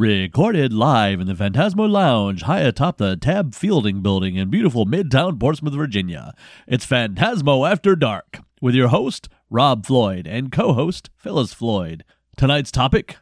Recorded 0.00 0.72
live 0.72 1.20
in 1.20 1.26
the 1.26 1.34
Phantasmo 1.34 1.86
Lounge, 1.86 2.44
high 2.44 2.60
atop 2.60 2.96
the 2.96 3.16
Tab 3.16 3.54
Fielding 3.54 4.00
Building 4.00 4.36
in 4.36 4.48
beautiful 4.48 4.86
Midtown 4.86 5.38
Portsmouth, 5.38 5.74
Virginia. 5.74 6.32
It's 6.66 6.86
Phantasmo 6.86 7.70
After 7.70 7.94
Dark 7.94 8.38
with 8.62 8.74
your 8.74 8.88
host, 8.88 9.28
Rob 9.50 9.84
Floyd, 9.84 10.26
and 10.26 10.50
co 10.50 10.72
host, 10.72 11.10
Phyllis 11.18 11.52
Floyd. 11.52 12.02
Tonight's 12.38 12.70
topic 12.70 13.18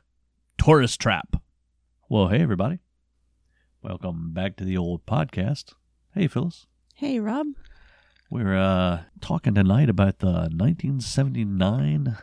Tourist 0.56 1.00
Trap. 1.00 1.42
Well, 2.08 2.28
hey, 2.28 2.42
everybody. 2.42 2.78
Welcome 3.82 4.32
back 4.32 4.54
to 4.58 4.64
the 4.64 4.78
old 4.78 5.04
podcast. 5.04 5.72
Hey, 6.14 6.28
Phyllis. 6.28 6.68
Hey, 6.94 7.18
Rob. 7.18 7.48
We're 8.30 8.56
uh, 8.56 9.00
talking 9.20 9.56
tonight 9.56 9.90
about 9.90 10.20
the 10.20 10.48
1979 10.54 12.18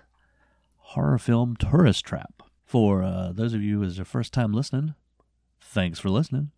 horror 0.78 1.18
film 1.18 1.58
Tourist 1.58 2.06
Trap. 2.06 2.35
For 2.76 3.04
uh, 3.04 3.32
those 3.32 3.54
of 3.54 3.62
you 3.62 3.86
as 3.86 3.98
your 3.98 4.04
first 4.04 4.34
time 4.34 4.52
listening, 4.52 4.96
thanks 5.62 5.98
for 5.98 6.10
listening 6.10 6.52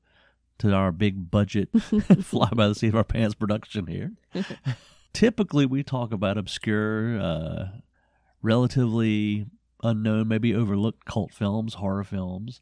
to 0.57 0.73
our 0.73 0.91
big 0.91 1.30
budget 1.30 1.70
fly 2.23 2.49
by 2.55 2.67
the 2.67 2.73
seat 2.73 2.88
of 2.88 2.95
our 2.95 3.03
pants 3.03 3.35
production 3.35 3.85
here. 3.85 4.13
Typically, 5.13 5.67
we 5.67 5.84
talk 5.84 6.12
about 6.12 6.40
obscure, 6.40 7.21
uh, 7.21 7.66
relatively 8.41 9.45
unknown, 9.84 10.27
maybe 10.27 10.55
overlooked 10.55 11.05
cult 11.05 11.35
films, 11.35 11.76
horror 11.76 12.03
films. 12.03 12.62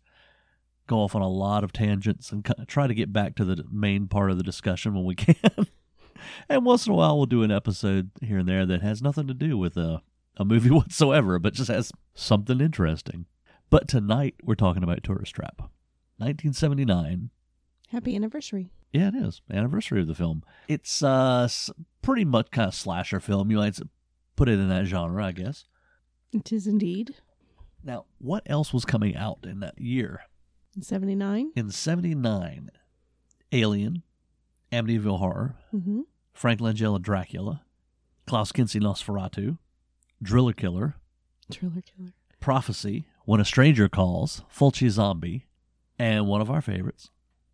Go 0.86 0.98
off 0.98 1.16
on 1.16 1.22
a 1.22 1.30
lot 1.30 1.64
of 1.64 1.72
tangents 1.72 2.34
and 2.34 2.46
try 2.68 2.88
to 2.88 2.94
get 2.94 3.14
back 3.14 3.36
to 3.36 3.46
the 3.46 3.64
main 3.72 4.10
part 4.10 4.32
of 4.32 4.38
the 4.38 4.44
discussion 4.44 4.96
when 4.96 5.06
we 5.06 5.16
can. 5.16 5.68
and 6.50 6.66
once 6.66 6.88
in 6.88 6.92
a 6.92 6.96
while, 6.98 7.16
we'll 7.16 7.26
do 7.26 7.44
an 7.44 7.52
episode 7.52 8.12
here 8.22 8.40
and 8.40 8.50
there 8.50 8.66
that 8.66 8.82
has 8.82 9.02
nothing 9.02 9.28
to 9.28 9.34
do 9.34 9.58
with 9.58 9.78
a, 9.78 10.02
a 10.36 10.44
movie 10.44 10.72
whatsoever, 10.72 11.40
but 11.40 11.54
just 11.54 11.72
has 11.72 11.94
something 12.16 12.60
interesting. 12.60 13.28
But 13.70 13.88
tonight 13.88 14.36
we're 14.44 14.56
talking 14.56 14.84
about 14.84 15.04
Tourist 15.04 15.36
Trap, 15.36 15.58
1979. 16.18 17.30
Happy 17.92 18.16
anniversary. 18.16 18.72
Yeah, 18.94 19.10
it 19.10 19.16
is 19.16 19.42
anniversary 19.52 20.02
of 20.02 20.08
the 20.08 20.16
film. 20.16 20.44
It's 20.68 21.04
uh 21.04 21.48
pretty 22.02 22.26
much 22.26 22.52
kind 22.52 22.68
of 22.70 22.76
slasher 22.76 23.20
film. 23.20 23.52
You 23.52 23.58
might 23.58 23.80
put 24.36 24.50
it 24.50 24.60
in 24.60 24.70
that 24.70 24.86
genre, 24.86 25.26
I 25.26 25.32
guess. 25.32 25.66
It 26.32 26.52
is 26.52 26.68
indeed. 26.68 27.16
Now, 27.84 28.06
what 28.18 28.44
else 28.48 28.74
was 28.74 28.86
coming 28.86 29.16
out 29.16 29.40
in 29.44 29.60
that 29.60 29.80
year? 29.80 30.22
In 30.76 30.82
79? 30.82 31.52
In 31.56 31.70
79, 31.72 32.70
Alien, 33.52 34.04
Amityville 34.72 35.20
Horror, 35.20 35.56
Mm-hmm. 35.74 36.02
Frank 36.34 36.60
Langella 36.60 37.02
Dracula, 37.02 37.62
Klaus 38.28 38.52
Kinski 38.52 38.82
Nosferatu, 38.82 39.58
Driller 40.22 40.52
Killer, 40.54 40.96
Driller 41.50 41.82
Killer. 41.82 42.12
Prophecy, 42.42 43.06
When 43.26 43.40
a 43.40 43.46
Stranger 43.46 43.90
Calls, 43.90 44.44
Fulci 44.56 44.90
Zombie, 44.90 45.48
and 45.98 46.28
one 46.28 46.42
of 46.42 46.50
our 46.52 46.62
favorites, 46.62 47.10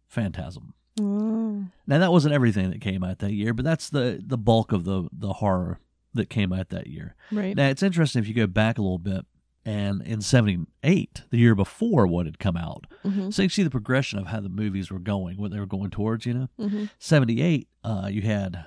Phantasm. 0.08 0.74
Oh. 1.00 1.66
Now 1.88 2.00
that 2.00 2.12
wasn't 2.12 2.34
everything 2.34 2.70
that 2.72 2.82
came 2.82 3.04
out 3.04 3.20
that 3.20 3.32
year, 3.34 3.54
but 3.54 3.64
that's 3.66 3.90
the 3.90 4.22
the 4.26 4.38
bulk 4.38 4.72
of 4.72 4.84
the 4.84 5.08
the 5.12 5.34
horror 5.34 5.80
that 6.14 6.30
came 6.30 6.52
out 6.52 6.70
that 6.70 6.88
year. 6.88 7.16
Right. 7.32 7.56
Now 7.56 7.70
it's 7.70 7.84
interesting 7.84 8.22
if 8.22 8.28
you 8.28 8.34
go 8.34 8.48
back 8.48 8.78
a 8.78 8.82
little 8.82 9.00
bit, 9.00 9.26
and 9.64 10.02
in 10.02 10.20
'78, 10.22 11.24
the 11.30 11.38
year 11.38 11.56
before 11.56 12.06
what 12.06 12.26
had 12.26 12.40
come 12.40 12.58
out, 12.58 12.88
mm-hmm. 13.06 13.30
so 13.30 13.42
you 13.44 13.50
see 13.50 13.64
the 13.64 13.70
progression 13.70 14.20
of 14.20 14.28
how 14.28 14.42
the 14.42 14.50
movies 14.50 14.92
were 14.92 15.00
going, 15.00 15.38
what 15.38 15.52
they 15.52 15.60
were 15.60 15.66
going 15.66 15.90
towards. 15.92 16.26
You 16.26 16.34
know, 16.34 16.50
Mm-hmm. 16.60 16.86
'78, 17.00 17.70
uh, 17.86 18.10
you 18.12 18.22
had 18.24 18.66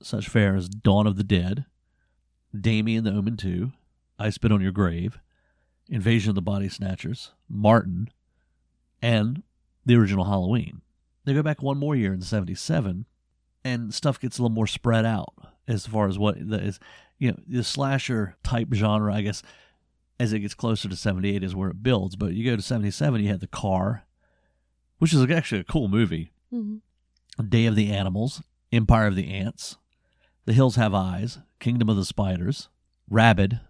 such 0.00 0.28
fare 0.28 0.54
as 0.54 0.68
Dawn 0.68 1.06
of 1.08 1.16
the 1.16 1.24
Dead, 1.24 1.64
Damien 2.58 3.02
the 3.02 3.10
Omen 3.12 3.36
2, 3.36 3.72
I 4.18 4.30
Spit 4.30 4.52
on 4.52 4.60
Your 4.60 4.72
Grave, 4.72 5.18
Invasion 5.88 6.30
of 6.30 6.34
the 6.34 6.42
Body 6.42 6.68
Snatchers, 6.68 7.32
Martin, 7.48 8.08
and 9.00 9.42
the 9.84 9.94
original 9.96 10.24
Halloween. 10.24 10.82
They 11.24 11.34
go 11.34 11.42
back 11.42 11.62
one 11.62 11.78
more 11.78 11.94
year 11.94 12.12
in 12.12 12.22
'77, 12.22 13.06
and 13.64 13.94
stuff 13.94 14.20
gets 14.20 14.38
a 14.38 14.42
little 14.42 14.54
more 14.54 14.66
spread 14.66 15.04
out 15.04 15.34
as 15.68 15.86
far 15.86 16.08
as 16.08 16.18
what 16.18 16.36
the, 16.48 16.60
is, 16.60 16.80
you 17.18 17.30
know, 17.32 17.38
the 17.46 17.64
slasher 17.64 18.36
type 18.42 18.68
genre. 18.72 19.14
I 19.14 19.22
guess 19.22 19.42
as 20.18 20.32
it 20.32 20.40
gets 20.40 20.54
closer 20.54 20.88
to 20.88 20.96
'78 20.96 21.42
is 21.42 21.54
where 21.54 21.70
it 21.70 21.82
builds. 21.82 22.16
But 22.16 22.34
you 22.34 22.44
go 22.44 22.56
to 22.56 22.62
'77, 22.62 23.22
you 23.22 23.28
had 23.28 23.40
the 23.40 23.46
Car, 23.46 24.04
which 24.98 25.12
is 25.12 25.22
actually 25.30 25.60
a 25.60 25.64
cool 25.64 25.88
movie. 25.88 26.32
Mm-hmm. 26.52 27.46
Day 27.48 27.66
of 27.66 27.76
the 27.76 27.92
Animals, 27.92 28.42
Empire 28.72 29.08
of 29.08 29.16
the 29.16 29.30
Ants, 29.30 29.76
The 30.46 30.54
Hills 30.54 30.76
Have 30.76 30.94
Eyes, 30.94 31.38
Kingdom 31.60 31.90
of 31.90 31.96
the 31.96 32.04
Spiders, 32.04 32.70
Rabid, 33.10 33.60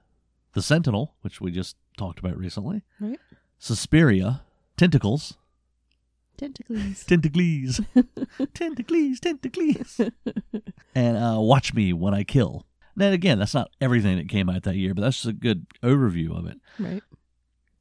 The 0.52 0.62
Sentinel, 0.62 1.14
which 1.22 1.40
we 1.40 1.50
just 1.50 1.76
talked 1.96 2.18
about 2.18 2.36
recently, 2.36 2.82
Right. 3.00 3.18
Suspiria, 3.58 4.42
Tentacles, 4.76 5.36
Tentacles. 6.36 7.04
Tentacles, 7.06 7.80
Tentacles, 8.54 9.20
Tentacles, 9.20 10.00
and 10.94 11.16
uh, 11.16 11.40
Watch 11.40 11.72
Me 11.74 11.92
When 11.92 12.12
I 12.14 12.24
Kill. 12.24 12.66
Now, 12.94 13.10
again, 13.10 13.38
that's 13.38 13.54
not 13.54 13.70
everything 13.80 14.16
that 14.18 14.28
came 14.28 14.48
out 14.50 14.62
that 14.64 14.76
year, 14.76 14.94
but 14.94 15.02
that's 15.02 15.16
just 15.16 15.28
a 15.28 15.32
good 15.32 15.66
overview 15.82 16.36
of 16.38 16.46
it. 16.46 16.58
right. 16.78 17.02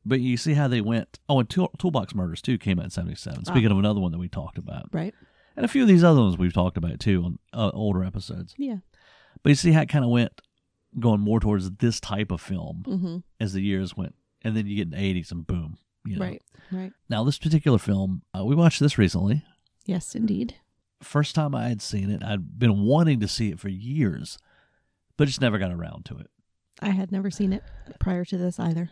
But 0.07 0.19
you 0.21 0.37
see 0.37 0.53
how 0.53 0.67
they 0.67 0.81
went. 0.81 1.17
Oh, 1.27 1.39
and 1.39 1.49
Tool- 1.49 1.71
Toolbox 1.79 2.13
Murders, 2.13 2.39
too, 2.41 2.59
came 2.59 2.77
out 2.79 2.85
in 2.85 2.91
77. 2.91 3.39
Ah. 3.47 3.49
Speaking 3.51 3.71
of 3.71 3.79
another 3.79 3.99
one 3.99 4.11
that 4.11 4.19
we 4.19 4.27
talked 4.29 4.59
about. 4.59 4.87
Right. 4.93 5.15
And 5.57 5.65
a 5.65 5.67
few 5.67 5.81
of 5.81 5.87
these 5.87 6.03
other 6.03 6.19
ones 6.21 6.37
we've 6.37 6.53
talked 6.53 6.77
about, 6.77 6.99
too, 6.99 7.23
on 7.23 7.39
uh, 7.53 7.71
older 7.73 8.03
episodes. 8.03 8.53
Yeah. 8.57 8.77
But 9.41 9.49
you 9.49 9.55
see 9.55 9.71
how 9.71 9.81
it 9.81 9.89
kind 9.89 10.05
of 10.05 10.11
went 10.11 10.39
going 10.99 11.19
more 11.19 11.39
towards 11.39 11.69
this 11.71 11.99
type 11.99 12.31
of 12.31 12.41
film 12.41 12.83
Mm-hmm. 12.87 13.17
as 13.39 13.53
the 13.53 13.61
years 13.61 13.95
went. 13.97 14.15
And 14.43 14.55
then 14.55 14.67
you 14.67 14.75
get 14.75 14.93
in 14.93 14.99
the 14.99 15.21
80s 15.21 15.31
and 15.31 15.45
boom. 15.45 15.77
You 16.05 16.17
know. 16.17 16.25
Right. 16.25 16.41
Right. 16.71 16.91
Now, 17.09 17.23
this 17.23 17.37
particular 17.39 17.77
film, 17.79 18.21
uh, 18.37 18.45
we 18.45 18.55
watched 18.55 18.79
this 18.79 18.97
recently. 18.97 19.43
Yes, 19.85 20.15
indeed. 20.15 20.55
First 21.01 21.35
time 21.35 21.53
I 21.55 21.67
had 21.69 21.81
seen 21.81 22.09
it, 22.09 22.23
I'd 22.23 22.57
been 22.59 22.83
wanting 22.85 23.19
to 23.21 23.27
see 23.27 23.49
it 23.49 23.59
for 23.59 23.69
years, 23.69 24.37
but 25.17 25.27
just 25.27 25.41
never 25.41 25.57
got 25.57 25.71
around 25.71 26.05
to 26.05 26.17
it. 26.17 26.27
I 26.81 26.89
had 26.89 27.11
never 27.11 27.29
seen 27.31 27.53
it 27.53 27.63
prior 27.99 28.23
to 28.25 28.37
this 28.37 28.59
either. 28.59 28.89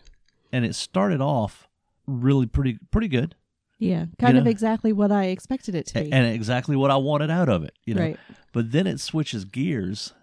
And 0.51 0.65
it 0.65 0.75
started 0.75 1.21
off 1.21 1.67
really 2.07 2.45
pretty 2.45 2.77
pretty 2.91 3.07
good 3.07 3.35
Yeah. 3.79 4.05
Kind 4.19 4.37
of 4.37 4.43
know? 4.45 4.49
exactly 4.51 4.91
what 4.93 5.11
I 5.11 5.25
expected 5.25 5.73
it 5.75 5.85
to 5.87 6.03
be. 6.03 6.11
and 6.11 6.27
exactly 6.33 6.75
what 6.75 6.91
I 6.91 6.95
wanted 6.97 7.29
out 7.31 7.49
of 7.49 7.63
it, 7.63 7.73
you 7.85 7.93
know. 7.95 8.01
Right. 8.01 8.19
But 8.51 8.71
then 8.71 8.87
it 8.87 8.99
switches 8.99 9.45
gears. 9.45 10.13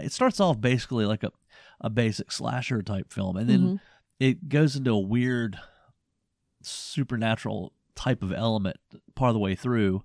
It 0.00 0.12
starts 0.12 0.40
off 0.40 0.60
basically 0.60 1.04
like 1.06 1.22
a, 1.24 1.32
a 1.80 1.90
basic 1.90 2.30
slasher 2.32 2.82
type 2.82 3.12
film, 3.12 3.36
and 3.36 3.48
then 3.48 3.60
Mhm. 3.60 3.80
it 4.20 4.48
goes 4.48 4.76
into 4.76 4.90
a 4.92 4.98
weird 4.98 5.58
supernatural 6.62 7.72
type 7.94 8.22
of 8.22 8.32
element 8.32 8.76
part 9.14 9.30
of 9.30 9.34
the 9.34 9.40
way 9.40 9.54
through 9.54 10.02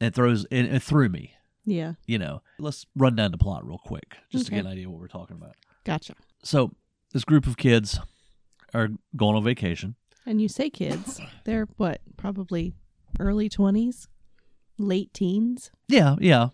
and 0.00 0.14
throws 0.14 0.44
and 0.50 0.66
it 0.66 0.82
threw 0.82 1.08
me 1.08 1.32
Yeah. 1.64 1.94
you 2.06 2.18
know 2.18 2.42
let's 2.58 2.86
run 2.94 3.14
down 3.16 3.30
the 3.30 3.38
plot 3.38 3.66
real 3.66 3.78
quick 3.78 4.16
just 4.30 4.46
to 4.46 4.50
get 4.52 4.60
an 4.60 4.66
idea 4.66 4.88
what 4.88 5.00
we're 5.00 5.08
talking 5.08 5.36
about 5.36 5.54
Gotcha. 5.84 6.14
so 6.42 6.72
this 7.12 7.24
group 7.24 7.46
of 7.46 7.56
kids 7.56 7.98
are 8.72 8.88
going 9.16 9.36
on 9.36 9.44
vacation 9.44 9.96
And 10.26 10.40
you 10.40 10.48
say 10.48 10.70
kids, 10.70 11.20
they're 11.44 11.68
what? 11.76 12.00
Probably 12.16 12.72
early 13.20 13.48
20s, 13.50 14.08
late 14.78 15.12
teens. 15.12 15.70
yeah 15.88 16.16
yeah 16.20 16.48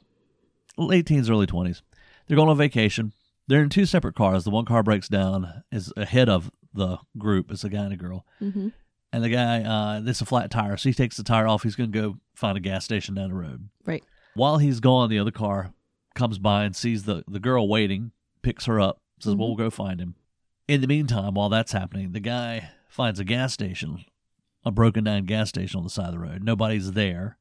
late 0.76 1.06
teens 1.06 1.30
early 1.30 1.46
20s 1.46 1.82
they're 2.30 2.36
going 2.36 2.48
on 2.48 2.56
vacation. 2.56 3.12
They're 3.48 3.62
in 3.62 3.68
two 3.68 3.84
separate 3.86 4.14
cars. 4.14 4.44
The 4.44 4.50
one 4.50 4.64
car 4.64 4.82
breaks 4.84 5.08
down 5.08 5.64
is 5.72 5.92
ahead 5.96 6.28
of 6.28 6.50
the 6.72 6.98
group. 7.18 7.50
It's 7.50 7.64
a 7.64 7.68
guy 7.68 7.84
and 7.84 7.92
a 7.92 7.96
girl. 7.96 8.24
Mm-hmm. 8.40 8.68
and 9.12 9.24
the 9.24 9.28
guy 9.28 9.62
uh 9.62 9.98
this 10.00 10.18
is 10.18 10.22
a 10.22 10.26
flat 10.26 10.50
tire 10.52 10.76
so 10.76 10.88
he 10.88 10.94
takes 10.94 11.16
the 11.16 11.24
tire 11.24 11.48
off. 11.48 11.64
He's 11.64 11.74
going 11.74 11.90
to 11.90 12.00
go 12.00 12.16
find 12.36 12.56
a 12.56 12.60
gas 12.60 12.84
station 12.84 13.16
down 13.16 13.30
the 13.30 13.34
road. 13.34 13.68
Right. 13.84 14.04
while 14.34 14.58
he's 14.58 14.78
gone 14.78 15.10
the 15.10 15.18
other 15.18 15.32
car 15.32 15.72
comes 16.14 16.38
by 16.38 16.62
and 16.64 16.76
sees 16.76 17.02
the 17.04 17.24
the 17.26 17.40
girl 17.40 17.68
waiting 17.68 18.12
picks 18.42 18.66
her 18.66 18.80
up 18.80 18.98
says 19.18 19.34
well 19.34 19.48
Mhm. 19.48 19.56
we'll 19.56 19.56
go 19.66 19.70
find 19.70 20.00
him. 20.00 20.14
In 20.68 20.80
the 20.80 20.86
meantime 20.86 21.34
while 21.34 21.48
that's 21.48 21.72
happening 21.72 22.12
the 22.12 22.20
guy 22.20 22.70
finds 22.88 23.18
a 23.18 23.24
gas 23.24 23.52
station 23.52 24.04
a 24.64 24.70
broken 24.70 25.02
down 25.04 25.24
gas 25.24 25.48
station 25.48 25.78
on 25.78 25.84
the 25.84 25.90
side 25.90 26.06
of 26.08 26.12
the 26.12 26.18
road. 26.20 26.44
Nobody's 26.44 26.92
there 26.92 27.36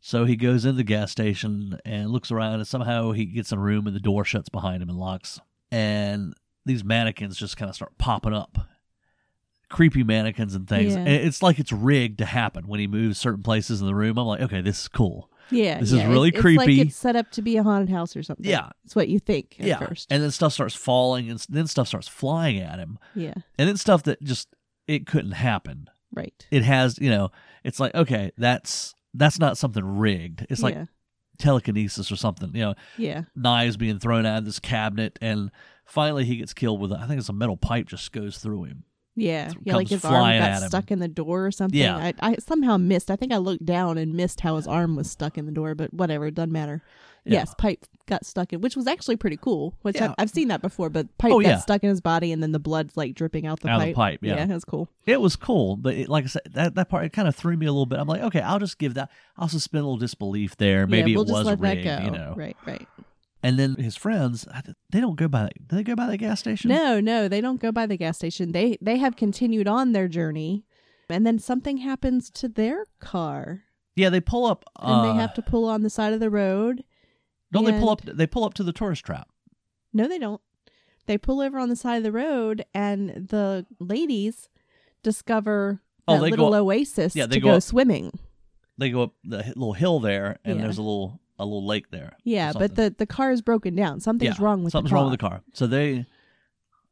so 0.00 0.24
he 0.24 0.34
goes 0.36 0.64
in 0.64 0.76
the 0.76 0.82
gas 0.84 1.10
station 1.12 1.78
and 1.84 2.10
looks 2.10 2.30
around 2.30 2.54
and 2.54 2.66
somehow 2.66 3.12
he 3.12 3.26
gets 3.26 3.52
in 3.52 3.58
a 3.58 3.60
room 3.60 3.86
and 3.86 3.94
the 3.94 4.00
door 4.00 4.24
shuts 4.24 4.48
behind 4.48 4.82
him 4.82 4.88
and 4.88 4.98
locks 4.98 5.40
and 5.70 6.34
these 6.66 6.82
mannequins 6.84 7.36
just 7.36 7.56
kind 7.56 7.68
of 7.68 7.74
start 7.74 7.96
popping 7.98 8.34
up 8.34 8.58
creepy 9.68 10.02
mannequins 10.02 10.54
and 10.54 10.68
things 10.68 10.94
Yeah. 10.94 11.00
and 11.00 11.08
it's 11.08 11.42
like 11.42 11.60
it's 11.60 11.70
rigged 11.70 12.18
to 12.18 12.24
happen 12.24 12.66
when 12.66 12.80
he 12.80 12.88
moves 12.88 13.18
certain 13.18 13.42
places 13.42 13.80
in 13.80 13.86
the 13.86 13.94
room 13.94 14.18
i'm 14.18 14.26
like 14.26 14.40
okay 14.40 14.60
this 14.60 14.80
is 14.82 14.88
cool 14.88 15.30
Yeah. 15.52 15.78
This 15.80 15.92
is 15.92 16.04
really 16.04 16.28
It's- 16.28 16.44
It's 16.44 16.56
like 16.56 16.66
creepy. 16.66 16.80
it's 16.82 16.96
set 16.96 17.14
up 17.16 17.30
to 17.32 17.42
be 17.42 17.56
a 17.56 17.62
haunted 17.64 17.88
house 17.90 18.14
or 18.16 18.22
something. 18.22 18.46
Yeah. 18.46 18.68
It's 18.84 18.94
what 18.94 19.08
you 19.08 19.18
think 19.18 19.56
at 19.60 19.66
yeah 19.66 19.78
first. 19.78 20.06
and 20.10 20.22
then 20.22 20.30
stuff 20.30 20.52
starts 20.52 20.74
falling 20.76 21.28
and 21.30 21.44
then 21.48 21.66
stuff 21.66 21.88
starts 21.88 22.06
flying 22.08 22.58
at 22.60 22.78
him 22.78 22.98
yeah. 23.16 23.34
and 23.58 23.68
then 23.68 23.76
stuff 23.76 24.02
that 24.04 24.22
just 24.22 24.54
it 24.88 25.06
couldn't 25.06 25.32
happen 25.32 25.88
Right. 26.12 26.46
it 26.50 26.62
has 26.64 26.98
you 27.00 27.10
know 27.10 27.30
it's 27.64 27.78
like 27.80 27.94
okay 27.94 28.32
that's 28.38 28.94
that's 29.14 29.38
not 29.38 29.58
something 29.58 29.84
rigged 29.84 30.46
it's 30.50 30.62
like 30.62 30.74
yeah. 30.74 30.84
telekinesis 31.38 32.10
or 32.12 32.16
something 32.16 32.50
you 32.54 32.60
know 32.60 32.74
Yeah. 32.96 33.22
knives 33.34 33.76
being 33.76 33.98
thrown 33.98 34.26
out 34.26 34.38
of 34.38 34.44
this 34.44 34.58
cabinet 34.60 35.18
and 35.20 35.50
finally 35.84 36.24
he 36.24 36.36
gets 36.36 36.54
killed 36.54 36.80
with 36.80 36.92
a, 36.92 36.98
i 36.98 37.06
think 37.06 37.18
it's 37.18 37.28
a 37.28 37.32
metal 37.32 37.56
pipe 37.56 37.86
just 37.88 38.12
goes 38.12 38.38
through 38.38 38.64
him 38.64 38.84
Yeah, 39.16 39.52
yeah, 39.64 39.76
like 39.76 39.88
his 39.88 40.04
arm 40.04 40.38
got 40.38 40.62
stuck 40.62 40.90
in 40.90 40.98
the 41.00 41.08
door 41.08 41.46
or 41.46 41.50
something. 41.50 41.78
Yeah. 41.78 41.96
I, 41.96 42.14
I 42.20 42.36
somehow 42.38 42.76
missed. 42.78 43.10
I 43.10 43.16
think 43.16 43.32
I 43.32 43.38
looked 43.38 43.66
down 43.66 43.98
and 43.98 44.14
missed 44.14 44.40
how 44.40 44.56
his 44.56 44.66
arm 44.68 44.94
was 44.96 45.10
stuck 45.10 45.36
in 45.36 45.46
the 45.46 45.52
door, 45.52 45.74
but 45.74 45.92
whatever, 45.92 46.26
it 46.26 46.34
doesn't 46.34 46.52
matter. 46.52 46.80
Yeah. 47.24 47.34
Yes, 47.40 47.54
pipe 47.58 47.84
got 48.06 48.24
stuck 48.24 48.52
in, 48.52 48.60
which 48.60 48.76
was 48.76 48.86
actually 48.86 49.16
pretty 49.16 49.36
cool. 49.36 49.74
Which 49.82 49.96
Yeah. 49.96 50.06
I've, 50.08 50.14
I've 50.18 50.30
seen 50.30 50.48
that 50.48 50.62
before, 50.62 50.88
but 50.90 51.06
pipe 51.18 51.32
Oh, 51.32 51.40
got 51.40 51.48
yeah. 51.48 51.58
stuck 51.58 51.82
in 51.84 51.90
his 51.90 52.00
body, 52.00 52.32
and 52.32 52.42
then 52.42 52.52
the 52.52 52.58
blood's 52.58 52.96
like 52.96 53.14
dripping 53.14 53.46
out 53.46 53.60
the 53.60 53.68
Out 53.68 53.80
pipe. 53.80 53.88
the 53.88 53.94
pipe, 53.94 54.20
yeah. 54.22 54.36
yeah, 54.36 54.46
that's 54.46 54.64
cool. 54.64 54.88
It 55.06 55.20
was 55.20 55.36
cool, 55.36 55.76
but 55.76 55.94
it, 55.94 56.08
like 56.08 56.24
I 56.24 56.28
said, 56.28 56.42
that 56.52 56.74
that 56.76 56.88
part 56.88 57.04
it 57.04 57.12
kind 57.12 57.28
of 57.28 57.36
threw 57.36 57.56
me 57.56 57.66
a 57.66 57.72
little 57.72 57.86
bit. 57.86 57.98
I'm 57.98 58.08
like, 58.08 58.22
okay, 58.22 58.40
I'll 58.40 58.58
just 58.58 58.78
give 58.78 58.94
that. 58.94 59.10
I'll 59.36 59.48
suspend 59.48 59.82
a 59.82 59.84
little 59.84 59.98
disbelief 59.98 60.56
there. 60.56 60.86
Maybe 60.86 61.14
we'll 61.14 61.24
it 61.24 61.28
just 61.28 61.44
was 61.44 61.58
rigged, 61.58 61.84
you 61.84 62.10
know. 62.10 62.34
Right, 62.36 62.56
right. 62.66 62.86
And 63.42 63.58
then 63.58 63.76
his 63.76 63.96
friends, 63.96 64.46
they 64.90 65.00
don't 65.00 65.16
go 65.16 65.26
by. 65.28 65.48
Do 65.66 65.76
they 65.76 65.82
go 65.82 65.94
by 65.94 66.08
the 66.08 66.18
gas 66.18 66.40
station? 66.40 66.68
No, 66.68 67.00
no, 67.00 67.26
they 67.26 67.40
don't 67.40 67.60
go 67.60 67.72
by 67.72 67.86
the 67.86 67.96
gas 67.96 68.16
station. 68.18 68.52
They 68.52 68.76
they 68.82 68.98
have 68.98 69.16
continued 69.16 69.66
on 69.68 69.92
their 69.92 70.08
journey, 70.08 70.64
and 71.08 71.26
then 71.26 71.38
something 71.38 71.78
happens 71.78 72.28
to 72.32 72.48
their 72.48 72.84
car, 72.98 73.62
Yeah, 73.96 74.10
they 74.10 74.20
pull 74.20 74.44
up. 74.46 74.64
and 74.78 74.92
Uh, 74.92 75.02
they 75.12 75.18
have 75.18 75.32
to 75.34 75.42
pull 75.42 75.64
on 75.66 75.82
the 75.82 75.90
side 75.90 76.12
of 76.12 76.20
the 76.20 76.28
road. 76.30 76.84
Don't 77.52 77.64
they 77.64 77.72
pull 77.72 77.90
up? 77.90 78.02
They 78.02 78.26
pull 78.26 78.44
up 78.44 78.54
to 78.54 78.62
the 78.62 78.72
tourist 78.72 79.04
trap. 79.04 79.28
No, 79.92 80.06
they 80.08 80.18
don't. 80.18 80.40
They 81.06 81.18
pull 81.18 81.40
over 81.40 81.58
on 81.58 81.68
the 81.68 81.76
side 81.76 81.96
of 81.96 82.02
the 82.04 82.12
road, 82.12 82.64
and 82.74 83.08
the 83.28 83.66
ladies 83.80 84.48
discover 85.02 85.80
Oh, 86.06 86.14
that 86.14 86.22
little 86.30 86.54
oasis 86.54 87.14
yeah, 87.14 87.26
they 87.26 87.36
to 87.36 87.40
go 87.40 87.48
go, 87.50 87.56
up- 87.56 87.62
swimming. 87.62 88.18
They 88.78 88.90
go 88.90 89.02
up 89.02 89.12
the 89.24 89.38
little 89.38 89.74
hill 89.74 90.00
there, 90.00 90.38
and 90.44 90.56
Yeah. 90.56 90.62
there's 90.64 90.78
a 90.78 90.82
little 90.82 91.20
a 91.38 91.44
little 91.44 91.64
lake 91.66 91.90
there. 91.90 92.16
Yeah, 92.24 92.52
but 92.52 92.76
the 92.76 92.94
the 92.96 93.06
car 93.06 93.30
is 93.32 93.40
broken 93.42 93.74
down. 93.74 94.00
Something's 94.00 94.38
Yeah, 94.38 94.44
wrong 94.44 94.62
with 94.62 94.72
something's 94.72 94.90
the 94.90 94.94
car. 94.94 95.02
wrong 95.02 95.10
with 95.10 95.20
the 95.20 95.28
car. 95.28 95.42
So 95.54 95.66
they 95.66 96.06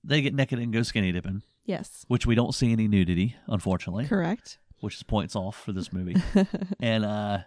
they 0.05 0.21
get 0.23 0.35
naked 0.35 0.59
and 0.59 0.73
go 0.73 0.83
skinny 0.83 1.13
dipping, 1.13 1.43
Yes, 1.65 2.05
which 2.09 2.27
we 2.27 2.35
don't 2.35 2.55
see 2.55 2.73
any 2.73 2.89
nudity, 2.89 3.37
unfortunately, 3.47 4.07
correct. 4.07 4.59
which 4.81 4.97
is 4.97 5.03
points 5.03 5.35
off 5.37 5.57
for 5.57 5.73
this 5.73 5.93
movie. 5.93 6.17
and 6.81 7.05
uh, 7.05 7.39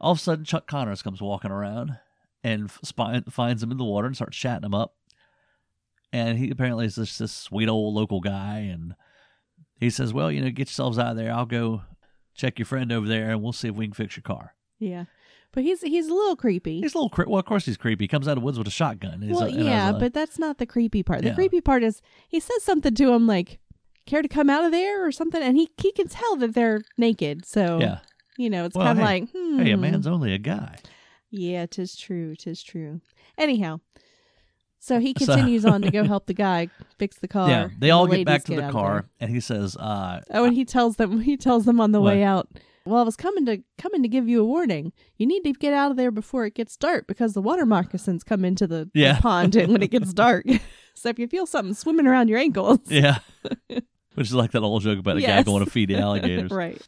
all 0.00 0.12
of 0.12 0.18
a 0.18 0.20
sudden, 0.20 0.44
Chuck 0.44 0.66
Connors 0.66 1.02
comes 1.02 1.20
walking 1.20 1.50
around 1.50 1.98
and 2.46 2.70
finds 2.70 3.62
him 3.62 3.70
in 3.72 3.76
the 3.78 3.84
water 3.84 4.06
and 4.06 4.14
starts 4.16 4.36
chatting 4.36 4.64
him 4.64 4.74
up. 4.74 4.94
And 6.12 6.38
he 6.38 6.50
apparently 6.50 6.86
is 6.86 6.94
this, 6.94 7.18
this 7.18 7.32
sweet 7.32 7.68
old 7.68 7.94
local 7.94 8.20
guy, 8.20 8.58
and 8.60 8.94
he 9.80 9.90
says, 9.90 10.14
"Well, 10.14 10.30
you 10.30 10.40
know, 10.40 10.48
get 10.50 10.68
yourselves 10.68 10.98
out 10.98 11.10
of 11.10 11.16
there. 11.16 11.32
I'll 11.32 11.46
go 11.46 11.82
check 12.34 12.58
your 12.58 12.66
friend 12.66 12.92
over 12.92 13.06
there, 13.08 13.30
and 13.30 13.42
we'll 13.42 13.52
see 13.52 13.68
if 13.68 13.74
we 13.74 13.86
can 13.86 13.94
fix 13.94 14.16
your 14.16 14.22
car." 14.22 14.54
yeah, 14.78 15.06
but 15.52 15.64
he's 15.64 15.82
he's 15.82 16.06
a 16.08 16.14
little 16.14 16.36
creepy. 16.36 16.80
He's 16.80 16.94
a 16.94 16.98
little 16.98 17.10
cre- 17.10 17.24
well, 17.26 17.40
of 17.40 17.44
course 17.46 17.66
he's 17.66 17.76
creepy. 17.76 18.04
He 18.04 18.08
comes 18.08 18.28
out 18.28 18.32
of 18.32 18.38
the 18.42 18.44
woods 18.44 18.56
with 18.58 18.68
a 18.68 18.70
shotgun. 18.70 19.20
he's 19.20 19.32
well, 19.32 19.44
a- 19.46 19.50
yeah, 19.50 19.90
a- 19.90 19.98
but 19.98 20.14
that's 20.14 20.38
not 20.38 20.58
the 20.58 20.66
creepy 20.66 21.02
part. 21.02 21.22
The 21.22 21.28
Yeah. 21.28 21.34
creepy 21.34 21.60
part 21.60 21.82
is 21.82 22.00
he 22.28 22.38
says 22.40 22.62
something 22.62 22.94
to 22.94 23.12
him 23.12 23.26
like, 23.26 23.58
"Care 24.06 24.22
to 24.22 24.28
come 24.28 24.48
out 24.48 24.64
of 24.64 24.70
there?" 24.70 25.04
or 25.04 25.10
something, 25.12 25.42
and 25.42 25.56
he 25.56 25.68
he 25.82 25.90
can 25.92 26.06
tell 26.08 26.36
that 26.36 26.54
they're 26.54 26.82
naked. 26.96 27.44
So 27.44 27.80
yeah. 27.80 27.98
you 28.38 28.48
know, 28.48 28.64
it's 28.66 28.76
Well, 28.76 28.86
kind 28.86 28.98
of 29.00 29.04
hey, 29.06 29.20
like, 29.20 29.30
hmm. 29.32 29.58
Hey, 29.58 29.72
a 29.72 29.76
man's 29.76 30.06
only 30.06 30.32
a 30.32 30.38
guy. 30.38 30.76
Yeah, 31.36 31.66
tis 31.66 31.96
true, 31.96 32.34
tis 32.36 32.62
true. 32.62 33.00
Anyhow, 33.38 33.80
so 34.78 34.98
he 35.00 35.12
continues 35.22 35.64
on 35.64 35.82
to 35.82 35.90
go 35.90 36.04
help 36.12 36.26
the 36.26 36.34
guy 36.34 36.68
fix 36.98 37.18
the 37.18 37.28
car. 37.28 37.48
yeah, 37.48 37.68
they 37.78 37.90
all 37.90 38.06
the 38.06 38.16
get 38.18 38.26
back 38.26 38.44
to 38.44 38.52
ladies 38.52 38.66
the 38.66 38.72
car, 38.72 39.06
and 39.20 39.30
he 39.30 39.40
says, 39.40 39.76
uh, 39.76 40.20
Oh, 40.30 40.44
and 40.44 40.54
he 40.54 40.64
tells 40.64 40.96
them 40.96 41.20
he 41.30 41.36
tells 41.36 41.64
them 41.64 41.80
on 41.80 41.92
the 41.92 42.00
What? 42.00 42.14
way 42.14 42.22
out. 42.22 42.48
Well, 42.84 43.00
I 43.00 43.02
was 43.02 43.16
coming 43.16 43.44
to 43.46 43.62
coming 43.78 44.02
to 44.02 44.08
give 44.08 44.28
you 44.28 44.40
a 44.40 44.44
warning. 44.44 44.92
You 45.16 45.26
need 45.26 45.42
to 45.42 45.52
get 45.52 45.72
out 45.74 45.90
of 45.90 45.96
there 45.96 46.12
before 46.12 46.46
it 46.46 46.54
gets 46.54 46.76
dark 46.76 47.08
because 47.08 47.32
the 47.32 47.42
water 47.42 47.66
moccasins 47.66 48.22
come 48.22 48.44
into 48.44 48.66
the, 48.68 48.88
the 48.94 49.18
pond 49.20 49.56
and 49.56 49.72
when 49.72 49.82
it 49.82 49.90
gets 49.90 50.12
dark. 50.14 50.44
so 50.94 51.08
if 51.08 51.18
you 51.18 51.26
feel 51.26 51.46
something 51.46 51.74
swimming 51.74 52.06
around 52.06 52.28
your 52.28 52.38
ankles, 52.38 52.78
yeah. 52.86 53.18
Which 54.14 54.28
is 54.28 54.34
like 54.34 54.52
that 54.52 54.62
old 54.62 54.82
joke 54.82 55.00
about 55.00 55.16
a 55.16 55.20
guy 55.20 55.42
going 55.42 55.64
to 55.64 55.70
feed 55.70 55.88
the 55.90 55.98
alligators. 55.98 56.52
right? 56.52 56.80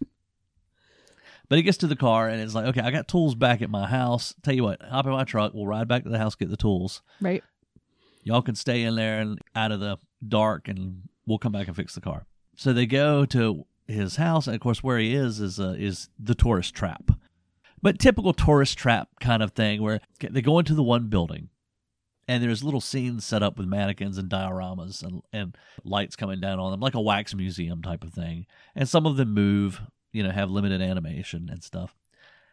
But 1.48 1.56
he 1.56 1.62
gets 1.62 1.78
to 1.78 1.86
the 1.86 1.96
car 1.96 2.28
and 2.28 2.40
it's 2.42 2.54
like, 2.54 2.66
okay, 2.66 2.80
I 2.80 2.90
got 2.90 3.08
tools 3.08 3.34
back 3.34 3.62
at 3.62 3.70
my 3.70 3.86
house. 3.86 4.34
Tell 4.42 4.54
you 4.54 4.64
what, 4.64 4.82
hop 4.82 5.06
in 5.06 5.12
my 5.12 5.24
truck. 5.24 5.54
We'll 5.54 5.66
ride 5.66 5.88
back 5.88 6.02
to 6.04 6.10
the 6.10 6.18
house, 6.18 6.34
get 6.34 6.50
the 6.50 6.56
tools. 6.56 7.02
Right. 7.20 7.42
Y'all 8.22 8.42
can 8.42 8.54
stay 8.54 8.82
in 8.82 8.96
there 8.96 9.20
and 9.20 9.38
out 9.54 9.72
of 9.72 9.80
the 9.80 9.96
dark, 10.26 10.68
and 10.68 11.02
we'll 11.26 11.38
come 11.38 11.52
back 11.52 11.66
and 11.66 11.76
fix 11.76 11.94
the 11.94 12.00
car. 12.00 12.26
So 12.56 12.72
they 12.72 12.84
go 12.84 13.24
to 13.26 13.64
his 13.86 14.16
house, 14.16 14.46
and 14.46 14.54
of 14.54 14.60
course, 14.60 14.82
where 14.82 14.98
he 14.98 15.14
is 15.14 15.40
is 15.40 15.58
uh, 15.58 15.74
is 15.78 16.10
the 16.18 16.34
tourist 16.34 16.74
trap. 16.74 17.10
But 17.80 17.98
typical 17.98 18.34
tourist 18.34 18.76
trap 18.76 19.08
kind 19.20 19.42
of 19.42 19.52
thing, 19.52 19.80
where 19.80 20.00
they 20.20 20.42
go 20.42 20.58
into 20.58 20.74
the 20.74 20.82
one 20.82 21.08
building, 21.08 21.48
and 22.26 22.42
there's 22.42 22.64
little 22.64 22.80
scenes 22.80 23.24
set 23.24 23.42
up 23.42 23.56
with 23.56 23.66
mannequins 23.66 24.18
and 24.18 24.28
dioramas 24.28 25.02
and 25.02 25.22
and 25.32 25.56
lights 25.84 26.16
coming 26.16 26.40
down 26.40 26.58
on 26.58 26.70
them, 26.70 26.80
like 26.80 26.94
a 26.94 27.00
wax 27.00 27.34
museum 27.34 27.80
type 27.80 28.04
of 28.04 28.12
thing. 28.12 28.44
And 28.74 28.88
some 28.88 29.06
of 29.06 29.16
them 29.16 29.32
move, 29.32 29.80
you 30.12 30.22
know, 30.22 30.30
have 30.30 30.50
limited 30.50 30.80
animation 30.80 31.48
and 31.50 31.62
stuff. 31.62 31.94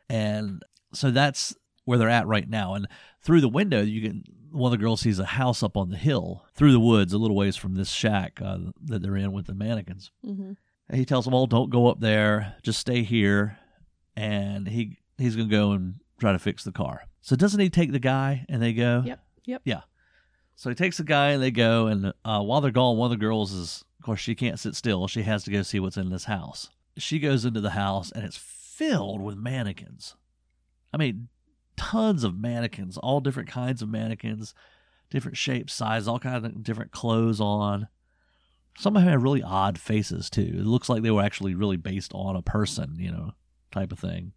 And 0.10 0.64
so 0.94 1.12
that's 1.12 1.56
where 1.86 1.98
they're 1.98 2.10
at 2.10 2.28
right 2.28 2.50
now. 2.50 2.74
And 2.74 2.88
through 3.22 3.42
the 3.42 3.50
window, 3.50 3.82
you 3.82 4.02
can 4.02 4.24
one 4.52 4.72
of 4.72 4.80
the 4.80 4.84
girls 4.84 5.02
sees 5.02 5.20
a 5.20 5.26
house 5.26 5.62
up 5.62 5.76
on 5.76 5.90
the 5.90 5.98
hill 5.98 6.46
through 6.54 6.72
the 6.72 6.80
woods, 6.80 7.12
a 7.12 7.18
little 7.18 7.36
ways 7.36 7.58
from 7.58 7.76
this 7.76 7.92
shack 7.92 8.40
uh, 8.42 8.58
that 8.86 9.02
they're 9.02 9.18
in 9.18 9.34
with 9.34 9.48
the 9.48 9.54
mannequins. 9.54 10.12
Mm-hmm. 10.26 10.54
And 10.88 10.98
he 10.98 11.06
tells 11.06 11.26
them, 11.26 11.34
"Oh, 11.34 11.46
don't 11.46 11.70
go 11.70 11.88
up 11.88 12.00
there. 12.00 12.56
Just 12.64 12.80
stay 12.80 13.04
here." 13.04 13.58
And 14.16 14.68
he 14.68 15.00
he's 15.18 15.36
gonna 15.36 15.50
go 15.50 15.72
and 15.72 15.96
try 16.20 16.32
to 16.32 16.40
fix 16.40 16.64
the 16.64 16.72
car. 16.72 17.04
So 17.22 17.36
doesn't 17.36 17.60
he 17.60 17.70
take 17.70 17.92
the 17.92 18.00
guy 18.00 18.46
and 18.48 18.62
they 18.62 18.74
go? 18.74 19.04
Yep. 19.06 19.20
Yep. 19.46 19.62
Yeah. 19.66 19.82
So 20.56 20.70
he 20.70 20.76
takes 20.76 20.98
the 20.98 21.04
guy 21.04 21.32
and 21.32 21.44
they 21.44 21.52
go. 21.52 21.88
And 21.88 22.14
uh, 22.24 22.42
while 22.42 22.62
they're 22.62 22.72
gone, 22.72 22.98
one 22.98 23.12
of 23.12 23.18
the 23.18 23.24
girls 23.24 23.52
is, 23.52 23.84
of 24.00 24.06
course, 24.06 24.20
she 24.20 24.36
can't 24.36 24.60
sit 24.60 24.76
still. 24.76 25.08
She 25.08 25.24
has 25.24 25.44
to 25.46 25.52
go 25.52 25.62
see 25.64 25.80
what's 25.80 25.98
in 25.98 26.10
this 26.10 26.26
house. 26.26 26.70
She 26.98 27.20
goes 27.20 27.46
into 27.46 27.62
the 27.62 27.72
house 27.72 28.12
and 28.12 28.24
it's 28.24 28.38
filled 28.38 29.22
with 29.22 29.38
mannequins. 29.38 30.16
I 30.94 30.98
mean, 30.98 31.28
tons 31.76 32.24
of 32.24 32.38
mannequins, 32.38 32.98
all 32.98 33.20
different 33.20 33.50
kinds 33.50 33.82
of 33.82 33.90
mannequins, 33.90 34.54
different 35.10 35.38
shapes, 35.38 35.74
sizes, 35.74 36.08
all 36.08 36.20
kinds 36.20 36.46
of 36.46 36.64
different 36.64 36.92
clothes 36.92 37.42
on. 37.42 37.88
Some 38.78 38.96
of 38.96 39.04
them 39.04 39.12
have 39.12 39.24
really 39.24 39.44
odd 39.44 39.80
faces 39.80 40.30
too. 40.30 40.42
It 40.42 40.66
looks 40.66 40.90
like 40.90 41.04
they 41.04 41.12
were 41.12 41.24
actually 41.24 41.56
really 41.56 41.78
based 41.78 42.12
on 42.14 42.36
a 42.36 42.42
person, 42.42 42.96
you 42.98 43.12
know, 43.12 43.32
type 43.72 43.92
of 43.92 44.00
thing. 44.00 44.34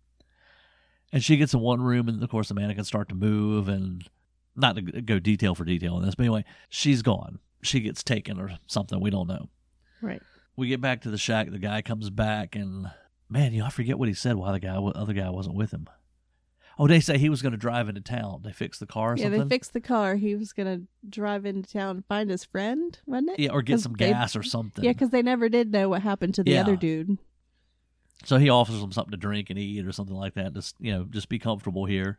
And 1.13 1.25
she 1.25 1.37
gets 1.37 1.55
in 1.55 1.61
one 1.61 1.81
room, 1.81 2.09
and 2.09 2.23
of 2.23 2.29
course 2.29 2.49
the 2.49 2.55
mannequins 2.55 2.87
start 2.87 3.09
to 3.09 3.15
move, 3.15 3.69
and 3.69 4.09
not 4.55 4.77
to 4.77 4.83
go 4.83 5.19
detail 5.19 5.55
for 5.55 5.65
detail 5.65 5.95
on 5.95 6.05
this, 6.05 6.15
but 6.15 6.25
anyway, 6.25 6.45
she's 6.69 7.03
gone. 7.03 7.39
She 7.63 7.81
gets 7.81 8.05
taken 8.05 8.39
or 8.39 8.59
something. 8.67 9.01
We 9.01 9.11
don't 9.11 9.29
know. 9.29 9.49
Right. 10.03 10.23
We 10.59 10.67
get 10.69 10.81
back 10.81 11.03
to 11.03 11.11
the 11.11 11.19
shack. 11.19 11.51
The 11.51 11.59
guy 11.59 11.83
comes 11.83 12.11
back, 12.11 12.57
and 12.57 12.91
man, 13.29 13.53
you 13.53 13.61
know, 13.61 13.67
I 13.67 13.71
forget 13.71 13.99
what 13.99 14.09
he 14.09 14.15
said. 14.15 14.35
Why 14.35 14.51
the 14.51 14.59
guy, 14.59 14.75
other 14.75 15.13
guy, 15.13 15.31
wasn't 15.31 15.55
with 15.55 15.71
him. 15.73 15.87
Oh, 16.81 16.87
they 16.89 16.99
say 17.01 17.17
he 17.17 17.29
was 17.29 17.43
going 17.43 17.53
to 17.53 17.59
drive 17.59 17.89
into 17.89 18.01
town. 18.01 18.43
They 18.45 18.53
fix 18.53 18.79
the 18.79 18.87
car 18.87 19.13
or 19.13 19.17
Yeah, 19.17 19.25
something. 19.27 19.43
they 19.49 19.55
fixed 19.55 19.73
the 19.73 19.81
car. 19.81 20.17
He 20.17 20.35
was 20.37 20.53
gonna 20.53 20.83
drive 21.09 21.45
into 21.47 21.73
town 21.73 21.97
and 21.97 22.07
find 22.07 22.29
his 22.31 22.45
friend, 22.45 22.99
wasn't 23.07 23.31
it? 23.31 23.41
yeah, 23.41 23.51
or 23.51 23.63
get 23.63 23.81
some 23.81 23.95
they- 23.95 24.11
gas 24.11 24.35
or 24.37 24.43
something. 24.43 24.85
Yeah, 24.85 24.93
because 24.93 25.11
they 25.11 25.23
never 25.23 25.49
did 25.49 25.73
know 25.73 25.89
what 25.89 26.03
happened 26.03 26.35
to 26.35 26.45
the 26.45 26.53
Yeah. 26.53 26.61
other 26.63 26.77
dude. 26.77 27.19
So 28.25 28.39
he 28.39 28.49
offers 28.49 28.81
them 28.81 28.91
something 28.93 29.13
to 29.13 29.17
drink 29.17 29.51
and 29.51 29.59
eat 29.59 29.87
or 29.87 29.93
something 29.93 30.15
like 30.17 30.35
that. 30.35 30.55
Just 30.55 30.75
you 30.81 30.93
know, 30.93 31.05
just 31.05 31.29
be 31.29 31.39
comfortable 31.39 31.85
here. 31.85 32.19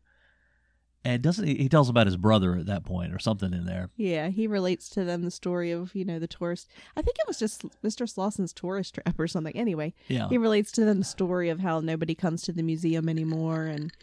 And 1.06 1.22
doesn't 1.22 1.48
he? 1.48 1.56
He 1.56 1.70
tells 1.70 1.90
about 1.90 2.08
his 2.08 2.18
brother 2.18 2.56
at 2.56 2.66
that 2.66 2.84
point 2.84 3.14
or 3.14 3.20
something 3.20 3.54
in 3.54 3.66
there. 3.66 3.90
Yeah, 3.96 4.28
he 4.30 4.48
relates 4.48 4.90
to 4.90 5.06
them 5.06 5.24
the 5.24 5.32
story 5.32 5.72
of 5.72 5.96
you 5.96 6.04
know 6.04 6.20
the 6.20 6.28
tourist. 6.28 6.68
I 6.98 7.02
think 7.02 7.18
it 7.18 7.28
was 7.28 7.40
just 7.40 7.64
Mr. 7.82 8.06
Slausen's 8.06 8.52
tourist 8.52 8.96
trap 8.96 9.18
or 9.18 9.28
something. 9.28 9.56
Anyway, 9.56 9.94
Yeah, 10.10 10.28
he 10.28 10.38
relates 10.38 10.72
to 10.74 10.84
them 10.86 11.00
the 11.00 11.06
story 11.06 11.50
of 11.50 11.60
how 11.62 11.80
nobody 11.80 12.16
comes 12.16 12.42
to 12.44 12.52
the 12.52 12.64
museum 12.64 13.08
anymore 13.08 13.66
and 13.66 13.94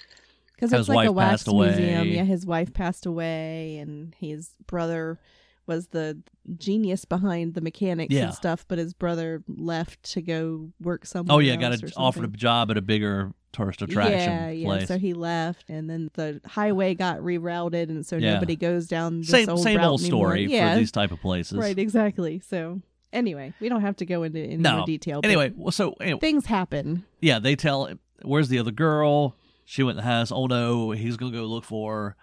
because 0.56 0.72
it's 0.72 0.88
like 0.88 1.08
a 1.08 1.12
wax 1.12 1.46
museum. 1.46 2.08
Yeah, 2.08 2.24
his 2.24 2.46
wife 2.46 2.72
passed 2.72 3.04
away, 3.06 3.76
and 3.78 4.14
his 4.18 4.50
brother 4.66 5.20
was 5.66 5.88
the 5.88 6.22
genius 6.56 7.04
behind 7.04 7.54
the 7.54 7.60
mechanics 7.60 8.14
Yeah. 8.14 8.26
and 8.26 8.34
stuff. 8.34 8.64
But 8.66 8.78
his 8.78 8.94
brother 8.94 9.42
left 9.48 10.02
to 10.12 10.22
go 10.22 10.70
work 10.80 11.02
oh, 11.04 11.06
somewhere. 11.06 11.36
Oh 11.36 11.38
yeah, 11.40 11.56
got 11.56 11.74
a, 11.74 11.92
offered 11.96 12.24
a 12.24 12.28
job 12.28 12.70
at 12.70 12.78
a 12.78 12.82
bigger 12.82 13.34
tourist 13.56 13.82
attraction 13.82 14.32
Yeah, 14.32 14.50
yeah. 14.50 14.64
place. 14.66 14.88
So 14.88 14.98
he 14.98 15.14
left, 15.14 15.68
and 15.68 15.88
then 15.88 16.10
the 16.14 16.40
highway 16.44 16.94
got 16.94 17.18
rerouted, 17.20 17.88
and 17.88 18.04
so 18.04 18.16
Yeah. 18.16 18.34
nobody 18.34 18.54
goes 18.56 18.86
down 18.86 19.20
this 19.20 19.28
same 19.30 19.48
old 19.48 19.62
same 19.62 19.80
old 19.80 20.00
anymore. 20.00 20.28
story 20.28 20.44
Yeah, 20.46 20.72
for 20.74 20.78
these 20.78 20.92
type 20.92 21.10
of 21.12 21.20
places. 21.20 21.58
right, 21.58 21.78
exactly. 21.78 22.40
So 22.40 22.80
anyway, 23.12 23.54
we 23.60 23.68
don't 23.68 23.80
have 23.80 23.96
to 23.96 24.06
go 24.06 24.22
into 24.22 24.40
any 24.40 24.56
No. 24.58 24.76
more 24.78 24.86
detail. 24.86 25.20
Anyway, 25.24 25.52
well, 25.56 25.72
so 25.72 25.92
anyway, 26.00 26.20
things 26.20 26.46
happen. 26.46 27.04
yeah, 27.20 27.38
they 27.38 27.56
tell 27.56 27.90
where's 28.22 28.48
the 28.48 28.58
other 28.58 28.70
girl? 28.72 29.34
She 29.64 29.82
went 29.82 29.96
to 29.98 30.02
the 30.02 30.08
house. 30.08 30.30
Oh 30.30 30.46
no, 30.46 30.90
he's 30.92 31.16
gonna 31.16 31.32
go 31.32 31.44
look 31.44 31.64
for 31.64 31.94
her. 31.94 32.16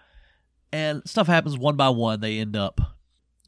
And 0.72 1.02
stuff 1.06 1.26
happens 1.26 1.58
one 1.58 1.76
by 1.76 1.88
one. 1.90 2.20
They 2.20 2.38
end 2.38 2.56
up, 2.56 2.80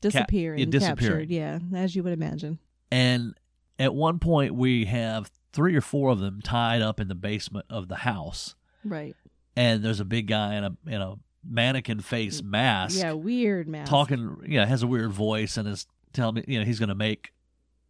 Disappearing, 0.00 0.71
disappearing. 0.71 0.97
captured. 1.28 1.31
Yeah, 1.31 1.59
as 1.75 1.97
you 1.97 2.02
would 2.02 2.12
imagine. 2.12 2.59
and 2.90 3.35
at 3.78 3.95
one 3.95 4.19
point 4.19 4.55
we 4.55 4.85
have 4.87 5.31
three 5.56 5.75
or 5.75 5.80
four 5.80 6.10
of 6.10 6.20
them 6.20 6.40
tied 6.42 6.82
up 6.82 7.00
in 7.00 7.08
the 7.08 7.14
basement 7.16 7.66
of 7.68 7.88
the 7.88 7.96
house. 7.96 8.54
Right. 8.84 9.16
And 9.56 9.82
there's 9.82 10.00
a 10.00 10.04
big 10.04 10.26
guy 10.28 10.54
in 10.54 10.64
a 10.64 10.76
in 10.86 11.00
a 11.02 11.16
mannequin 11.48 12.00
face 12.00 12.42
mask, 12.42 12.98
Yeah, 12.98 13.12
weird 13.12 13.66
man. 13.68 13.86
talking. 13.86 14.36
Yeah, 14.46 14.66
has 14.66 14.82
a 14.82 14.86
weird 14.86 15.12
voice 15.12 15.56
and 15.56 15.66
is 15.66 15.86
telling 16.12 16.36
me, 16.36 16.44
you 16.46 16.58
know, 16.58 16.64
he's 16.64 16.78
gonna 16.78 16.94
make 16.94 17.32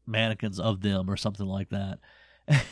mannequins 0.06 0.60
of 0.60 0.80
them 0.82 1.10
or 1.10 1.16
something 1.16 1.46
like 1.46 1.68
that. 1.70 1.98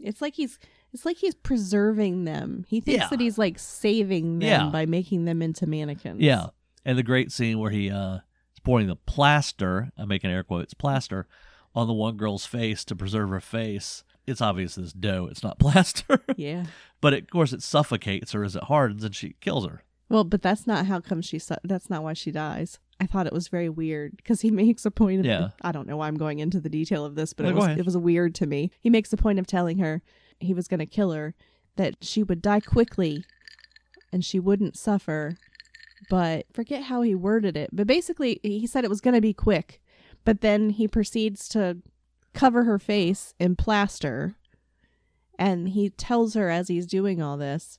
It's 0.00 0.22
like 0.22 0.34
he's 0.34 0.60
it's 0.92 1.04
like 1.04 1.16
he's 1.16 1.34
preserving 1.34 2.24
them. 2.24 2.64
He 2.68 2.80
thinks 2.80 3.00
Yeah. 3.02 3.08
that 3.08 3.20
he's 3.20 3.36
like 3.36 3.58
saving 3.58 4.38
them 4.38 4.48
Yeah. 4.48 4.70
by 4.70 4.86
making 4.86 5.24
them 5.24 5.42
into 5.42 5.66
mannequins. 5.66 6.20
Yeah. 6.20 6.46
And 6.84 6.96
the 6.96 7.02
great 7.02 7.32
scene 7.32 7.58
where 7.58 7.72
he 7.72 7.90
uh 7.90 8.18
is 8.54 8.60
pouring 8.62 8.86
the 8.86 8.94
plaster, 8.94 9.90
I'm 9.98 10.08
making 10.08 10.30
air 10.30 10.44
quotes, 10.44 10.72
plaster 10.72 11.26
on 11.74 11.88
the 11.88 11.92
one 11.94 12.16
girl's 12.16 12.46
face 12.46 12.84
to 12.86 12.94
preserve 12.96 13.30
her 13.30 13.40
face. 13.40 14.04
It's 14.28 14.40
obvious 14.40 14.74
this 14.76 14.92
dough, 14.92 15.28
it's 15.30 15.42
not 15.42 15.58
plaster. 15.64 16.20
Yeah. 16.36 16.66
but 17.00 17.14
of 17.14 17.30
course 17.30 17.52
it 17.52 17.62
suffocates 17.62 18.32
her 18.32 18.44
as 18.44 18.56
it 18.56 18.64
hardens 18.64 19.04
and 19.04 19.14
she 19.14 19.34
kills 19.40 19.66
her. 19.66 19.82
Well, 20.10 20.24
but 20.24 20.40
that's 20.42 20.66
not 20.66 20.86
how 20.86 21.00
come 21.00 21.20
she 21.22 21.38
su- 21.38 21.56
that's 21.64 21.90
not 21.90 22.02
why 22.02 22.12
she 22.14 22.30
dies. 22.30 22.78
I 23.00 23.06
thought 23.06 23.26
it 23.26 23.32
was 23.32 23.48
very 23.48 23.68
weird 23.68 24.16
because 24.16 24.40
he 24.40 24.50
makes 24.62 24.84
a 24.86 24.90
point 24.90 25.20
of 25.20 25.26
Yeah. 25.26 25.48
I 25.62 25.72
don't 25.72 25.86
know 25.88 25.96
why 25.98 26.08
I'm 26.08 26.16
going 26.16 26.38
into 26.38 26.60
the 26.60 26.68
detail 26.70 27.04
of 27.04 27.14
this, 27.14 27.32
but 27.32 27.44
No, 27.44 27.50
it 27.50 27.54
was 27.54 27.78
it 27.78 27.84
was 27.84 27.96
weird 27.96 28.34
to 28.36 28.46
me. 28.46 28.70
He 28.80 28.90
makes 28.90 29.12
a 29.12 29.16
point 29.16 29.38
of 29.38 29.46
telling 29.46 29.78
her 29.78 30.02
he 30.40 30.54
was 30.54 30.68
going 30.68 30.80
to 30.80 30.86
kill 30.86 31.12
her 31.12 31.34
that 31.76 31.96
she 32.02 32.22
would 32.22 32.40
die 32.42 32.60
quickly 32.60 33.24
and 34.12 34.24
she 34.24 34.38
wouldn't 34.40 34.76
suffer. 34.76 35.36
But 36.08 36.46
forget 36.52 36.84
how 36.84 37.02
he 37.02 37.14
worded 37.14 37.56
it. 37.56 37.70
But 37.72 37.86
basically, 37.86 38.40
he 38.42 38.66
said 38.66 38.84
it 38.84 38.90
was 38.90 39.00
going 39.00 39.14
to 39.14 39.20
be 39.20 39.32
quick. 39.34 39.80
But 40.24 40.40
then 40.40 40.70
he 40.70 40.86
proceeds 40.88 41.48
to 41.50 41.78
cover 42.38 42.64
her 42.64 42.78
face 42.78 43.34
in 43.38 43.56
plaster. 43.56 44.36
And 45.38 45.68
he 45.70 45.90
tells 45.90 46.34
her 46.34 46.48
as 46.50 46.68
he's 46.68 46.86
doing 46.86 47.22
all 47.22 47.36
this 47.36 47.78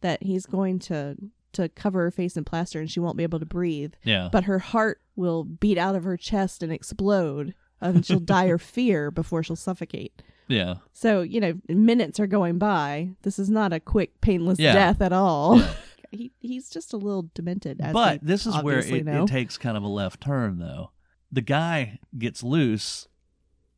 that 0.00 0.22
he's 0.22 0.46
going 0.46 0.78
to 0.80 1.16
to 1.52 1.68
cover 1.68 2.02
her 2.02 2.10
face 2.12 2.36
in 2.36 2.44
plaster 2.44 2.78
and 2.78 2.88
she 2.88 3.00
won't 3.00 3.16
be 3.16 3.24
able 3.24 3.40
to 3.40 3.46
breathe. 3.46 3.94
Yeah. 4.04 4.28
But 4.30 4.44
her 4.44 4.60
heart 4.60 5.00
will 5.16 5.42
beat 5.42 5.78
out 5.78 5.96
of 5.96 6.04
her 6.04 6.16
chest 6.16 6.62
and 6.62 6.72
explode. 6.72 7.54
And 7.80 8.06
she'll 8.06 8.20
die 8.20 8.44
of 8.44 8.62
fear 8.76 9.10
before 9.10 9.42
she'll 9.42 9.56
suffocate. 9.56 10.22
yeah. 10.48 10.74
So, 10.92 11.22
you 11.22 11.40
know, 11.40 11.54
minutes 11.68 12.20
are 12.20 12.26
going 12.28 12.58
by. 12.58 13.10
This 13.22 13.38
is 13.38 13.50
not 13.50 13.72
a 13.72 13.80
quick, 13.80 14.20
painless 14.20 14.58
Yeah. 14.60 14.74
death 14.74 15.00
at 15.00 15.12
all. 15.12 15.58
Yeah. 15.58 15.72
he 16.12 16.32
he's 16.40 16.68
just 16.70 16.92
a 16.92 16.96
little 16.96 17.30
demented. 17.34 17.80
As 17.80 17.92
But 17.92 18.20
this 18.22 18.46
is 18.46 18.54
where 18.62 18.78
it, 18.78 19.06
it 19.08 19.26
takes 19.26 19.56
kind 19.58 19.76
of 19.76 19.82
a 19.82 19.88
left 19.88 20.20
turn, 20.20 20.58
though. 20.58 20.90
The 21.32 21.42
guy 21.42 21.98
gets 22.16 22.42
loose 22.42 23.08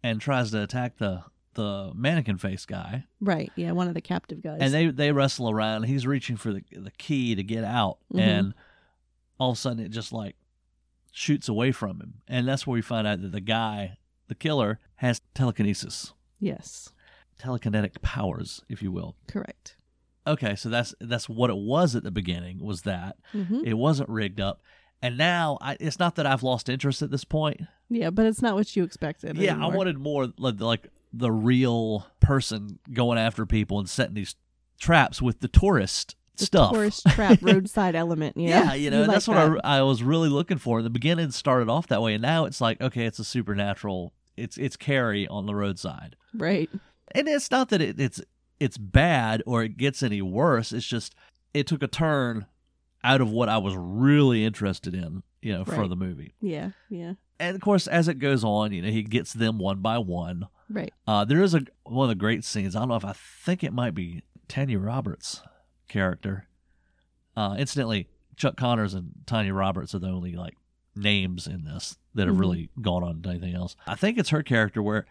and 0.03 0.21
tries 0.21 0.51
to 0.53 0.63
attack 0.63 0.99
the 0.99 1.23
the 1.55 1.93
mannequin 1.95 2.39
face 2.39 2.65
guy, 2.65 3.05
right. 3.21 3.53
Yeah, 3.57 3.73
one 3.73 3.87
of 3.89 3.93
the 3.95 4.01
captive 4.01 4.43
guys. 4.43 4.59
and 4.61 4.73
they 4.73 4.87
they 4.87 5.13
wrestle 5.13 5.51
around. 5.51 5.83
He's 5.85 6.07
reaching 6.07 6.37
for 6.37 6.53
the 6.53 6.63
the 6.73 6.91
key 6.93 7.35
to 7.35 7.43
get 7.43 7.63
out, 7.65 7.99
Mhm. 8.13 8.21
and 8.21 8.55
all 9.39 9.51
of 9.51 9.57
a 9.59 9.61
sudden 9.61 9.85
it 9.85 9.91
just 9.91 10.13
like 10.13 10.37
shoots 11.13 11.49
away 11.49 11.71
from 11.73 12.01
him, 12.01 12.15
and 12.27 12.49
that's 12.49 12.67
where 12.67 12.75
we 12.75 12.81
find 12.83 13.07
out 13.07 13.21
that 13.21 13.33
the 13.33 13.41
guy, 13.41 13.99
the 14.29 14.35
killer, 14.35 14.81
has 14.97 15.21
telekinesis, 15.35 16.15
yes, 16.41 16.91
telekinetic 17.39 18.01
powers, 18.03 18.63
if 18.71 18.83
you 18.83 18.91
will. 18.91 19.17
correct. 19.29 19.77
Okay, 20.27 20.55
so 20.55 20.69
that's 20.71 20.95
that's 21.01 21.29
what 21.29 21.51
it 21.51 21.57
was 21.57 21.95
at 21.97 22.03
the 22.05 22.11
beginning. 22.11 22.61
Was 22.65 22.83
that 22.83 23.17
hmm 23.33 23.61
it 23.65 23.75
wasn't 23.75 24.09
rigged 24.09 24.41
up, 24.41 24.63
and 25.03 25.19
now 25.19 25.59
I, 25.61 25.77
it's 25.81 25.99
not 25.99 26.15
that 26.17 26.27
I've 26.27 26.43
lost 26.43 26.69
interest 26.69 27.03
at 27.03 27.11
this 27.11 27.25
point. 27.25 27.61
Yeah, 27.89 28.11
but 28.11 28.25
it's 28.25 28.41
not 28.41 28.55
what 28.55 28.75
you 28.75 28.85
expected. 28.85 29.37
Yeah, 29.37 29.51
anymore. 29.51 29.73
I 29.73 29.77
wanted 29.77 29.99
more 29.99 30.33
like, 30.39 30.61
like 30.61 30.89
the 31.13 31.33
real 31.33 32.07
person 32.21 32.79
going 32.93 33.19
after 33.19 33.45
people 33.45 33.79
and 33.79 33.89
setting 33.89 34.15
these 34.15 34.37
traps 34.81 35.21
with 35.21 35.41
the 35.41 35.49
tourist 35.49 36.17
the 36.37 36.47
stuff. 36.47 36.73
tourist 36.73 37.07
trap 37.11 37.39
roadside 37.43 37.95
element. 37.95 38.37
Yeah, 38.37 38.65
Yeah, 38.65 38.75
you 38.75 38.91
know, 38.91 39.03
like 39.03 39.11
that's 39.11 39.29
what. 39.29 39.37
I, 39.37 39.79
I 39.79 39.83
was 39.83 40.03
really 40.03 40.29
looking 40.29 40.59
for. 40.59 40.79
In 40.79 40.85
the 40.85 40.91
beginning, 40.91 41.31
started 41.33 41.69
off 41.69 41.89
that 41.89 42.01
way, 42.01 42.15
and 42.15 42.23
now 42.23 42.45
it's 42.45 42.61
like, 42.61 42.81
okay, 42.81 43.05
it's 43.05 43.19
a 43.19 43.25
supernatural. 43.25 44.15
It's 44.37 44.57
it's 44.57 44.77
Carrie 44.77 45.29
on 45.29 45.47
the 45.47 45.55
roadside, 45.55 46.17
right. 46.33 46.71
and 47.15 47.29
it's 47.29 47.51
not 47.51 47.69
that 47.69 47.83
it, 47.83 48.01
it's 48.01 48.23
it's 48.59 48.79
bad 48.79 49.43
or 49.47 49.65
it 49.65 49.77
gets 49.77 50.03
any 50.03 50.23
worse. 50.23 50.73
It's 50.73 50.87
just 50.87 51.15
it 51.53 51.67
took 51.67 51.83
a 51.83 51.89
turn 51.89 52.47
out 53.05 53.21
of 53.21 53.31
what 53.31 53.49
I 53.49 53.59
was 53.59 53.75
really 53.77 54.45
interested 54.45 54.95
in, 54.95 55.23
you 55.41 55.53
know, 55.53 55.65
for 55.65 55.89
the 55.89 55.97
movie. 55.97 56.35
Yeah, 56.41 56.71
yeah, 56.89 57.15
And 57.41 57.55
of 57.57 57.61
course, 57.61 57.87
as 57.87 58.07
it 58.09 58.19
goes 58.21 58.45
on, 58.45 58.73
you 58.73 58.83
know, 58.83 58.91
he 58.91 59.03
gets 59.03 59.33
them 59.33 59.59
one 59.59 59.81
by 59.81 59.99
one. 59.99 60.47
right. 60.71 60.93
Uh, 61.07 61.25
there 61.25 61.43
is 61.43 61.55
a 61.55 61.63
one 61.85 62.05
of 62.05 62.09
the 62.11 62.21
great 62.21 62.45
scenes. 62.45 62.77
I 62.77 62.81
don't 62.81 62.89
know 62.89 62.97
if 62.97 63.05
I 63.05 63.13
think 63.15 63.63
it 63.65 63.73
might 63.73 63.95
be 63.95 64.23
Tanya 64.49 64.79
Roberts' 64.79 65.43
character. 65.89 66.47
Uh, 67.37 67.57
incidentally, 67.59 68.09
Chuck 68.37 68.57
Connors 68.57 68.95
and 68.95 69.13
Tanya 69.27 69.55
Roberts 69.55 69.95
are 69.95 69.99
the 69.99 70.09
only 70.09 70.35
like 70.35 70.57
names 70.95 71.47
in 71.47 71.65
this 71.65 71.97
that 72.15 72.27
have 72.27 72.37
Mhm. 72.37 72.41
really 72.41 72.69
gone 72.81 73.03
on 73.03 73.23
to 73.23 73.31
anything 73.31 73.55
else. 73.55 73.75
I 73.87 73.95
think 73.95 74.19
it's 74.19 74.29
her 74.31 74.43
character 74.43 74.83
where 74.83 75.07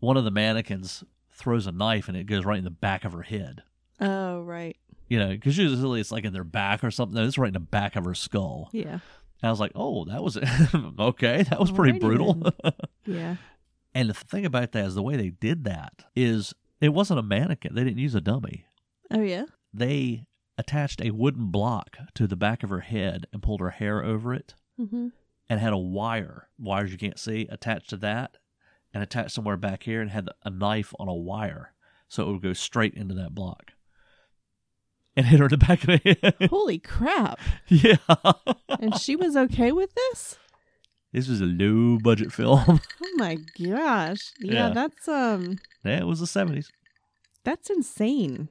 one 0.00 0.16
of 0.16 0.24
the 0.24 0.30
mannequins 0.30 1.04
throws 1.30 1.66
a 1.66 1.72
knife 1.72 2.08
and 2.08 2.16
it 2.16 2.24
goes 2.24 2.44
right 2.44 2.58
in 2.58 2.64
the 2.64 2.70
back 2.70 3.04
of 3.04 3.12
her 3.12 3.22
head. 3.22 3.62
Oh, 4.00 4.40
right. 4.42 4.76
You 5.08 5.18
know, 5.18 5.28
because 5.28 5.56
usually 5.56 6.00
it's 6.00 6.10
like 6.12 6.24
in 6.24 6.32
their 6.32 6.44
back 6.44 6.82
or 6.82 6.90
something. 6.90 7.16
It's 7.22 7.38
right 7.38 7.48
in 7.48 7.52
the 7.54 7.60
back 7.60 7.94
of 7.96 8.04
her 8.04 8.14
skull. 8.14 8.70
Yeah, 8.72 8.92
And 8.92 9.00
I 9.44 9.50
was 9.50 9.60
like, 9.60 9.72
oh, 9.74 10.04
that 10.06 10.22
was 10.22 10.36
okay. 10.98 11.42
That 11.44 11.60
was 11.60 11.70
pretty 11.70 11.98
Alrighty 11.98 12.00
brutal. 12.00 12.52
yeah. 13.06 13.36
And 13.94 14.10
the 14.10 14.14
thing 14.14 14.44
about 14.44 14.72
that 14.72 14.84
is 14.84 14.94
the 14.94 15.02
way 15.02 15.16
they 15.16 15.30
did 15.30 15.64
that 15.64 16.04
is 16.16 16.54
it 16.80 16.90
wasn't 16.90 17.20
a 17.20 17.22
mannequin. 17.22 17.74
They 17.74 17.84
didn't 17.84 17.98
use 17.98 18.14
a 18.14 18.20
dummy. 18.20 18.66
Oh, 19.10 19.22
yeah. 19.22 19.44
They 19.72 20.24
attached 20.58 21.00
a 21.02 21.12
wooden 21.12 21.46
block 21.46 21.96
to 22.14 22.26
the 22.26 22.36
back 22.36 22.62
of 22.62 22.70
her 22.70 22.80
head 22.80 23.26
and 23.32 23.42
pulled 23.42 23.60
her 23.60 23.70
hair 23.70 24.02
over 24.02 24.34
it 24.34 24.54
Mm-hmm. 24.80 25.08
and 25.48 25.60
had 25.60 25.72
a 25.72 25.78
wire, 25.78 26.48
wires 26.58 26.92
you 26.92 26.98
can't 26.98 27.18
see, 27.18 27.46
attached 27.50 27.88
to 27.90 27.96
that 27.98 28.36
and 28.92 29.02
attached 29.02 29.30
somewhere 29.30 29.56
back 29.56 29.84
here 29.84 30.02
and 30.02 30.10
had 30.10 30.28
a 30.44 30.50
knife 30.50 30.92
on 30.98 31.08
a 31.08 31.14
wire 31.14 31.72
so 32.08 32.28
it 32.28 32.32
would 32.32 32.42
go 32.42 32.52
straight 32.52 32.92
into 32.94 33.14
that 33.14 33.34
block 33.34 33.72
and 35.16 35.26
hit 35.26 35.38
her 35.40 35.46
in 35.46 35.50
the 35.50 35.56
back 35.58 35.82
of 35.82 35.86
the 36.02 36.18
head. 36.22 36.34
Holy 36.50 36.78
crap! 36.78 37.38
yeah. 37.68 37.96
And 38.68 38.94
she 38.98 39.16
was 39.16 39.36
okay 39.36 39.72
with 39.72 39.94
this. 39.94 40.38
This 41.12 41.28
was 41.28 41.40
a 41.40 41.44
low 41.46 41.98
budget 41.98 42.32
film. 42.32 42.80
Oh 43.02 43.18
my 43.18 43.36
gosh! 43.58 44.32
Yeah, 44.40 44.52
Yeah. 44.52 44.68
that's 44.70 45.08
um, 45.08 45.58
yeah, 45.84 46.00
it 46.00 46.06
was 46.06 46.20
the 46.20 46.26
70s, 46.26 46.66
that's 47.44 47.70
insane. 47.70 48.50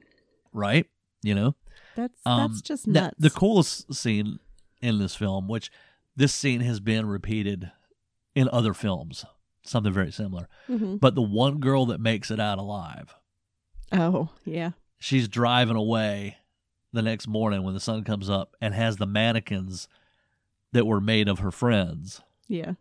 right? 0.52 0.86
You 1.22 1.34
know? 1.36 1.54
That's 1.94 2.18
Um, 2.26 2.50
that's 2.50 2.62
just 2.62 2.86
nuts. 2.88 3.14
the 3.18 3.30
coolest 3.30 3.94
scene 3.94 4.40
in 4.82 4.98
this 4.98 5.14
film, 5.14 5.46
which 5.46 5.70
this 6.16 6.34
scene 6.34 6.62
has 6.62 6.80
been 6.80 7.06
repeated 7.06 7.70
in 8.34 8.48
other 8.52 8.74
films, 8.74 9.24
something 9.64 9.92
very 9.92 10.10
similar. 10.10 10.48
Mhm. 10.68 10.98
But 10.98 11.14
the 11.14 11.22
one 11.22 11.58
girl 11.60 11.86
that 11.86 12.00
makes 12.00 12.30
it 12.32 12.40
out 12.40 12.58
alive, 12.58 13.14
Oh 13.92 14.30
yeah. 14.44 14.70
she's 14.98 15.28
driving 15.28 15.76
away 15.76 16.38
the 16.92 17.02
next 17.02 17.26
morning 17.28 17.62
when 17.62 17.74
the 17.74 17.80
sun 17.80 18.04
comes 18.04 18.30
up 18.30 18.54
and 18.60 18.74
has 18.74 18.96
the 18.96 19.06
mannequins 19.06 19.88
that 20.72 20.86
were 20.86 21.00
made 21.00 21.28
of 21.28 21.40
her 21.40 21.50
friends 21.50 22.20
Yeah. 22.48 22.72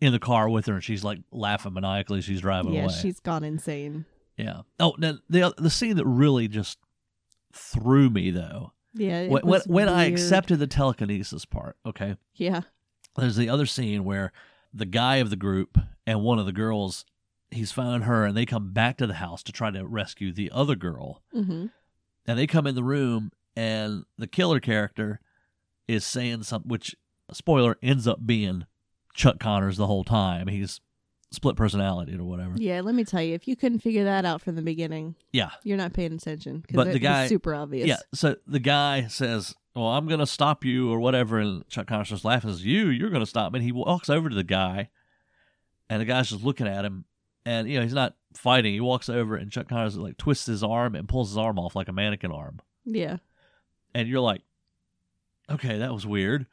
in 0.00 0.12
the 0.12 0.18
car 0.18 0.48
with 0.48 0.66
her, 0.66 0.74
and 0.74 0.84
she's 0.84 1.04
like 1.04 1.20
laughing 1.32 1.72
maniacally. 1.74 2.20
She's 2.20 2.40
driving 2.40 2.72
yeah, 2.74 2.84
away. 2.84 2.94
she's 3.00 3.20
gone 3.20 3.44
insane. 3.44 4.04
yeah. 4.36 4.62
Oh, 4.80 4.94
now 4.98 5.14
the 5.28 5.52
the 5.58 5.70
scene 5.70 5.96
that 5.96 6.06
really 6.06 6.48
just 6.48 6.78
threw 7.52 8.10
me 8.10 8.30
though 8.30 8.72
Yeah. 8.94 9.28
when 9.28 9.42
when, 9.46 9.60
when 9.66 9.88
I 9.88 10.04
accepted 10.04 10.58
the 10.58 10.66
telekinesis 10.66 11.44
part. 11.44 11.76
Okay. 11.86 12.16
Yeah. 12.34 12.62
there's 13.16 13.36
the 13.36 13.48
other 13.48 13.66
scene 13.66 14.04
where 14.04 14.32
the 14.72 14.86
guy 14.86 15.16
of 15.16 15.30
the 15.30 15.36
group 15.36 15.78
and 16.06 16.22
one 16.22 16.38
of 16.38 16.46
the 16.46 16.52
girls 16.52 17.04
he's 17.50 17.72
found 17.72 18.04
her 18.04 18.24
and 18.26 18.36
they 18.36 18.44
come 18.46 18.72
back 18.72 18.96
to 18.98 19.06
the 19.06 19.14
house 19.14 19.42
to 19.42 19.50
try 19.52 19.70
to 19.70 19.84
rescue 19.86 20.32
the 20.32 20.50
other 20.52 20.76
girl 20.76 21.22
Mm-hmm. 21.34 21.66
And 22.28 22.38
they 22.38 22.46
come 22.46 22.66
in 22.68 22.76
the 22.76 22.84
room 22.84 23.32
and 23.56 24.04
the 24.18 24.28
killer 24.28 24.60
character 24.60 25.18
is 25.88 26.04
saying 26.06 26.44
something 26.44 26.68
which 26.68 26.94
spoiler 27.32 27.76
ends 27.82 28.06
up 28.06 28.24
being 28.24 28.66
chuck 29.14 29.40
connors 29.40 29.76
the 29.76 29.86
whole 29.88 30.04
time 30.04 30.46
he's 30.46 30.80
split 31.32 31.56
personality 31.56 32.16
or 32.16 32.24
whatever 32.24 32.54
Yeah. 32.56 32.80
Let 32.82 32.94
me 32.94 33.04
tell 33.04 33.20
you, 33.20 33.34
if 33.34 33.46
you 33.46 33.54
couldn't 33.56 33.80
figure 33.80 34.04
that 34.04 34.24
out 34.24 34.40
from 34.40 34.54
the 34.54 34.62
beginning, 34.62 35.14
yeah 35.32 35.50
you're 35.64 35.76
not 35.76 35.92
paying 35.92 36.12
attention. 36.12 36.64
But 36.72 36.86
it 36.86 36.92
the 36.92 36.98
guy- 37.00 37.26
super 37.26 37.54
obvious. 37.54 37.86
yeah 37.88 37.98
so 38.14 38.36
the 38.46 38.60
guy 38.60 39.08
says 39.08 39.54
well 39.74 39.88
i'm 39.88 40.06
gonna 40.06 40.26
stop 40.26 40.64
you 40.64 40.90
or 40.92 41.00
whatever 41.00 41.38
and 41.38 41.66
chuck 41.68 41.86
connors 41.86 42.08
just 42.10 42.24
laughing 42.24 42.50
says 42.50 42.64
you 42.64 42.88
you're 42.88 43.10
gonna 43.10 43.26
stop 43.26 43.52
me 43.52 43.58
and 43.58 43.64
he 43.64 43.72
walks 43.72 44.08
over 44.08 44.28
to 44.28 44.34
the 44.36 44.44
guy 44.44 44.88
and 45.90 46.00
the 46.00 46.04
guy's 46.04 46.30
just 46.30 46.42
looking 46.44 46.66
at 46.68 46.84
him 46.84 47.04
and 47.48 47.68
you 47.68 47.76
know 47.78 47.82
he's 47.82 47.94
not 47.94 48.14
fighting 48.34 48.72
he 48.74 48.80
walks 48.80 49.08
over 49.08 49.36
and 49.36 49.50
chuck 49.50 49.68
connors 49.68 49.96
like 49.96 50.16
twists 50.16 50.46
his 50.46 50.62
arm 50.62 50.94
and 50.94 51.08
pulls 51.08 51.30
his 51.30 51.38
arm 51.38 51.58
off 51.58 51.74
like 51.74 51.88
a 51.88 51.92
mannequin 51.92 52.30
arm 52.32 52.60
Yeah. 52.84 53.16
and 53.94 54.06
you're 54.08 54.20
like 54.32 54.42
okay 55.50 55.78
that 55.78 55.92
was 55.92 56.06
weird 56.06 56.46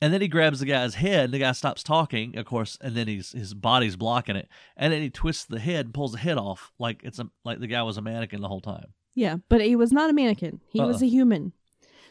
and 0.00 0.12
then 0.12 0.20
he 0.20 0.28
grabs 0.28 0.60
the 0.60 0.66
guy's 0.66 0.94
head 0.94 1.24
and 1.26 1.34
the 1.34 1.38
guy 1.38 1.52
stops 1.52 1.82
talking 1.82 2.36
of 2.38 2.46
course 2.46 2.78
and 2.80 2.94
then 2.94 3.08
he's 3.08 3.32
his 3.32 3.52
body's 3.54 3.96
blocking 3.96 4.36
it 4.36 4.48
and 4.76 4.92
then 4.92 5.02
he 5.02 5.10
twists 5.10 5.44
the 5.44 5.58
head 5.60 5.86
and 5.86 5.94
pulls 5.94 6.12
the 6.12 6.18
head 6.18 6.38
off 6.38 6.72
like 6.78 7.00
it's 7.02 7.18
a 7.18 7.28
like 7.44 7.58
the 7.60 7.66
guy 7.66 7.82
was 7.82 7.96
a 7.96 8.02
mannequin 8.02 8.40
the 8.42 8.48
whole 8.48 8.60
time 8.60 8.92
Yeah, 9.14 9.36
but 9.48 9.60
he 9.62 9.76
was 9.76 9.92
not 9.92 10.10
a 10.10 10.12
mannequin. 10.12 10.60
He 10.68 10.80
was 10.80 10.96
Uh-uh. 11.02 11.06
a 11.06 11.10
human. 11.10 11.52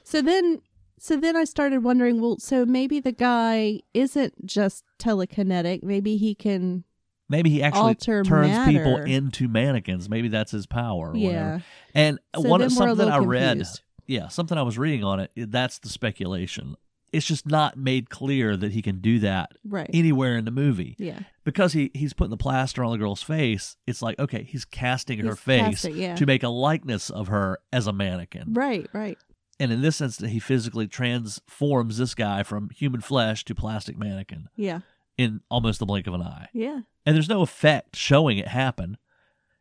So 0.03 0.21
then 0.23 0.61
so 0.97 1.17
then 1.17 1.35
I 1.35 1.43
started 1.43 1.83
wondering, 1.83 2.21
well, 2.21 2.37
so 2.39 2.65
maybe 2.65 2.99
the 3.01 3.11
guy 3.11 3.81
isn't 3.93 4.45
just 4.45 4.85
telekinetic. 4.97 5.83
Maybe 5.83 6.15
he 6.17 6.33
can 6.33 6.84
maybe 7.29 7.49
he 7.49 7.61
actually 7.63 7.81
alter 7.81 8.23
turns 8.23 8.67
people 8.67 8.97
into 8.97 9.47
mannequins. 9.47 10.09
Maybe 10.09 10.27
that's 10.27 10.51
his 10.51 10.65
power. 10.65 11.11
Or 11.11 11.15
Yeah. 11.15 11.29
Whatever. 11.29 11.63
And 11.93 12.19
So 12.35 12.41
one 12.49 12.69
something 12.69 13.07
I 13.09 13.17
read, 13.19 13.57
confused. 13.57 13.81
yeah, 14.07 14.27
something 14.27 14.57
I 14.57 14.61
was 14.63 14.77
reading 14.77 15.03
on 15.03 15.19
it. 15.19 15.31
That's 15.35 15.79
the 15.79 15.89
speculation. 15.89 16.75
It's 17.13 17.25
just 17.25 17.47
not 17.47 17.77
made 17.77 18.09
clear 18.09 18.57
that 18.57 18.73
he 18.73 18.81
can 18.81 18.99
do 18.99 19.19
that 19.19 19.51
Right. 19.63 19.89
anywhere 19.93 20.35
in 20.37 20.43
the 20.43 20.51
movie 20.51 20.95
yeah. 20.99 21.19
because 21.45 21.71
he 21.71 21.89
he's 21.93 22.11
putting 22.11 22.29
the 22.31 22.35
plaster 22.37 22.83
on 22.83 22.91
the 22.91 22.97
girl's 22.97 23.21
face. 23.21 23.77
It's 23.87 24.01
like 24.01 24.19
okay, 24.19 24.43
he's 24.43 24.65
casting 24.65 25.19
her 25.25 25.35
face 25.35 25.61
casting, 25.83 25.95
yeah. 25.95 26.15
to 26.15 26.25
make 26.25 26.43
a 26.43 26.49
likeness 26.49 27.09
of 27.09 27.27
her 27.29 27.59
as 27.71 27.87
a 27.87 27.93
mannequin. 27.93 28.53
Right. 28.53 28.89
Right. 28.91 29.17
And 29.61 29.71
in 29.71 29.81
this 29.81 30.01
instance, 30.01 30.29
he 30.33 30.39
physically 30.39 30.87
transforms 30.87 31.97
this 31.97 32.13
guy 32.15 32.43
from 32.43 32.69
human 32.71 32.99
flesh 32.99 33.45
to 33.45 33.55
plastic 33.55 33.97
mannequin 33.97 34.49
Yeah. 34.57 34.81
in 35.17 35.39
almost 35.49 35.79
the 35.79 35.85
blink 35.85 36.07
of 36.07 36.13
an 36.13 36.21
eye. 36.21 36.47
Yeah. 36.53 36.81
And 37.05 37.15
there's 37.15 37.29
no 37.29 37.41
effect 37.41 37.95
showing 37.95 38.37
it 38.37 38.47
happen. 38.47 38.97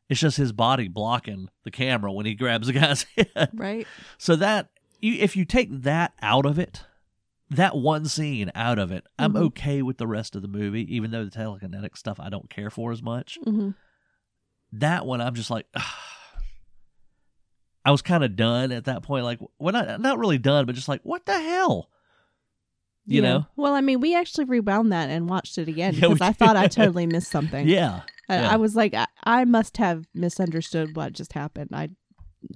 It's 0.09 0.21
just 0.21 0.37
his 0.37 0.53
body 0.53 0.89
blocking 0.89 1.49
the 1.65 1.71
camera 1.71 2.13
when 2.13 2.27
he 2.27 2.35
grabs 2.35 2.67
the 2.67 2.73
guy's 2.75 3.03
head. 3.17 3.51
Right. 3.55 3.87
So 4.19 4.37
that 4.37 4.69
you, 5.01 5.15
if 5.15 5.37
you 5.37 5.45
take 5.45 5.69
that 5.83 6.13
out 6.23 6.47
of 6.47 6.59
it, 6.59 6.83
that 7.51 7.77
one 7.77 8.07
scene 8.07 8.51
out 8.55 8.79
of 8.79 8.91
it, 8.91 9.05
I'm 9.19 9.35
Mhm. 9.35 9.43
okay 9.47 9.83
with 9.83 9.99
the 9.99 10.07
rest 10.07 10.35
of 10.37 10.43
the 10.43 10.49
movie, 10.49 10.95
even 10.95 11.11
though 11.11 11.25
the 11.25 11.31
telekinetic 11.31 11.97
stuff 11.97 12.19
I 12.19 12.29
don't 12.31 12.49
care 12.51 12.71
for 12.71 12.91
as 12.93 13.03
much. 13.03 13.39
hmm 13.45 13.71
That 14.73 15.05
one, 15.07 15.21
I'm 15.21 15.35
just 15.35 15.51
like, 15.51 15.67
I 17.85 17.91
was 17.91 18.03
kind 18.03 18.25
of 18.25 18.35
done 18.37 18.73
at 18.73 18.85
that 18.87 19.03
point. 19.03 19.25
Like, 19.25 19.41
well, 19.59 19.73
not 19.73 20.01
not 20.01 20.19
really 20.19 20.39
done, 20.39 20.65
but 20.67 20.75
just 20.75 20.89
like, 20.89 21.03
what 21.03 21.27
the 21.27 21.39
hell? 21.39 21.91
You 23.07 23.23
Yeah. 23.23 23.29
know? 23.29 23.47
Well, 23.57 23.75
I 23.75 23.81
mean, 23.81 24.01
we 24.01 24.15
actually 24.17 24.45
rewound 24.45 24.93
that 24.93 25.11
and 25.11 25.29
watched 25.29 25.59
it 25.59 25.69
again 25.69 25.95
Yeah, 25.97 26.09
because 26.09 26.21
I 26.21 26.33
thought 26.33 26.57
I 26.57 26.69
totally 26.69 27.07
missed 27.07 27.31
something. 27.31 27.69
Yeah. 27.69 28.01
I, 28.29 28.37
yeah. 28.37 28.53
I 28.53 28.57
was 28.57 28.75
like, 28.75 28.95
I, 28.95 29.07
I 29.25 29.45
must 29.45 29.77
have 29.77 30.07
misunderstood 30.15 30.97
what 30.97 31.13
just 31.13 31.35
happened. 31.35 31.71
I 31.75 31.91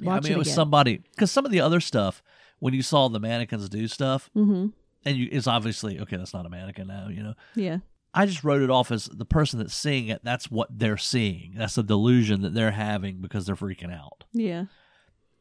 Yeah, 0.01 0.13
I 0.13 0.21
mean, 0.21 0.33
it, 0.33 0.37
it 0.37 0.39
was 0.39 0.53
somebody 0.53 1.03
because 1.11 1.31
some 1.31 1.45
of 1.45 1.53
the 1.53 1.61
other 1.61 1.81
stuff 1.81 2.23
when 2.59 2.73
you 2.75 2.83
saw 2.83 3.09
the 3.09 3.21
mannequins 3.21 3.69
do 3.69 3.87
stuff, 3.89 4.31
hmm 4.35 4.69
and 5.05 5.17
you 5.17 5.29
it's 5.31 5.47
obviously 5.47 6.01
okay. 6.01 6.17
That's 6.17 6.33
not 6.35 6.45
a 6.47 6.49
mannequin 6.49 6.89
now, 6.89 7.09
you 7.09 7.23
know. 7.23 7.35
Yeah. 7.55 7.79
I 8.15 8.25
just 8.27 8.43
wrote 8.43 8.63
it 8.63 8.71
off 8.71 8.91
as 8.91 9.05
the 9.07 9.27
person 9.27 9.59
that's 9.59 9.75
seeing 9.75 10.09
it. 10.09 10.23
That's 10.25 10.51
what 10.51 10.69
they're 10.77 10.97
seeing. 10.97 11.55
That's 11.57 11.77
a 11.79 11.83
delusion 11.83 12.41
that 12.43 12.55
they're 12.55 12.71
having 12.73 13.21
because 13.21 13.45
they're 13.47 13.55
freaking 13.55 13.95
out. 13.95 14.25
Yeah. 14.33 14.65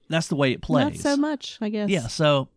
That's 0.10 0.28
the 0.28 0.36
way 0.36 0.52
it 0.52 0.62
plays 0.62 0.84
Not 0.86 0.96
so 0.98 1.18
much, 1.18 1.58
I 1.62 1.70
guess. 1.70 1.90
Yeah. 1.90 2.08
So 2.08 2.50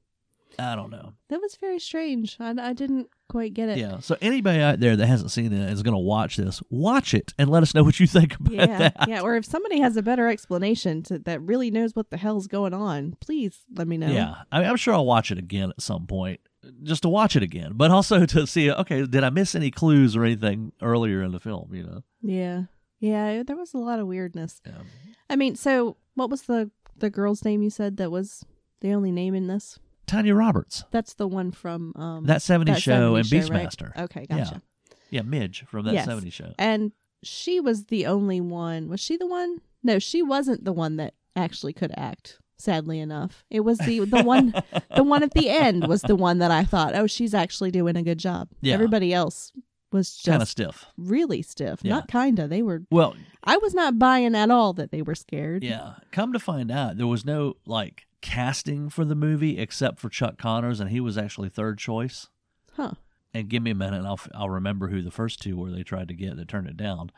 I 0.61 0.75
don't 0.77 0.91
know. 0.91 1.15
That 1.29 1.41
was 1.41 1.57
very 1.57 1.79
strange. 1.79 2.37
I, 2.41 2.55
I 2.59 2.73
didn't 2.73 3.09
quite 3.29 3.55
get 3.55 3.69
it. 3.69 3.79
Yeah. 3.79 4.01
So 4.01 4.17
anybody 4.21 4.61
out 4.61 4.81
there 4.81 4.97
that 4.97 5.07
hasn't 5.07 5.31
seen 5.31 5.53
it 5.53 5.61
and 5.61 5.71
is 5.71 5.83
going 5.83 5.95
to 5.95 5.99
watch 5.99 6.37
this, 6.37 6.63
watch 6.71 7.15
it 7.15 7.33
and 7.39 7.49
let 7.51 7.63
us 7.63 7.75
know 7.75 7.83
what 7.85 7.99
you 8.01 8.07
think 8.07 8.35
about 8.37 8.53
Yeah, 8.53 8.67
that. 8.79 9.09
yeah. 9.09 9.21
Or 9.21 9.37
if 9.37 9.45
somebody 9.45 9.81
has 9.81 9.97
a 9.97 10.03
better 10.03 10.29
explanation 10.29 11.03
to, 11.05 11.19
that 11.21 11.41
really 11.43 11.71
knows 11.71 11.95
what 11.95 12.11
the 12.11 12.17
hell's 12.17 12.47
going 12.47 12.75
on, 12.75 13.17
please 13.21 13.61
let 13.75 13.87
me 13.89 13.97
know. 13.97 14.11
Yeah. 14.11 14.35
I 14.51 14.61
mean, 14.61 14.69
I'm 14.69 14.77
sure 14.77 14.95
I'll 14.95 15.07
watch 15.07 15.31
it 15.31 15.39
again 15.39 15.71
at 15.71 15.81
some 15.81 16.07
point, 16.07 16.41
just 16.83 17.03
to 17.03 17.09
watch 17.09 17.37
it 17.37 17.43
again, 17.43 17.73
but 17.75 17.91
also 17.91 18.27
to 18.35 18.47
see, 18.47 18.71
okay, 18.71 19.07
did 19.07 19.23
I 19.25 19.31
miss 19.31 19.55
any 19.55 19.71
clues 19.71 20.17
or 20.17 20.25
anything 20.25 20.73
earlier 20.83 21.23
in 21.23 21.33
the 21.33 21.41
film? 21.41 21.75
You 21.75 21.83
know. 21.85 22.03
yeah, 22.23 22.63
yeah. 22.99 23.43
There 23.45 23.57
was 23.57 23.73
a 23.75 23.79
lot 23.79 23.99
of 24.01 24.07
weirdness. 24.07 24.61
Yeah. 24.67 24.83
I 25.29 25.37
mean, 25.37 25.55
so 25.57 25.97
what 26.15 26.29
was 26.31 26.43
the 26.43 26.71
the 26.97 27.09
girl's 27.11 27.45
name 27.45 27.63
you 27.63 27.71
said 27.71 27.97
that 27.97 28.11
was 28.11 28.45
the 28.81 28.93
only 28.93 29.11
name 29.13 29.35
in 29.35 29.47
this? 29.47 29.79
Tanya 30.11 30.35
Roberts, 30.35 30.85
That's 30.91 31.15
the 31.15 31.27
one 31.29 31.51
from 31.53 31.93
um 31.97 32.25
that 32.27 32.41
70s 32.41 32.67
that 32.67 32.83
show 32.83 33.13
70s 33.15 33.17
and 33.19 33.27
show, 33.27 33.37
right? 33.55 33.69
Beastmaster. 33.69 33.97
Okay, 34.05 34.27
Yeah. 34.29 34.37
gotcha. 34.39 34.63
Yeah, 35.11 35.23
Midge 35.23 35.65
from 35.67 35.85
that 35.87 35.95
Yes. 35.95 36.07
70s 36.07 36.33
show. 36.33 36.53
And 36.59 36.93
she 37.23 37.61
was 37.61 37.87
the 37.87 38.07
only 38.07 38.41
one. 38.41 38.89
Was 38.89 39.01
she 39.01 39.17
the 39.17 39.27
one? 39.27 39.59
No, 39.83 39.99
she 39.99 40.23
wasn't 40.23 40.65
the 40.65 40.73
one 40.73 40.97
that 40.97 41.15
actually 41.37 41.73
could 41.73 41.93
act. 41.97 42.39
Sadly 42.59 42.99
enough, 43.01 43.45
it 43.51 43.61
was 43.61 43.79
the 43.79 44.01
the 44.01 44.23
one 44.23 44.53
the 44.95 45.03
one 45.03 45.23
at 45.23 45.33
the 45.33 45.49
end 45.49 45.87
was 45.89 46.03
the 46.03 46.15
one 46.17 46.39
that 46.41 46.51
I 46.51 46.65
thought, 46.65 46.95
oh, 46.95 47.07
she's 47.07 47.33
actually 47.35 47.71
doing 47.71 47.97
a 47.97 48.03
good 48.03 48.19
job. 48.19 48.49
Yeah. 48.61 48.75
Everybody 48.75 49.15
else 49.15 49.51
was 49.93 50.15
just 50.15 50.27
Kind 50.27 50.43
of 50.43 50.49
stiff. 50.49 50.85
really 50.99 51.41
stiff. 51.43 51.81
Yeah. 51.83 51.95
Not 51.95 52.09
kinda. 52.09 52.47
They 52.49 52.61
were. 52.63 52.83
Well, 52.91 53.17
I 53.45 53.57
was 53.57 53.73
not 53.75 53.99
buying 53.99 54.35
at 54.35 54.51
all 54.51 54.73
that 54.75 54.91
they 54.93 55.01
were 55.03 55.15
scared. 55.15 55.65
yeah. 55.65 55.95
Come 56.13 56.33
to 56.35 56.39
find 56.39 56.71
out, 56.71 56.99
there 56.99 57.07
was 57.07 57.25
no 57.25 57.55
like 57.65 58.07
casting 58.21 58.89
for 58.89 59.05
the 59.05 59.15
movie 59.15 59.59
except 59.59 59.99
for 59.99 60.09
Chuck 60.09 60.39
Connors, 60.39 60.81
and 60.81 60.91
he 60.91 61.01
was 61.01 61.17
actually 61.19 61.49
third 61.49 61.79
choice. 61.79 62.29
Huh. 62.75 62.93
And 63.33 63.49
give 63.49 63.63
me 63.63 63.71
a 63.71 63.75
minute, 63.77 63.99
and 63.99 64.07
I'll 64.07 64.21
I'll 64.35 64.51
remember 64.51 64.89
who 64.89 65.03
the 65.03 65.11
first 65.11 65.41
two 65.41 65.57
were 65.57 65.71
they 65.71 65.83
tried 65.83 66.09
to 66.09 66.15
get 66.15 66.37
that 66.37 66.49
turned 66.49 66.67
it 66.69 66.77
down. 66.77 67.11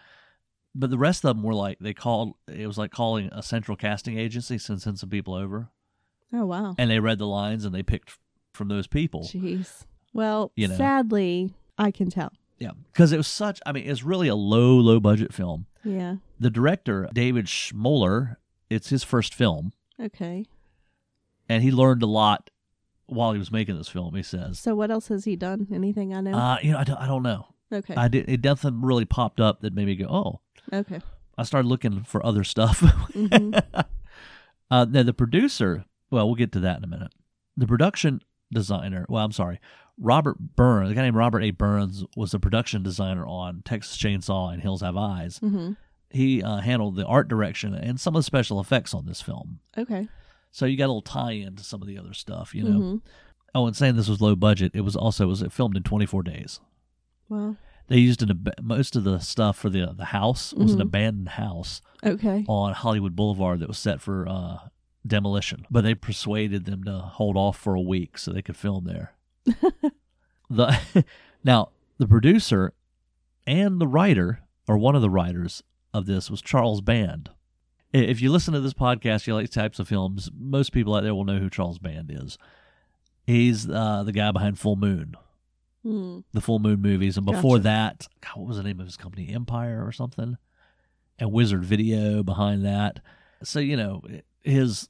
But 0.74 0.90
the 0.90 0.98
rest 0.98 1.24
of 1.24 1.34
them 1.34 1.42
were 1.42 1.54
like 1.54 1.78
they 1.80 1.94
called. 1.94 2.34
It 2.48 2.66
was 2.66 2.76
like 2.78 2.90
calling 2.90 3.28
a 3.32 3.42
central 3.42 3.76
casting 3.76 4.18
agency, 4.18 4.58
send 4.58 4.82
send 4.82 4.98
some 4.98 5.08
people 5.10 5.34
over, 5.34 5.68
Oh 6.32 6.44
wow. 6.46 6.74
and 6.78 6.90
they 6.90 6.98
read 6.98 7.18
the 7.18 7.26
lines 7.26 7.64
and 7.64 7.74
they 7.74 7.82
picked 7.82 8.18
from 8.52 8.68
those 8.68 8.86
people. 8.86 9.22
Jeez. 9.22 9.84
Well, 10.12 10.52
You 10.56 10.68
know. 10.68 10.76
sadly, 10.76 11.54
I 11.78 11.90
can 11.90 12.10
tell. 12.10 12.32
Yeah, 12.58 12.72
because 12.92 13.12
it 13.12 13.16
was 13.16 13.26
such. 13.26 13.60
I 13.64 13.72
mean, 13.72 13.88
it's 13.88 14.02
really 14.02 14.28
a 14.28 14.34
low 14.34 14.76
low 14.76 15.00
budget 15.00 15.32
film. 15.32 15.66
Yeah. 15.82 16.16
The 16.38 16.50
director 16.50 17.08
David 17.12 17.46
Schmoeller, 17.46 18.36
it's 18.70 18.90
his 18.90 19.02
first 19.02 19.34
film. 19.34 19.72
Okay. 19.98 20.44
And 21.52 21.62
he 21.62 21.70
learned 21.70 22.02
a 22.02 22.06
lot 22.06 22.50
while 23.06 23.32
he 23.32 23.38
was 23.38 23.50
making 23.52 23.76
this 23.76 23.88
film. 23.88 24.14
He 24.14 24.22
says, 24.22 24.58
So 24.58 24.74
what 24.74 24.90
else 24.90 25.08
has 25.08 25.24
he 25.24 25.36
done? 25.36 25.66
Anything 25.72 26.14
I 26.14 26.20
know? 26.20 26.32
uh, 26.32 26.58
"You 26.62 26.72
know, 26.72 26.78
I 26.78 26.84
don't, 26.84 26.96
I 26.98 27.06
don't 27.06 27.22
know. 27.22 27.46
okay. 27.72 27.94
I 27.96 28.08
did. 28.08 28.28
It 28.28 28.42
nothing 28.44 28.80
really 28.82 29.04
popped 29.04 29.40
up 29.40 29.60
that 29.60 29.74
made 29.74 29.86
me 29.86 29.96
go, 29.96 30.06
oh." 30.06 30.40
okay. 30.72 31.00
I 31.38 31.44
started 31.44 31.68
looking 31.68 32.02
for 32.04 32.24
other 32.24 32.44
stuff. 32.44 32.80
Mhm. 32.80 33.62
uh, 34.70 34.86
now 34.88 35.02
the 35.02 35.12
producer. 35.14 35.84
Well, 36.10 36.26
we'll 36.26 36.34
get 36.36 36.52
to 36.52 36.60
that 36.60 36.78
in 36.78 36.84
a 36.84 36.88
minute. 36.88 37.12
The 37.56 37.66
production 37.66 38.20
designer. 38.52 39.06
Well, 39.08 39.24
I'm 39.24 39.32
sorry, 39.32 39.58
Robert 39.98 40.36
Burns. 40.56 40.88
The 40.90 40.94
guy 40.94 41.02
named 41.02 41.16
Robert 41.16 41.42
A. 41.42 41.50
Burns 41.50 42.04
was 42.16 42.32
the 42.32 42.38
production 42.38 42.82
designer 42.82 43.26
on 43.26 43.62
Texas 43.64 43.96
Chainsaw 43.96 44.52
and 44.52 44.62
Hills 44.62 44.82
Have 44.82 44.96
Eyes. 44.96 45.38
hmm 45.38 45.72
He 46.10 46.42
uh, 46.42 46.58
handled 46.58 46.96
the 46.96 47.06
art 47.06 47.28
direction 47.28 47.74
and 47.74 47.98
some 47.98 48.14
of 48.14 48.20
the 48.20 48.24
special 48.24 48.60
effects 48.60 48.92
on 48.94 49.06
this 49.06 49.22
film. 49.22 49.60
Okay. 49.76 50.08
So 50.52 50.66
you 50.66 50.76
got 50.76 50.84
a 50.84 50.92
little 50.94 51.02
tie-in 51.02 51.56
to 51.56 51.64
some 51.64 51.82
of 51.82 51.88
the 51.88 51.98
other 51.98 52.12
stuff, 52.14 52.54
you 52.54 52.62
know. 52.62 52.78
Mhm. 52.78 53.00
Oh, 53.54 53.66
and 53.66 53.74
saying 53.76 53.96
this 53.96 54.08
was 54.08 54.20
low 54.20 54.36
budget, 54.36 54.72
it 54.74 54.82
was 54.82 54.94
also 54.96 55.24
it 55.24 55.28
was 55.28 55.44
filmed 55.50 55.76
in 55.76 55.82
24 55.82 56.22
days. 56.22 56.60
Wow. 57.28 57.56
They 57.88 57.98
used 57.98 58.22
an 58.22 58.30
ab- 58.30 58.54
most 58.62 58.94
of 58.94 59.02
the 59.04 59.18
stuff 59.18 59.56
for 59.58 59.68
the 59.68 59.92
the 59.96 60.06
house 60.06 60.54
was 60.54 60.72
an 60.74 60.78
Mhm. 60.78 60.82
abandoned 60.82 61.28
house 61.30 61.82
Okay. 62.04 62.44
on 62.48 62.72
Hollywood 62.74 63.16
Boulevard 63.16 63.58
that 63.60 63.68
was 63.68 63.78
set 63.78 64.00
for 64.00 64.26
uh, 64.28 64.68
demolition, 65.06 65.66
but 65.70 65.82
they 65.82 65.94
persuaded 65.94 66.64
them 66.64 66.84
to 66.84 66.98
hold 67.00 67.36
off 67.36 67.56
for 67.58 67.74
a 67.74 67.80
week 67.80 68.16
so 68.18 68.30
they 68.32 68.40
could 68.42 68.56
film 68.56 68.84
there. 68.84 69.14
the 70.48 71.04
now 71.44 71.70
the 71.98 72.06
producer 72.06 72.72
and 73.46 73.80
the 73.80 73.86
writer 73.86 74.40
or 74.68 74.78
one 74.78 74.94
of 74.94 75.02
the 75.02 75.10
writers 75.10 75.62
of 75.92 76.06
this 76.06 76.30
was 76.30 76.40
Charles 76.40 76.80
Band. 76.80 77.30
If 77.92 78.22
you 78.22 78.30
listen 78.32 78.54
to 78.54 78.60
this 78.60 78.72
podcast, 78.74 79.26
you 79.26 79.34
like 79.34 79.50
types 79.50 79.78
of 79.78 79.86
films. 79.88 80.30
Most 80.38 80.72
people 80.72 80.94
out 80.94 81.02
there 81.02 81.14
will 81.14 81.24
know 81.24 81.38
who 81.38 81.50
Charles 81.50 81.78
Band 81.78 82.10
is. 82.10 82.38
He's 83.26 83.68
uh, 83.68 84.02
the 84.04 84.12
guy 84.12 84.30
behind 84.32 84.58
Full 84.58 84.76
Moon, 84.76 85.14
Hmm. 85.82 86.20
the 86.32 86.40
Full 86.40 86.58
Moon 86.58 86.80
movies, 86.80 87.16
and 87.16 87.26
before 87.26 87.56
Gotcha. 87.58 87.62
that, 87.64 88.08
God, 88.20 88.36
what 88.40 88.48
was 88.48 88.56
the 88.56 88.62
name 88.62 88.80
of 88.80 88.86
his 88.86 88.96
company? 88.96 89.28
Empire 89.34 89.84
or 89.86 89.92
something, 89.92 90.36
and 91.18 91.32
Wizard 91.32 91.64
Video 91.64 92.22
behind 92.22 92.64
that. 92.64 93.00
So 93.44 93.60
you 93.60 93.76
know 93.76 94.02
his 94.42 94.88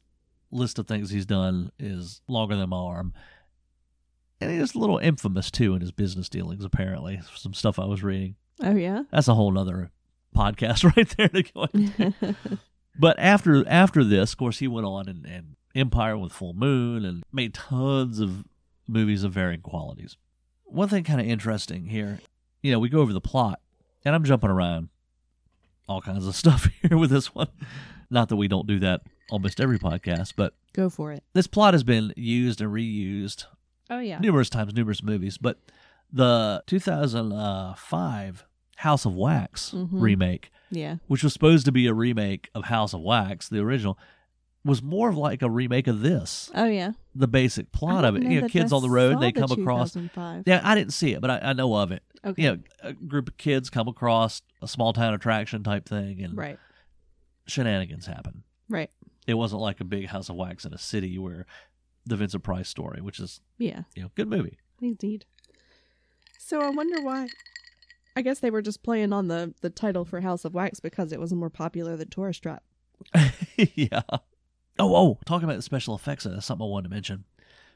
list 0.51 0.79
of 0.79 0.87
things 0.87 1.11
he's 1.11 1.27
done 1.27 1.73
is 1.79 2.21
longer 2.29 2.57
than 2.57 2.69
my 2.71 2.77
arm, 2.77 3.13
and 4.41 4.51
he's 4.51 4.75
a 4.75 4.79
little 4.79 4.99
infamous 4.99 5.51
too 5.51 5.75
in 5.75 5.81
his 5.81 5.93
business 5.93 6.29
dealings. 6.29 6.65
Apparently, 6.65 7.21
some 7.37 7.55
stuff 7.55 7.79
I 7.79 7.85
was 7.87 8.03
reading. 8.03 8.37
Oh 8.63 8.77
yeah. 8.77 9.03
That's 9.11 9.29
a 9.29 9.35
whole 9.35 9.59
other 9.59 9.91
podcast 10.37 10.85
right 10.97 11.09
there 11.17 11.29
to 11.29 11.43
go 11.43 11.67
into. 11.75 12.37
But 12.99 13.19
after 13.19 13.67
after 13.69 14.05
this, 14.05 14.33
of 14.33 14.39
course, 14.39 14.59
he 14.59 14.69
went 14.69 14.87
on 14.87 15.09
and, 15.09 15.25
and 15.27 15.57
Empire 15.75 16.17
with 16.19 16.33
Full 16.33 16.53
Moon 16.55 17.05
and 17.05 17.23
made 17.33 17.55
tons 17.55 18.21
of 18.21 18.45
movies 18.87 19.25
of 19.25 19.33
varying 19.33 19.61
qualities. 19.63 20.17
One 20.65 20.89
thing 20.89 21.05
kind 21.05 21.21
of 21.21 21.27
interesting 21.27 21.87
here, 21.87 22.21
you 22.63 22.71
know, 22.73 22.79
we 22.79 22.89
go 22.89 23.01
over 23.01 23.13
the 23.13 23.21
plot, 23.21 23.61
and 24.05 24.15
I'm 24.15 24.25
jumping 24.25 24.51
around 24.51 24.89
all 25.89 26.01
kinds 26.03 26.27
of 26.27 26.35
stuff 26.43 26.69
here 26.83 26.97
with 26.99 27.11
this 27.11 27.35
one. 27.35 27.49
Not 28.11 28.29
that 28.29 28.37
we 28.37 28.49
don't 28.49 28.67
do 28.67 28.79
that 28.81 29.01
almost 29.31 29.61
every 29.61 29.79
podcast, 29.79 30.35
but 30.37 30.53
Go 30.75 30.91
for 30.91 31.13
it. 31.13 31.23
this 31.33 31.47
plot 31.47 31.73
has 31.75 31.83
been 31.85 32.13
used 32.17 32.61
and 32.61 32.71
reused 32.71 33.45
Oh 33.89 33.99
yeah. 34.01 34.19
numerous 34.19 34.51
times, 34.51 34.75
numerous 34.75 35.03
movies. 35.03 35.39
But 35.39 35.59
the 36.13 36.63
2005 36.67 38.45
House 38.83 39.05
of 39.05 39.15
Wax 39.15 39.71
Mhm. 39.71 39.89
remake 39.93 40.51
Yeah. 40.71 40.97
which 41.07 41.23
was 41.23 41.33
supposed 41.33 41.65
to 41.67 41.73
be 41.73 41.87
a 41.87 41.95
remake 41.95 42.51
of 42.55 42.65
House 42.65 42.93
of 42.95 43.01
Wax, 43.01 43.49
the 43.49 43.59
original, 43.61 43.97
was 44.65 44.83
more 44.83 45.09
of 45.09 45.17
like 45.17 45.43
a 45.43 45.51
remake 45.51 45.87
of 45.87 46.01
this. 46.01 46.51
Oh 46.55 46.67
yeah. 46.67 46.93
The 47.15 47.29
basic 47.29 47.73
plot 47.73 48.05
of 48.05 48.17
it. 48.17 48.23
You 48.23 48.41
know, 48.41 48.49
kids 48.49 48.73
I 48.73 48.77
on 48.77 48.83
the 48.83 48.91
road, 48.91 49.21
they 49.21 49.33
the 49.33 49.41
come 49.41 49.51
across. 49.53 49.97
Yeah, 50.47 50.61
I 50.65 50.75
didn't 50.75 50.93
see 50.93 51.13
it, 51.13 51.21
but 51.21 51.31
I, 51.31 51.51
I 51.51 51.53
know 51.53 51.75
of 51.75 51.91
it. 51.93 52.03
Okay. 52.25 52.43
you 52.43 52.51
know, 52.53 52.59
a 52.83 52.93
group 52.93 53.29
of 53.29 53.37
kids 53.37 53.69
come 53.71 53.89
across 53.89 54.43
a 54.63 54.69
small 54.69 54.93
town 54.93 55.13
attraction 55.15 55.65
type 55.65 55.89
thing, 55.89 56.23
and 56.23 56.37
Right. 56.37 56.59
shenanigans 57.47 58.07
happen. 58.07 58.45
Right. 58.69 58.91
It 59.27 59.35
wasn't 59.35 59.61
like 59.63 59.81
a 59.81 59.85
big 59.85 60.07
House 60.07 60.29
of 60.29 60.37
Wax 60.37 60.65
in 60.65 60.73
a 60.73 60.79
city 60.79 61.19
where 61.19 61.47
the 62.07 62.17
Vincent 62.17 62.43
Price 62.45 62.69
story, 62.69 63.01
which 63.01 63.19
is 63.21 63.41
Yeah. 63.59 63.83
you 63.95 64.03
know 64.03 64.11
good 64.15 64.29
movie. 64.29 64.59
Indeed. 64.81 65.25
So 66.39 66.61
I 66.61 66.71
wonder 66.71 67.01
why. 67.03 67.29
I 68.15 68.23
guess 68.23 68.41
they 68.41 68.51
were 68.51 68.63
just 68.63 68.83
playing 68.83 69.13
on 69.13 69.29
the 69.29 69.55
the 69.61 69.71
title 69.71 70.05
for 70.05 70.21
House 70.21 70.45
of 70.45 70.55
Wax 70.55 70.81
because 70.81 71.13
it 71.13 71.21
was 71.21 71.33
more 71.33 71.51
popular 71.51 71.97
than 71.97 72.09
Tourist 72.09 72.43
Trap. 72.43 72.63
yeah. 73.57 74.03
Oh, 74.79 74.95
oh, 74.95 75.19
talking 75.27 75.45
about 75.45 75.57
the 75.57 75.63
special 75.63 75.95
effects, 75.95 76.25
that's 76.25 76.47
something 76.47 76.65
I 76.65 76.69
wanted 76.69 76.89
to 76.89 76.95
mention. 76.95 77.25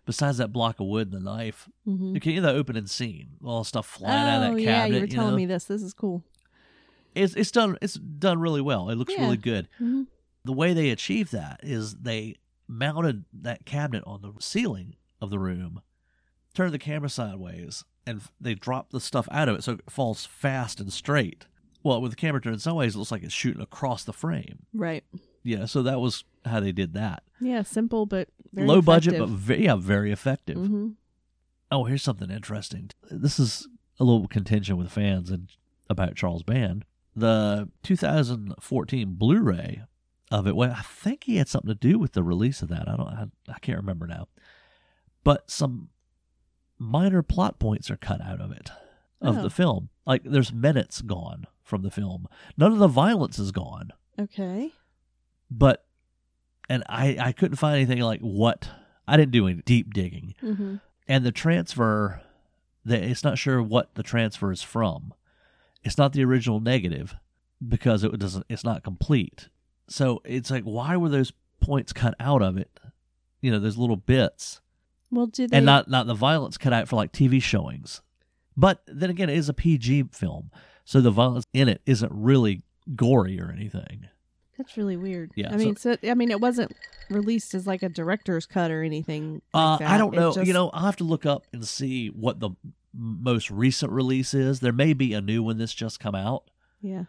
Besides 0.07 0.39
that 0.39 0.53
block 0.53 0.79
of 0.81 0.87
wood 0.87 1.13
and 1.13 1.21
the 1.21 1.25
knife, 1.31 1.69
Mm-hmm. 1.87 2.15
you 2.15 2.21
can 2.21 2.33
hear 2.33 2.41
the 2.41 2.51
opening 2.53 2.87
scene, 2.87 3.31
all 3.45 3.65
stuff 3.65 3.87
flying 3.87 4.29
out 4.29 4.43
of 4.43 4.53
oh 4.53 4.55
that 4.57 4.63
yeah, 4.63 4.81
cabinet. 4.83 4.95
you 4.95 5.01
were 5.03 5.07
telling 5.09 5.31
know? 5.33 5.37
me 5.37 5.47
this. 5.47 5.65
This 5.65 5.83
is 5.83 5.93
cool. 5.93 6.23
it's 7.15 7.35
it's 7.35 7.51
done 7.51 7.77
it's 7.83 7.95
done 7.95 8.41
really 8.41 8.61
well. 8.61 8.89
It 8.91 8.97
looks 8.97 9.13
Yeah. 9.15 9.23
really 9.23 9.37
good. 9.37 9.69
hmm 9.79 10.03
The 10.45 10.53
way 10.53 10.73
they 10.75 10.91
achieved 10.91 11.33
that 11.33 11.61
is 11.63 11.97
they 11.97 12.37
mounted 12.69 13.25
that 13.33 13.65
cabinet 13.67 14.05
on 14.07 14.23
the 14.23 14.33
ceiling 14.41 14.95
of 15.21 15.31
the 15.31 15.39
room, 15.39 15.81
turned 16.57 16.75
the 16.75 16.79
camera 16.79 17.09
sideways, 17.09 17.85
and 18.07 18.23
they 18.41 18.55
drop 18.55 18.91
the 18.91 19.01
stuff 19.01 19.29
out 19.31 19.49
of 19.49 19.57
it 19.57 19.63
so 19.65 19.73
it 19.73 19.91
falls 19.91 20.27
fast 20.27 20.81
and 20.81 20.93
straight. 20.93 21.47
Well, 21.85 22.01
with 22.01 22.13
the 22.13 22.17
camera 22.17 22.41
turned 22.41 22.61
sideways, 22.61 22.95
it 22.95 22.99
looks 22.99 23.13
like 23.13 23.23
it's 23.23 23.33
shooting 23.33 23.63
across 23.63 24.03
the 24.03 24.13
frame. 24.13 24.67
Right. 24.75 25.05
Yeah, 25.45 25.67
so 25.67 25.83
that 25.85 26.01
was 26.01 26.25
how 26.45 26.59
they 26.59 26.73
did 26.73 26.95
that. 26.95 27.23
Yeah, 27.41 27.63
simple 27.63 28.07
but 28.07 28.29
very 28.53 28.67
Low 28.67 28.83
budget, 28.83 29.19
but 29.19 29.29
very, 29.29 29.65
yeah, 29.65 29.77
very 29.77 30.11
effective. 30.11 30.57
hmm 30.57 30.89
Oh, 31.71 31.85
here's 31.85 32.03
something 32.03 32.31
interesting. 32.31 32.91
This 33.11 33.39
is 33.41 33.69
a 33.99 34.05
little 34.05 34.29
contention 34.29 34.77
with 34.77 34.91
fans 34.91 35.31
and 35.31 35.51
about 35.91 36.15
Charles 36.15 36.45
Band. 36.45 36.85
The 37.15 37.69
2014 37.83 39.15
Blu-ray 39.15 39.83
of 40.31 40.47
it. 40.47 40.55
Well, 40.55 40.73
I 40.77 40.83
think 40.83 41.25
he 41.25 41.37
had 41.37 41.49
something 41.49 41.69
to 41.69 41.75
do 41.75 41.99
with 41.99 42.13
the 42.13 42.23
release 42.23 42.63
of 42.63 42.69
that. 42.69 42.89
I 42.89 42.97
don't. 42.97 43.09
I, 43.09 43.27
I 43.49 43.59
can't 43.61 43.79
remember 43.79 44.07
now. 44.07 44.29
But 45.25 45.51
some 45.51 45.89
minor 46.79 47.23
plot 47.23 47.59
points 47.59 47.91
are 47.91 47.97
cut 47.97 48.21
out 48.21 48.41
of 48.41 48.53
it 48.53 48.71
of 49.21 49.39
Oh. 49.39 49.43
the 49.43 49.51
film. 49.51 49.89
Like 50.07 50.23
there's 50.25 50.53
minutes 50.53 51.01
gone 51.03 51.47
from 51.63 51.83
the 51.83 51.91
film. 51.91 52.27
None 52.57 52.73
of 52.73 52.79
the 52.79 52.87
violence 52.89 53.39
is 53.39 53.51
gone. 53.53 53.93
Okay. 54.19 54.73
But 55.51 55.85
and 56.69 56.83
I 56.89 57.17
I 57.21 57.33
couldn't 57.33 57.57
find 57.57 57.77
anything 57.77 58.01
like 58.01 58.21
what 58.21 58.71
I 59.09 59.17
didn't 59.17 59.33
do 59.33 59.47
any 59.47 59.63
deep 59.63 59.93
digging 59.95 60.35
hmm 60.41 60.77
and 61.09 61.25
the 61.25 61.31
transfer 61.31 62.21
that 62.85 63.03
it's 63.05 63.23
not 63.23 63.39
sure 63.39 63.63
what 63.63 63.95
the 63.95 64.03
transfer 64.03 64.51
is 64.51 64.63
from 64.63 65.15
it's 65.85 65.97
not 65.97 66.13
the 66.13 66.25
original 66.25 66.59
negative 66.59 67.15
because 67.67 68.03
it 68.03 68.19
doesn't 68.19 68.45
it's 68.49 68.65
not 68.65 68.83
complete 68.83 69.49
so 69.89 70.21
it's 70.25 70.51
like 70.51 70.65
why 70.65 70.97
were 70.97 71.09
those 71.09 71.33
points 71.61 71.93
cut 71.93 72.15
out 72.19 72.43
of 72.43 72.57
it 72.57 72.81
you 73.41 73.53
know 73.53 73.61
those 73.61 73.79
little 73.79 73.95
bits 73.97 74.61
Well, 75.11 75.27
did 75.27 75.51
they? 75.51 75.57
and 75.59 75.67
not 75.67 75.89
not 75.89 76.07
the 76.07 76.15
violence 76.15 76.59
cut 76.59 76.73
out 76.73 76.89
for 76.89 76.97
like 76.97 77.13
tv 77.13 77.41
showings 77.43 78.01
but 78.57 78.83
then 78.87 79.09
again 79.11 79.29
it 79.31 79.37
is 79.39 79.49
a 79.49 79.55
pg 79.55 80.05
film 80.13 80.51
so 80.85 81.01
the 81.01 81.11
violence 81.11 81.45
in 81.53 81.69
it 81.69 81.81
isn't 81.87 82.13
really 82.13 82.63
gory 82.95 83.41
or 83.41 83.51
anything 83.51 84.07
That's 84.59 84.77
really 84.77 84.97
weird. 84.97 85.33
Yeah, 85.37 85.53
I 85.53 85.57
mean, 85.59 85.77
so, 85.77 85.97
I 86.09 86.15
mean, 86.15 86.31
it 86.31 86.41
wasn't 86.41 86.73
released 87.11 87.53
as 87.55 87.67
like 87.67 87.83
a 87.83 87.91
director's 87.91 88.47
cut 88.47 88.71
or 88.71 88.83
anything. 88.83 89.43
Uh, 89.53 89.73
like 89.73 89.81
that. 89.81 89.91
I 89.91 89.99
don't 89.99 90.15
It 90.15 90.17
know. 90.17 90.33
just- 90.33 90.47
You 90.47 90.55
know, 90.55 90.71
I'll 90.71 90.87
have 90.87 90.97
to 90.97 91.05
look 91.05 91.27
up 91.27 91.45
and 91.53 91.63
see 91.67 92.09
what 92.09 92.41
the 92.41 92.51
most 92.95 93.51
recent 93.51 93.93
release 93.93 94.33
is. 94.33 94.61
There 94.61 94.73
may 94.73 94.95
be 94.95 95.13
a 95.13 95.21
new 95.21 95.43
one 95.43 95.59
that's 95.59 95.75
just 95.75 96.01
come 96.01 96.15
out 96.15 96.45
Yeah. 96.81 97.05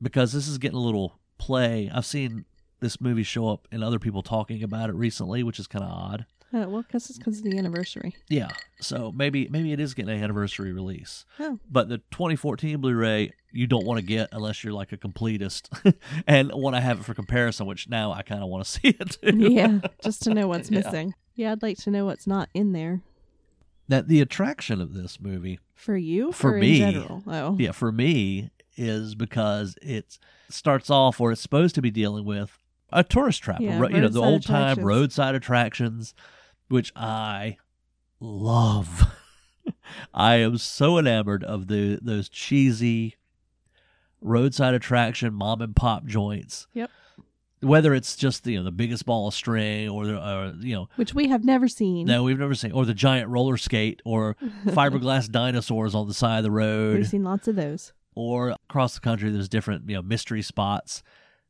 because 0.00 0.32
this 0.32 0.48
is 0.48 0.56
getting 0.56 0.78
a 0.78 0.80
little 0.80 1.18
play. 1.36 1.90
I've 1.92 2.06
seen 2.06 2.46
this 2.80 2.98
movie 2.98 3.24
show 3.24 3.48
up 3.48 3.68
and 3.70 3.84
other 3.84 3.98
people 3.98 4.22
talking 4.22 4.62
about 4.62 4.88
it 4.88 4.94
recently, 4.94 5.42
which 5.42 5.58
is 5.58 5.66
kind 5.66 5.84
of 5.84 5.90
odd. 5.90 6.24
Uh, 6.54 6.68
well, 6.68 6.82
because 6.82 7.10
it's 7.10 7.18
because 7.18 7.38
of 7.38 7.44
the 7.44 7.58
anniversary. 7.58 8.14
Yeah, 8.28 8.50
so 8.80 9.10
maybe 9.10 9.48
maybe 9.50 9.72
it 9.72 9.80
is 9.80 9.92
getting 9.94 10.16
an 10.16 10.22
anniversary 10.22 10.72
release. 10.72 11.24
Oh. 11.40 11.58
But 11.68 11.88
the 11.88 11.98
2014 12.12 12.80
Blu-ray 12.80 13.32
you 13.50 13.66
don't 13.66 13.84
want 13.86 13.98
to 13.98 14.06
get 14.06 14.28
unless 14.32 14.62
you're 14.62 14.72
like 14.72 14.92
a 14.92 14.96
completist 14.96 15.68
and 16.26 16.52
want 16.52 16.76
to 16.76 16.80
have 16.80 17.00
it 17.00 17.04
for 17.04 17.14
comparison. 17.14 17.66
Which 17.66 17.88
now 17.88 18.12
I 18.12 18.22
kind 18.22 18.42
of 18.42 18.48
want 18.48 18.64
to 18.64 18.70
see 18.80 18.88
it 18.88 19.18
too. 19.20 19.36
yeah, 19.36 19.80
just 20.02 20.22
to 20.22 20.34
know 20.34 20.46
what's 20.46 20.70
missing. 20.70 21.14
Yeah, 21.34 21.52
I'd 21.52 21.62
like 21.62 21.78
to 21.78 21.90
know 21.90 22.04
what's 22.04 22.26
not 22.28 22.48
in 22.54 22.72
there 22.72 23.00
That 23.88 24.06
the 24.06 24.20
attraction 24.20 24.80
of 24.80 24.94
this 24.94 25.20
movie 25.20 25.58
for 25.74 25.96
you. 25.96 26.30
For 26.30 26.52
me, 26.52 26.80
in 26.82 26.92
general. 26.92 27.22
Oh, 27.26 27.56
yeah, 27.58 27.72
for 27.72 27.90
me 27.90 28.50
is 28.76 29.14
because 29.16 29.76
it 29.82 30.18
starts 30.48 30.90
off 30.90 31.18
where 31.18 31.32
it's 31.32 31.40
supposed 31.40 31.74
to 31.76 31.82
be 31.82 31.90
dealing 31.90 32.24
with 32.24 32.56
a 32.92 33.02
tourist 33.02 33.42
trap, 33.42 33.60
Yeah, 33.60 33.78
ro- 33.80 33.88
you 33.88 34.00
know, 34.00 34.08
the 34.08 34.22
old 34.22 34.44
time 34.44 34.78
roadside 34.78 35.34
attractions, 35.34 36.14
which 36.68 36.92
I 36.96 37.58
love. 38.20 39.04
I 40.14 40.36
am 40.36 40.58
so 40.58 40.98
enamored 40.98 41.44
of 41.44 41.68
the 41.68 41.98
those 42.02 42.28
cheesy 42.28 43.16
roadside 44.20 44.74
attraction 44.74 45.34
mom 45.34 45.60
and 45.62 45.74
pop 45.76 46.06
joints. 46.06 46.66
Yep. 46.74 46.90
Whether 47.60 47.94
it's 47.94 48.16
just 48.16 48.46
you 48.46 48.58
know 48.58 48.64
the 48.64 48.70
biggest 48.72 49.06
ball 49.06 49.28
of 49.28 49.34
string 49.34 49.88
or 49.88 50.06
the 50.06 50.16
or, 50.18 50.52
you 50.60 50.74
know 50.74 50.88
which 50.96 51.14
we 51.14 51.28
have 51.28 51.44
never 51.44 51.66
seen. 51.66 52.06
no 52.06 52.22
we've 52.22 52.38
never 52.38 52.54
seen 52.54 52.72
or 52.72 52.84
the 52.84 52.92
giant 52.92 53.30
roller 53.30 53.56
skate 53.56 54.02
or 54.04 54.36
fiberglass 54.66 55.30
dinosaurs 55.30 55.94
on 55.94 56.06
the 56.06 56.12
side 56.14 56.38
of 56.38 56.44
the 56.44 56.50
road 56.50 56.96
We've 56.98 57.08
seen 57.08 57.24
lots 57.24 57.48
of 57.48 57.56
those. 57.56 57.94
or 58.14 58.50
across 58.68 58.94
the 58.94 59.00
country 59.00 59.30
there's 59.30 59.48
different 59.48 59.88
you 59.88 59.96
know 59.96 60.02
mystery 60.02 60.42
spots 60.42 61.02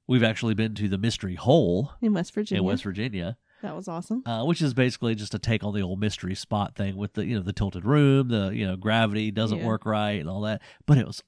we've 0.06 0.22
actually 0.22 0.54
been 0.54 0.74
to 0.76 0.88
the 0.88 0.98
mystery 0.98 1.34
hole 1.34 1.92
in 2.00 2.12
West 2.14 2.32
Virginia. 2.32 2.60
in 2.62 2.66
west 2.66 2.84
virginia 2.84 3.36
that 3.64 3.74
was 3.74 3.88
awesome. 3.88 4.22
uh, 4.26 4.44
which 4.44 4.62
is 4.62 4.72
basically 4.74 5.14
just 5.14 5.34
a 5.34 5.38
take 5.38 5.64
on 5.64 5.74
the 5.74 5.80
old 5.82 5.98
mystery 5.98 6.34
spot 6.34 6.74
thing 6.76 6.96
with 6.96 7.14
the 7.14 7.24
you 7.26 7.34
know 7.36 7.42
the 7.42 7.52
tilted 7.52 7.84
room 7.84 8.28
the 8.28 8.50
you 8.54 8.66
know 8.66 8.76
gravity 8.76 9.30
doesn't 9.30 9.58
Yeah. 9.58 9.66
work 9.66 9.84
right 9.86 10.20
and 10.20 10.28
all 10.28 10.42
that 10.42 10.62
but 10.86 10.98
it 10.98 11.06
was 11.06 11.22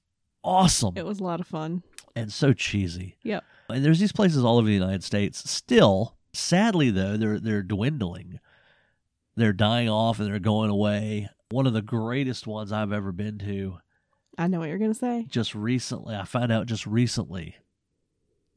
awesome 0.44 0.94
It 0.96 1.04
was 1.04 1.18
a 1.20 1.24
lot 1.24 1.40
of 1.40 1.46
fun. 1.46 1.82
and 2.14 2.32
so 2.32 2.52
cheesy 2.52 3.16
Yep. 3.22 3.42
and 3.70 3.84
there's 3.84 3.98
these 3.98 4.12
places 4.12 4.44
all 4.44 4.58
over 4.58 4.66
the 4.68 4.72
united 4.74 5.02
states 5.02 5.50
still 5.50 6.16
sadly 6.32 6.90
though 6.90 7.16
they're 7.16 7.40
they're 7.40 7.62
dwindling 7.62 8.38
they're 9.34 9.52
dying 9.52 9.88
off 9.88 10.18
and 10.20 10.28
they're 10.28 10.38
going 10.38 10.70
away 10.70 11.28
one 11.50 11.66
of 11.66 11.72
the 11.72 11.82
greatest 11.82 12.46
ones 12.46 12.70
i've 12.72 12.92
ever 12.92 13.10
been 13.12 13.38
to 13.38 13.78
I 14.38 14.48
know 14.48 14.58
what 14.60 14.68
you're 14.68 14.78
gonna 14.78 14.92
say. 14.94 15.24
just 15.30 15.54
recently 15.54 16.14
i 16.14 16.24
found 16.24 16.52
out 16.52 16.66
just 16.66 16.86
recently 16.86 17.56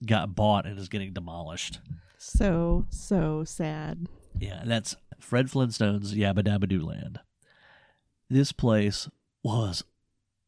got 0.05 0.35
bought 0.35 0.65
and 0.65 0.77
is 0.77 0.89
getting 0.89 1.13
demolished 1.13 1.79
So 2.21 2.85
so 2.89 3.45
sad. 3.45 4.07
yeah 4.39 4.61
that's 4.65 4.95
fred 5.19 5.49
flintstone's 5.49 6.13
yabba 6.13 6.39
dabba 6.43 6.67
doo 6.67 6.85
land. 6.85 7.19
This 8.29 8.51
place 8.51 9.09
was 9.41 9.83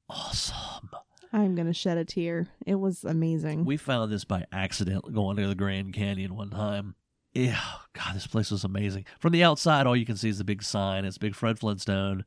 awesome. 0.09 0.89
I'm 1.33 1.55
gonna 1.55 1.73
shed 1.73 1.97
a 1.97 2.03
tear. 2.03 2.49
It 2.65 2.75
was 2.75 3.05
amazing. 3.05 3.63
we 3.63 3.77
found 3.77 4.11
this 4.11 4.25
by 4.25 4.45
accident 4.51 5.13
going 5.13 5.37
to 5.37 5.47
the 5.47 5.55
grand 5.55 5.93
canyon 5.93 6.35
one 6.35 6.49
time. 6.49 6.95
Yeah 7.33 7.61
god 7.93 8.15
this 8.15 8.27
place 8.27 8.51
was 8.51 8.65
amazing. 8.65 9.05
From 9.19 9.31
the 9.31 9.43
outside 9.45 9.87
all 9.87 9.95
you 9.95 10.05
can 10.05 10.17
see 10.17 10.27
is 10.29 10.39
the 10.39 10.43
big 10.43 10.63
sign. 10.63 11.05
It's 11.05 11.17
big 11.17 11.35
fred 11.35 11.57
flintstone. 11.57 12.25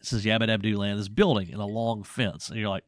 It 0.00 0.06
says 0.06 0.24
yabba 0.24 0.48
dabba 0.48 0.62
doo 0.62 0.76
land. 0.76 0.98
This 0.98 1.08
building 1.08 1.50
in 1.50 1.60
a 1.60 1.66
long 1.66 2.02
fence. 2.02 2.48
And 2.48 2.58
you're 2.58 2.68
like 2.68 2.84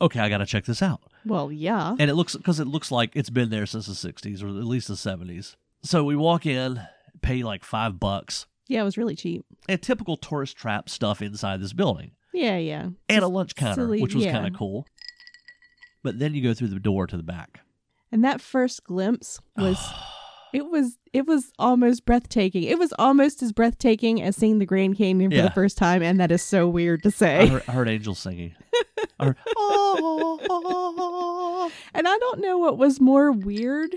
okay 0.00 0.20
i 0.20 0.28
gotta 0.28 0.46
check 0.46 0.64
this 0.64 0.82
out 0.82 1.00
well, 1.26 1.52
yeah. 1.52 1.94
and 1.98 2.10
it 2.10 2.14
looks 2.14 2.34
because 2.36 2.58
it 2.60 2.66
looks 2.66 2.90
like 2.90 3.10
it's 3.14 3.28
been 3.30 3.50
there 3.50 3.66
since 3.66 3.86
the 3.86 3.92
60s 4.12 4.42
or 4.42 4.46
at 4.48 4.64
least 4.64 4.88
the 4.88 4.94
70s 4.94 5.56
so 5.82 6.04
we 6.04 6.16
walk 6.16 6.46
in 6.46 6.80
pay 7.20 7.42
like 7.42 7.64
five 7.64 7.98
bucks 8.00 8.46
Yeah, 8.68 8.80
it 8.80 8.84
was 8.84 8.96
really 8.96 9.16
cheap. 9.16 9.44
and 9.68 9.82
typical 9.82 10.16
tourist 10.16 10.56
trap 10.56 10.88
stuff 10.88 11.20
inside 11.20 11.60
this 11.60 11.72
building 11.72 12.12
Yeah, 12.32 12.56
yeah. 12.56 12.88
and 13.08 13.24
a 13.24 13.28
lunch 13.28 13.54
counter 13.56 13.82
silly- 13.82 14.00
which 14.02 14.14
was 14.14 14.24
yeah. 14.24 14.32
kind 14.32 14.46
of 14.46 14.54
cool 14.54 14.86
but 16.02 16.18
then 16.18 16.34
you 16.34 16.42
go 16.42 16.54
through 16.54 16.68
the 16.68 16.78
door 16.80 17.06
to 17.06 17.16
the 17.16 17.22
back 17.22 17.60
And 18.12 18.24
that 18.24 18.40
first 18.40 18.84
glimpse 18.84 19.40
was 19.56 19.78
it 20.54 20.66
was 20.70 20.96
it 21.12 21.26
was 21.26 21.52
almost 21.58 22.04
breathtaking. 22.04 22.62
It 22.64 22.78
was 22.78 22.92
almost 22.98 23.42
as 23.42 23.52
breathtaking 23.52 24.22
as 24.22 24.36
seeing 24.36 24.58
the 24.58 24.66
Grand 24.66 24.96
Canyon 24.98 25.30
for 25.30 25.36
Yeah. 25.36 25.42
the 25.44 25.50
first 25.50 25.76
time, 25.78 26.02
and 26.02 26.20
that 26.20 26.30
is 26.30 26.42
so 26.42 26.68
weird 26.68 27.02
to 27.04 27.08
I 27.08 27.10
say. 27.10 27.46
heard, 27.48 27.62
I 27.66 27.72
heard 27.72 27.88
angels 27.88 28.18
singing 28.18 28.54
I 29.20 29.24
heard, 29.26 29.36
"Oh." 29.56 31.70
and 31.94 32.08
I 32.08 32.16
don't 32.18 32.40
know 32.40 32.58
what 32.58 32.78
was 32.78 33.00
more 33.00 33.32
weird 33.32 33.94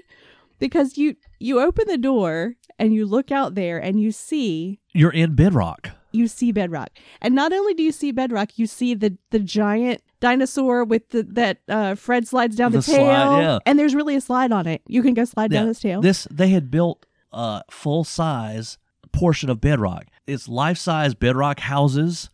because 0.60 0.98
you 0.98 1.16
you 1.40 1.60
open 1.60 1.86
the 1.88 1.98
door 1.98 2.56
and 2.80 2.94
you 2.94 3.06
look 3.06 3.32
out 3.32 3.56
there 3.56 3.78
and 3.78 4.00
you 4.00 4.12
see 4.12 4.80
you're 4.94 5.12
in 5.12 5.36
bedrock 5.36 5.92
you 6.14 6.28
see 6.28 6.52
bedrock. 6.52 6.90
And 7.22 7.34
not 7.34 7.54
only 7.54 7.74
do 7.74 7.82
you 7.84 7.94
see 7.94 8.12
bedrock, 8.12 8.60
you 8.60 8.68
see 8.68 8.94
the 8.96 9.18
the 9.30 9.40
giant 9.40 10.02
dinosaur 10.20 10.84
with 10.84 11.08
the 11.12 11.24
that 11.24 11.60
uh 11.70 11.96
Fred 11.96 12.28
slides 12.28 12.58
down 12.58 12.74
the, 12.74 12.80
The 12.80 12.84
tail. 12.84 12.96
slide, 12.98 13.40
yeah. 13.42 13.60
And 13.66 13.80
there's 13.80 13.96
really 13.96 14.18
a 14.18 14.22
slide 14.22 14.52
on 14.52 14.68
it. 14.68 14.82
You 14.88 15.02
can 15.04 15.14
go 15.14 15.24
slide 15.24 15.52
down 15.52 15.68
his 15.68 15.80
tail. 15.80 16.02
this 16.02 16.28
they 16.30 16.50
had 16.50 16.70
built 16.70 17.06
a 17.32 17.64
full 17.72 18.04
size 18.04 18.78
portion 19.14 19.50
of 19.50 19.62
bedrock 19.62 20.06
it's 20.28 20.48
life 20.50 20.78
size 20.78 21.14
bedrock 21.14 21.60
houses 21.60 22.30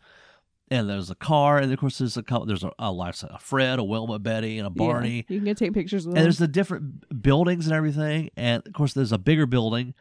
and 0.70 0.88
there's 0.88 1.10
a 1.10 1.14
car, 1.14 1.58
and 1.58 1.72
of 1.72 1.78
course 1.78 1.98
there's 1.98 2.16
a 2.16 2.22
couple. 2.22 2.46
There's 2.46 2.64
a, 2.64 2.70
a, 2.78 2.90
like 2.92 3.14
a 3.22 3.38
Fred, 3.38 3.78
a 3.78 3.84
Wilma, 3.84 4.18
Betty, 4.18 4.58
and 4.58 4.66
a 4.66 4.70
Barney. 4.70 5.24
Yeah, 5.28 5.34
you 5.34 5.38
can 5.40 5.46
go 5.46 5.54
take 5.54 5.72
pictures 5.74 6.06
with 6.06 6.16
And 6.16 6.24
there's 6.24 6.38
the 6.38 6.48
different 6.48 7.22
buildings 7.22 7.66
and 7.66 7.74
everything, 7.74 8.30
and 8.36 8.66
of 8.66 8.72
course 8.72 8.92
there's 8.92 9.12
a 9.12 9.18
bigger 9.18 9.46
building 9.46 9.94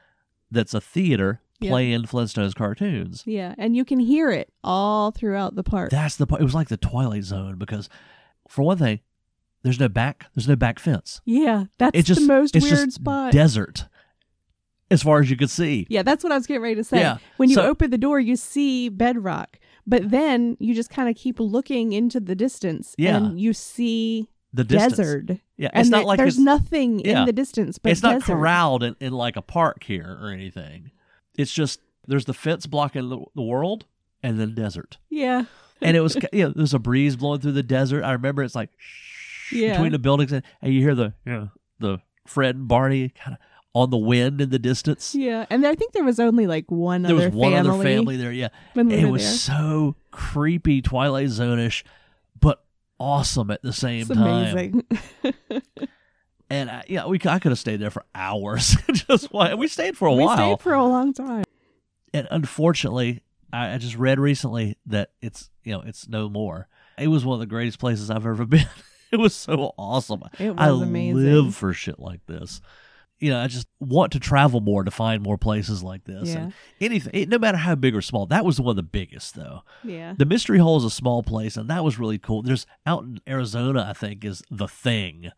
that's 0.51 0.73
a 0.73 0.79
theater 0.81 1.41
Yeah. 1.59 1.71
playing 1.71 2.03
Flintstones 2.03 2.55
cartoons. 2.55 3.23
Yeah, 3.25 3.55
and 3.57 3.75
you 3.75 3.83
can 3.85 3.99
hear 3.99 4.29
it 4.31 4.51
all 4.63 5.11
throughout 5.11 5.55
the 5.55 5.63
park. 5.63 5.89
That's 5.91 6.15
the 6.15 6.25
part. 6.27 6.41
It 6.41 6.45
was 6.45 6.55
like 6.55 6.69
the 6.69 6.77
Twilight 6.77 7.23
Zone 7.23 7.57
because, 7.57 7.89
for 8.47 8.63
one 8.63 8.77
thing, 8.77 8.99
there's 9.63 9.79
no 9.79 9.89
back. 9.89 10.27
There's 10.35 10.47
no 10.47 10.55
back 10.55 10.79
fence. 10.79 11.19
yeah, 11.25 11.65
that's 11.77 11.97
It's 11.97 12.07
just 12.07 12.21
the 12.21 12.27
most 12.27 12.55
it's 12.55 12.69
weird 12.71 12.93
spot. 12.93 13.31
desert, 13.33 13.85
as 14.89 15.03
far 15.03 15.19
as 15.19 15.29
you 15.29 15.35
could 15.35 15.49
see. 15.49 15.85
yeah, 15.89 16.01
that's 16.03 16.23
what 16.23 16.31
I 16.31 16.35
was 16.37 16.47
getting 16.47 16.63
ready 16.63 16.75
to 16.75 16.83
say. 16.83 16.99
Yeah, 16.99 17.17
When 17.37 17.49
you 17.49 17.55
so- 17.55 17.63
open 17.67 17.89
the 17.89 17.97
door, 17.97 18.19
you 18.19 18.35
see 18.37 18.87
bedrock, 18.87 19.59
but 19.87 20.11
then 20.11 20.57
you 20.59 20.75
just 20.75 20.89
kind 20.91 21.09
of 21.09 21.15
keep 21.15 21.39
looking 21.39 21.93
into 21.93 22.19
the 22.19 22.35
distance, 22.35 22.93
Yeah. 22.97 23.17
and 23.17 23.39
you 23.39 23.53
see 23.53 24.27
The 24.53 24.63
distance. 24.63 24.97
desert. 24.97 25.29
Yeah, 25.57 25.69
And 25.73 25.81
it's 25.81 25.89
not 25.89 25.99
there- 25.99 26.05
like 26.05 26.17
there's 26.17 26.37
nothing 26.37 26.99
yeah. 26.99 27.21
in 27.21 27.25
the 27.25 27.33
distance, 27.33 27.77
but 27.79 27.91
it's 27.91 28.03
not 28.03 28.19
desert. 28.19 28.25
corralled 28.33 28.83
in, 28.83 28.95
in 28.99 29.13
like 29.13 29.35
a 29.35 29.41
park 29.41 29.83
here 29.85 30.17
or 30.21 30.29
anything. 30.29 30.91
It's 31.35 31.51
just 31.53 31.79
there's 32.07 32.25
the 32.25 32.33
fence 32.33 32.65
blocking 32.67 33.09
the, 33.09 33.19
the 33.35 33.41
world, 33.41 33.85
and 34.23 34.39
then 34.39 34.53
desert. 34.55 34.97
Yeah, 35.09 35.45
And 35.81 35.95
it 35.97 36.01
was 36.01 36.15
you 36.33 36.43
know 36.45 36.53
there's 36.55 36.73
a 36.73 36.79
breeze 36.79 37.15
blowing 37.15 37.39
through 37.41 37.51
the 37.53 37.63
desert. 37.63 38.03
I 38.03 38.11
remember 38.11 38.43
it's 38.43 38.55
like 38.55 38.69
Yeah. 39.51 39.73
between 39.73 39.91
the 39.93 39.99
buildings, 39.99 40.31
and, 40.31 40.43
and 40.61 40.73
you 40.73 40.81
hear 40.81 40.95
the 40.95 41.13
you 41.25 41.31
know, 41.31 41.49
the 41.79 41.99
Fred 42.25 42.55
and 42.55 42.67
Barney 42.67 43.09
kind 43.09 43.35
of 43.35 43.39
on 43.81 43.89
the 43.89 43.97
wind 43.97 44.41
in 44.41 44.49
the 44.49 44.59
distance. 44.59 45.13
yeah, 45.15 45.45
and 45.49 45.65
I 45.65 45.75
think 45.75 45.93
there 45.93 46.03
was 46.03 46.19
only 46.19 46.47
like 46.47 46.69
one 46.71 47.05
other 47.05 47.15
family. 47.15 47.29
There 47.29 47.29
was 47.29 47.35
one 47.35 47.51
family 47.53 47.69
other 47.75 47.83
family 47.83 48.17
there. 48.17 48.31
Yeah, 48.31 48.49
when 48.73 48.87
we 48.89 48.95
it 48.95 49.05
was 49.09 49.21
there. 49.23 49.31
so 49.31 49.95
creepy, 50.11 50.81
Twilight 50.81 51.29
Zone-ish, 51.29 51.83
but 52.39 52.63
awesome 52.99 53.51
at 53.51 53.61
the 53.61 53.73
same 53.73 54.01
It's 54.01 54.09
time. 54.09 54.51
amazing. 54.51 54.83
And 56.49 56.69
I, 56.71 56.85
yeah, 56.87 57.05
we 57.07 57.19
I 57.25 57.39
could 57.39 57.51
have 57.51 57.59
stayed 57.59 57.81
there 57.81 57.89
for 57.91 58.05
hours. 58.15 58.77
just 58.93 59.33
why 59.33 59.53
we 59.55 59.67
stayed 59.67 59.97
for 59.97 60.07
a 60.07 60.13
we 60.13 60.23
while. 60.23 60.37
stayed 60.37 60.63
for 60.63 60.73
a 60.73 60.81
long 60.85 61.11
time. 61.11 61.43
and 62.13 62.25
unfortunately, 62.31 63.21
I, 63.51 63.73
I 63.73 63.77
just 63.77 63.97
read 63.97 64.17
recently 64.17 64.77
that 64.85 65.11
it's 65.21 65.49
you 65.65 65.73
know 65.73 65.81
it's 65.85 66.07
no 66.07 66.29
more. 66.29 66.69
It 66.97 67.09
was 67.09 67.25
one 67.25 67.33
of 67.35 67.39
the 67.41 67.47
greatest 67.47 67.79
places 67.79 68.09
I've 68.09 68.25
ever 68.25 68.45
been. 68.55 68.65
it 69.11 69.17
was 69.19 69.35
so 69.35 69.73
awesome. 69.77 70.23
It 70.39 70.53
I 70.57 70.71
was 70.71 70.83
amazing. 70.83 71.21
live 71.21 71.53
for 71.53 71.73
shit 71.73 71.99
like 71.99 72.25
this. 72.27 72.61
You 73.19 73.31
know, 73.31 73.39
I 73.39 73.47
just 73.47 73.67
want 73.79 74.11
to 74.13 74.19
travel 74.19 74.59
more 74.61 74.83
to 74.83 74.91
find 74.91 75.23
more 75.23 75.37
places 75.37 75.81
like 75.83 76.03
this. 76.03 76.29
Yeah. 76.29 76.37
And 76.37 76.53
anything, 76.79 77.11
it- 77.13 77.29
no 77.29 77.39
matter 77.39 77.57
how 77.57 77.75
big 77.75 77.95
or 77.95 78.01
small. 78.01 78.25
That 78.27 78.45
was 78.45 78.59
one 78.61 78.71
of 78.71 78.75
the 78.75 78.83
biggest, 78.83 79.35
though. 79.35 79.61
Yeah, 79.83 80.13
The 80.17 80.25
Mystery 80.25 80.59
Hole 80.59 80.77
is 80.77 80.83
a 80.83 80.89
small 80.91 81.23
place, 81.23 81.57
and 81.57 81.69
that 81.69 81.83
was 81.83 81.97
really 81.97 82.19
cool. 82.19 82.43
There's 82.43 82.65
out 82.85 83.03
in 83.03 83.19
Arizona, 83.27 83.85
I 83.89 83.93
think, 83.93 84.23
is 84.23 84.43
the 84.51 84.67
thing, 84.67 85.31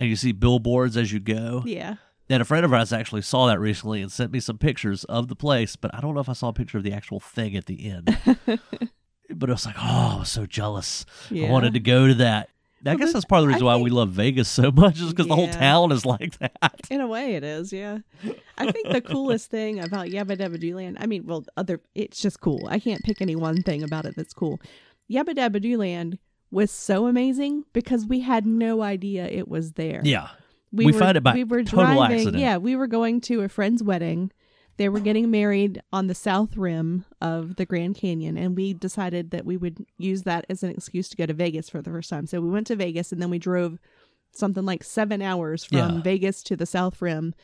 and 0.00 0.08
you 0.10 0.16
see 0.16 0.32
billboards 0.32 0.96
as 0.96 1.12
you 1.12 1.20
go. 1.20 1.62
yeah. 1.66 1.96
And 2.32 2.40
a 2.40 2.44
friend 2.44 2.64
of 2.64 2.72
ours 2.72 2.92
actually 2.92 3.22
saw 3.22 3.48
that 3.48 3.58
recently 3.58 4.00
and 4.02 4.12
sent 4.12 4.30
me 4.30 4.38
some 4.38 4.56
pictures 4.56 5.02
of 5.04 5.26
the 5.26 5.34
place, 5.34 5.74
but 5.74 5.92
I 5.92 6.00
don't 6.00 6.14
know 6.14 6.20
if 6.20 6.28
I 6.28 6.32
saw 6.32 6.50
a 6.50 6.52
picture 6.52 6.78
of 6.78 6.84
the 6.84 6.92
actual 6.92 7.18
thing 7.18 7.56
at 7.56 7.66
the 7.66 7.90
end. 7.90 8.16
but 8.46 9.48
it 9.48 9.52
was 9.52 9.66
like, 9.66 9.74
oh, 9.78 10.12
I 10.14 10.18
was 10.20 10.30
so 10.30 10.46
jealous. 10.46 11.04
Yeah. 11.28 11.48
I 11.48 11.50
wanted 11.50 11.74
to 11.74 11.80
go 11.80 12.06
to 12.06 12.14
that. 12.14 12.48
I 12.84 12.90
Well, 12.90 12.98
guess 12.98 13.12
that's 13.12 13.24
part 13.24 13.42
of 13.42 13.46
the 13.46 13.52
I 13.52 13.54
reason 13.54 13.66
why 13.66 13.76
we 13.76 13.90
love 13.90 14.10
Vegas 14.10 14.48
so 14.48 14.70
much, 14.70 15.00
is 15.00 15.10
because 15.10 15.26
the 15.26 15.34
whole 15.34 15.50
town 15.50 15.92
is 15.92 16.06
like 16.06 16.38
that. 16.38 16.80
In 16.90 17.00
a 17.00 17.06
way, 17.06 17.34
it 17.34 17.44
is. 17.44 17.72
Yeah, 17.72 17.98
I 18.56 18.70
think 18.70 18.90
the 18.90 19.02
coolest 19.02 19.50
thing 19.50 19.80
about 19.80 20.06
Yabba 20.06 20.38
Dabba 20.38 20.58
Doo 20.58 20.76
Land. 20.76 20.96
I 21.00 21.06
mean, 21.06 21.26
well, 21.26 21.44
other 21.56 21.80
it's 21.94 22.20
just 22.20 22.40
cool. 22.40 22.66
I 22.70 22.78
can't 22.78 23.02
pick 23.02 23.20
any 23.20 23.36
one 23.36 23.62
thing 23.62 23.82
about 23.82 24.06
it 24.06 24.16
that's 24.16 24.32
cool. 24.32 24.60
Yabba 25.10 25.34
Dabba 25.34 25.60
Doo 25.60 25.76
Land 25.76 26.18
was 26.50 26.70
so 26.70 27.06
amazing 27.06 27.64
because 27.72 28.06
we 28.06 28.20
had 28.20 28.46
no 28.46 28.82
idea 28.82 29.26
it 29.26 29.46
was 29.48 29.72
there. 29.72 30.00
Yeah. 30.04 30.28
We 30.72 30.92
found 30.92 31.16
it 31.16 31.22
by 31.22 31.34
we 31.34 31.44
were 31.44 31.64
total 31.64 31.94
driving, 31.94 32.18
accident. 32.18 32.38
Yeah, 32.38 32.56
we 32.58 32.76
were 32.76 32.86
going 32.86 33.20
to 33.22 33.42
a 33.42 33.48
friend's 33.48 33.82
wedding. 33.82 34.30
They 34.80 34.88
were 34.88 35.00
getting 35.00 35.30
married 35.30 35.82
on 35.92 36.06
the 36.06 36.14
south 36.14 36.56
rim 36.56 37.04
of 37.20 37.56
the 37.56 37.66
Grand 37.66 37.96
Canyon, 37.96 38.38
and 38.38 38.56
we 38.56 38.72
decided 38.72 39.30
that 39.30 39.44
we 39.44 39.58
would 39.58 39.84
use 39.98 40.22
that 40.22 40.46
as 40.48 40.62
an 40.62 40.70
excuse 40.70 41.10
to 41.10 41.18
go 41.18 41.26
to 41.26 41.34
Vegas 41.34 41.68
for 41.68 41.82
the 41.82 41.90
first 41.90 42.08
time. 42.08 42.26
So 42.26 42.40
we 42.40 42.48
went 42.48 42.66
to 42.68 42.76
Vegas, 42.76 43.12
and 43.12 43.20
then 43.20 43.28
we 43.28 43.38
drove 43.38 43.78
something 44.32 44.64
like 44.64 44.82
seven 44.82 45.20
hours 45.20 45.64
from 45.66 45.76
Yeah. 45.96 46.00
Vegas 46.00 46.42
to 46.44 46.56
the 46.56 46.64
south 46.64 47.02
rim, 47.02 47.34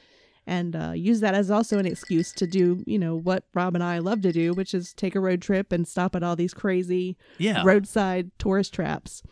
and 0.46 0.74
uh, 0.74 0.92
use 0.94 1.20
that 1.20 1.34
as 1.34 1.50
also 1.50 1.78
an 1.78 1.84
excuse 1.84 2.32
to 2.32 2.46
do, 2.46 2.82
you 2.86 2.98
know, 2.98 3.14
what 3.14 3.44
Rob 3.52 3.74
and 3.74 3.84
I 3.84 3.98
love 3.98 4.22
to 4.22 4.32
do, 4.32 4.54
which 4.54 4.72
is 4.72 4.94
take 4.94 5.14
a 5.14 5.20
road 5.20 5.42
trip 5.42 5.72
and 5.72 5.86
stop 5.86 6.16
at 6.16 6.22
all 6.22 6.36
these 6.36 6.54
crazy 6.54 7.18
Yeah. 7.36 7.62
roadside 7.66 8.30
tourist 8.38 8.72
traps. 8.72 9.22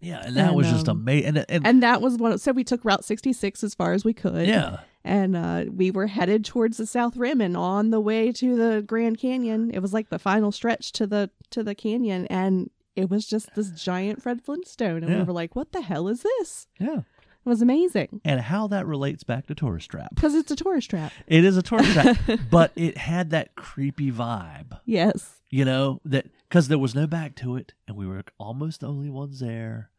Yeah. 0.00 0.22
And 0.24 0.36
that 0.38 0.46
And, 0.48 0.56
was 0.56 0.70
just 0.70 0.88
um, 0.88 1.00
amazing. 1.02 1.36
And, 1.36 1.44
and, 1.50 1.66
And 1.66 1.82
that 1.82 2.00
was 2.00 2.16
one. 2.16 2.38
So 2.38 2.52
we 2.52 2.64
took 2.64 2.82
Route 2.82 3.04
66 3.04 3.62
as 3.62 3.74
far 3.74 3.92
as 3.92 4.06
we 4.06 4.14
could 4.14 4.46
yeah. 4.48 4.78
And 5.04 5.36
uh, 5.36 5.64
we 5.70 5.90
were 5.90 6.06
headed 6.06 6.44
towards 6.44 6.76
the 6.76 6.86
South 6.86 7.16
Rim. 7.16 7.40
And 7.40 7.56
on 7.56 7.90
the 7.90 8.00
way 8.00 8.32
to 8.32 8.56
the 8.56 8.82
Grand 8.82 9.18
Canyon, 9.18 9.70
it 9.72 9.80
was 9.80 9.92
like 9.92 10.08
the 10.10 10.18
final 10.18 10.52
stretch 10.52 10.92
to 10.92 11.06
the 11.06 11.30
to 11.50 11.62
the 11.62 11.74
canyon, 11.74 12.26
and 12.28 12.70
it 12.96 13.08
was 13.10 13.26
just 13.26 13.54
this 13.54 13.70
giant 13.70 14.22
Fred 14.22 14.42
Flintstone, 14.42 15.02
and 15.02 15.10
Yeah. 15.10 15.18
we 15.18 15.24
were 15.24 15.32
like, 15.32 15.56
"What 15.56 15.72
the 15.72 15.80
hell 15.82 16.08
is 16.08 16.22
this?" 16.22 16.66
Yeah. 16.78 17.00
It 17.44 17.48
was 17.48 17.60
amazing 17.60 18.20
And 18.24 18.40
how 18.40 18.68
that 18.68 18.86
relates 18.86 19.24
back 19.24 19.46
to 19.48 19.54
Tourist 19.56 19.90
Trap. 19.90 20.14
because 20.14 20.36
it's 20.36 20.52
a 20.52 20.54
tourist 20.56 20.90
trap. 20.90 21.10
It 21.26 21.44
is 21.44 21.56
a 21.56 21.62
tourist 21.62 21.90
trap, 21.92 22.16
but 22.52 22.70
it 22.76 22.96
had 22.96 23.30
that 23.30 23.56
creepy 23.56 24.12
vibe. 24.12 24.78
Yes, 24.84 25.40
you 25.50 25.64
know 25.64 26.00
that 26.04 26.26
because 26.48 26.68
there 26.68 26.78
was 26.78 26.94
no 26.94 27.08
back 27.08 27.34
to 27.36 27.56
it 27.56 27.72
and 27.88 27.96
we 27.96 28.06
were 28.06 28.22
almost 28.38 28.80
the 28.82 28.86
only 28.88 29.10
ones 29.10 29.40
there 29.40 29.90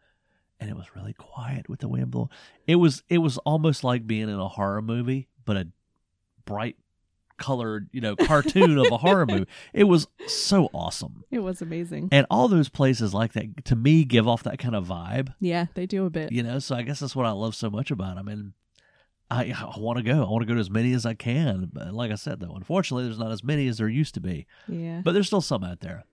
and 0.63 0.71
it 0.71 0.78
was 0.78 0.95
really 0.95 1.13
quiet 1.13 1.67
with 1.69 1.82
the 1.82 1.88
wind 1.89 2.10
blowing. 2.12 2.30
It 2.67 2.76
was 2.76 3.04
it 3.10 3.17
was 3.19 3.38
almost 3.39 3.84
like 3.84 4.08
being 4.08 4.30
in 4.30 4.39
a 4.39 4.47
horror 4.47 4.82
movie 4.82 5.28
but 5.45 5.58
a 5.58 5.67
bright 6.45 6.78
colored 7.38 7.89
you 7.91 7.99
know 7.99 8.15
cartoon 8.15 8.78
of 8.78 8.91
a 8.91 8.97
horror 8.97 9.26
movie. 9.26 9.47
It 9.73 9.84
was 9.86 10.08
so 10.28 10.69
awesome. 10.73 11.23
It 11.32 11.39
was 11.39 11.62
amazing. 11.62 12.10
and 12.12 12.26
all 12.30 12.47
those 12.47 12.69
places 12.69 13.13
like 13.13 13.34
that 13.34 13.65
to 13.65 13.76
me 13.76 14.06
give 14.06 14.28
off 14.28 14.43
that 14.43 14.60
kind 14.60 14.76
of 14.76 14.88
vibe. 14.88 15.34
Yeah, 15.39 15.65
they 15.73 15.86
do 15.86 16.06
a 16.06 16.10
bit. 16.10 16.32
you 16.32 16.43
know 16.43 16.60
so 16.60 16.76
i 16.76 16.82
guess 16.84 16.99
that's 16.99 17.15
what 17.15 17.26
i 17.26 17.32
love 17.32 17.56
so 17.56 17.69
much 17.69 17.91
about 17.91 18.15
them 18.15 18.28
and 18.28 18.54
I, 19.32 19.52
I 19.52 19.80
want 19.80 19.97
to 19.97 20.04
go. 20.04 20.23
I 20.23 20.30
want 20.30 20.43
to 20.43 20.45
go 20.45 20.54
to 20.54 20.60
as 20.60 20.69
many 20.69 20.93
as 20.93 21.08
I 21.08 21.15
can. 21.15 21.71
But 21.73 21.91
like 21.91 22.12
I 22.12 22.15
said, 22.15 22.39
though, 22.39 22.54
unfortunately, 22.54 23.06
there's 23.06 23.17
not 23.17 23.32
as 23.32 23.43
many 23.43 23.67
as 23.67 23.80
there 23.80 23.88
used 23.89 24.13
to 24.13 24.19
be. 24.19 24.45
Yeah, 24.67 25.02
but 25.04 25.13
there's 25.13 25.26
still 25.26 25.41
some 25.41 25.63
out 25.63 25.80
there. 25.80 26.04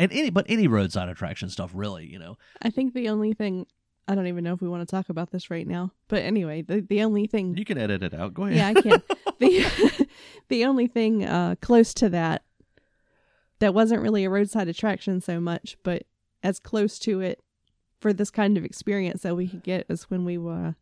And 0.00 0.10
any 0.10 0.30
but 0.30 0.46
any 0.48 0.66
roadside 0.66 1.08
attraction 1.08 1.48
stuff 1.48 1.70
really 1.74 2.06
you 2.10 2.18
know. 2.18 2.38
I 2.60 2.70
think 2.70 2.92
the 2.92 3.08
only 3.08 3.34
thing 3.34 3.66
I 4.08 4.14
don't 4.14 4.26
even 4.28 4.44
know 4.44 4.54
if 4.54 4.60
we 4.60 4.68
want 4.68 4.86
to 4.88 4.90
talk 4.90 5.08
about 5.08 5.30
this 5.30 5.50
right 5.50 5.66
now, 5.66 5.92
but 6.08 6.22
anyway, 6.22 6.62
the 6.62 6.80
the 6.80 7.02
only 7.02 7.26
thing 7.26 7.56
you 7.56 7.64
can 7.64 7.78
edit 7.78 8.02
it 8.02 8.14
out. 8.14 8.34
Go 8.34 8.44
ahead. 8.44 8.56
Yeah, 8.56 8.68
I 8.68 8.74
can. 8.74 9.02
the 9.40 10.08
the 10.48 10.64
only 10.64 10.86
thing 10.86 11.24
uh, 11.24 11.56
close 11.60 11.92
to 11.94 12.08
that 12.10 12.42
that 13.58 13.74
wasn't 13.74 14.02
really 14.02 14.24
a 14.24 14.30
roadside 14.30 14.68
attraction 14.68 15.20
so 15.20 15.40
much, 15.40 15.76
but 15.82 16.04
as 16.42 16.60
close 16.60 16.98
to 17.00 17.20
it 17.20 17.42
for 18.00 18.12
this 18.12 18.30
kind 18.30 18.56
of 18.56 18.64
experience 18.64 19.22
that 19.22 19.36
we 19.36 19.48
could 19.48 19.62
get 19.62 19.86
is 19.88 20.04
when 20.04 20.24
we 20.24 20.38
were 20.38 20.76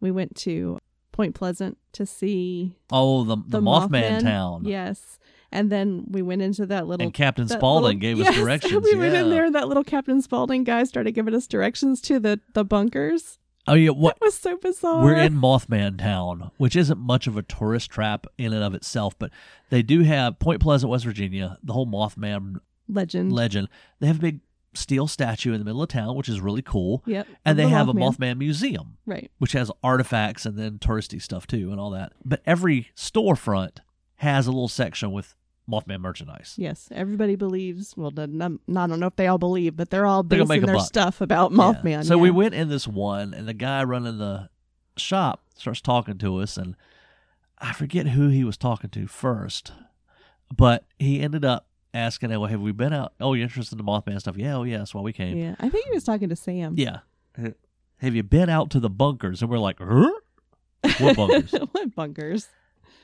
we 0.00 0.10
went 0.10 0.34
to 0.36 0.78
Point 1.12 1.34
Pleasant 1.34 1.78
to 1.92 2.04
see 2.04 2.76
oh 2.90 3.24
the 3.24 3.36
the, 3.36 3.60
the 3.60 3.62
mothman, 3.62 4.22
town. 4.22 4.64
Yes, 4.64 5.18
and 5.52 5.70
then 5.70 6.04
we 6.08 6.22
went 6.22 6.42
into 6.42 6.66
that 6.66 6.86
little 6.86 7.04
and 7.04 7.14
captain 7.14 7.46
that 7.46 7.58
spaulding 7.58 7.98
gave 7.98 8.18
Yes, 8.20 8.28
us 8.30 8.34
directions 8.36 8.84
We 8.84 8.96
went 8.96 9.14
in 9.14 9.30
there, 9.30 9.44
and 9.44 9.54
that 9.54 9.68
little 9.68 9.84
Captain 9.84 10.20
Spaulding 10.22 10.64
guy 10.64 10.84
started 10.84 11.12
giving 11.12 11.34
us 11.34 11.46
directions 11.46 12.00
to 12.02 12.18
the 12.18 12.40
the 12.54 12.64
bunkers. 12.64 13.38
oh 13.68 13.74
yeah 13.74 13.90
what 13.90 14.16
It 14.20 14.24
was 14.24 14.34
so 14.36 14.56
bizarre. 14.56 15.02
we're 15.02 15.16
in 15.16 15.34
mothman 15.34 15.98
town 15.98 16.50
which 16.56 16.76
isn't 16.76 16.98
much 16.98 17.26
of 17.26 17.36
a 17.36 17.42
tourist 17.42 17.90
trap 17.90 18.26
in 18.38 18.52
and 18.52 18.62
of 18.64 18.74
itself 18.74 19.18
but 19.18 19.30
they 19.70 19.82
do 19.82 20.02
have 20.02 20.38
point 20.38 20.60
pleasant 20.60 20.90
west 20.90 21.04
virginia 21.04 21.58
the 21.62 21.72
whole 21.72 21.86
mothman 21.86 22.60
legend. 22.88 23.32
legend 23.32 23.68
they 24.00 24.06
have 24.06 24.18
a 24.18 24.20
big 24.20 24.40
steel 24.74 25.06
statue 25.08 25.52
in 25.54 25.58
the 25.58 25.64
middle 25.64 25.80
of 25.82 25.88
town 25.88 26.14
which 26.16 26.28
is 26.28 26.38
really 26.40 26.60
cool 26.62 27.02
yep, 27.06 27.26
and 27.46 27.58
they 27.58 27.62
the 27.64 27.70
have 27.70 27.88
a 27.88 27.94
Mothman. 27.94 28.16
mothman 28.18 28.38
museum 28.38 28.98
Right. 29.06 29.30
which 29.38 29.52
has 29.52 29.70
artifacts 29.82 30.44
and 30.44 30.58
then 30.58 30.78
touristy 30.78 31.20
stuff 31.22 31.46
too 31.46 31.70
and 31.70 31.80
all 31.80 31.90
that. 31.92 32.12
But 32.24 32.42
every 32.44 32.88
storefront 32.94 33.78
has 34.16 34.46
a 34.46 34.50
little 34.50 34.68
section 34.68 35.12
with 35.12 35.34
Mothman 35.70 36.00
merchandise. 36.00 36.54
Yes, 36.56 36.88
everybody 36.92 37.34
believes. 37.36 37.94
Well, 37.96 38.10
the- 38.12 38.26
num- 38.28 38.60
I 38.68 38.86
don't 38.86 39.00
know 39.00 39.08
if 39.08 39.16
they 39.16 39.26
all 39.26 39.38
believe, 39.38 39.76
but 39.76 39.90
they're 39.90 40.06
all 40.06 40.22
They're 40.22 40.38
gonna 40.38 40.48
basing 40.48 40.60
make 40.60 40.64
a 40.64 40.66
their 40.66 40.76
buck. 40.76 40.86
stuff 40.86 41.20
about 41.20 41.50
Yeah. 41.50 41.56
Mothman. 41.58 42.04
So 42.04 42.16
yeah. 42.16 42.22
we 42.22 42.30
went 42.30 42.54
in 42.54 42.68
this 42.68 42.86
one, 42.86 43.34
and 43.34 43.48
the 43.48 43.54
guy 43.54 43.82
running 43.84 44.18
the 44.18 44.48
shop 44.96 45.42
starts 45.56 45.80
talking 45.80 46.18
to 46.18 46.36
us, 46.38 46.56
and 46.56 46.76
I 47.58 47.72
forget 47.72 48.08
who 48.08 48.28
he 48.28 48.44
was 48.44 48.56
talking 48.56 48.90
to 48.90 49.06
first, 49.06 49.72
but 50.56 50.84
he 50.98 51.20
ended 51.20 51.44
up 51.44 51.66
asking, 51.92 52.30
"Well, 52.30 52.44
have 52.46 52.60
we 52.60 52.70
been 52.72 52.92
out? 52.92 53.14
Oh, 53.20 53.32
you're 53.34 53.42
interested 53.44 53.78
in 53.78 53.84
the 53.84 53.90
Mothman 53.90 54.20
stuff? 54.20 54.36
Yeah, 54.36 54.56
oh 54.56 54.62
yeah, 54.62 54.78
that's 54.78 54.94
why 54.94 55.00
we 55.00 55.12
came. 55.12 55.36
Yeah, 55.36 55.56
I 55.58 55.68
think 55.68 55.84
he 55.86 55.90
was 55.92 56.04
talking 56.04 56.28
to 56.28 56.36
Sam. 56.36 56.74
Yeah. 56.76 56.98
Have 58.00 58.14
you 58.14 58.22
been 58.22 58.48
out 58.50 58.70
to 58.70 58.80
the 58.80 58.90
bunkers? 58.90 59.40
And 59.42 59.50
we're 59.50 59.58
like, 59.58 59.78
huh? 59.80 60.10
What 61.00 61.16
bunkers? 61.16 61.52
what 61.72 61.94
bunkers? 61.94 62.48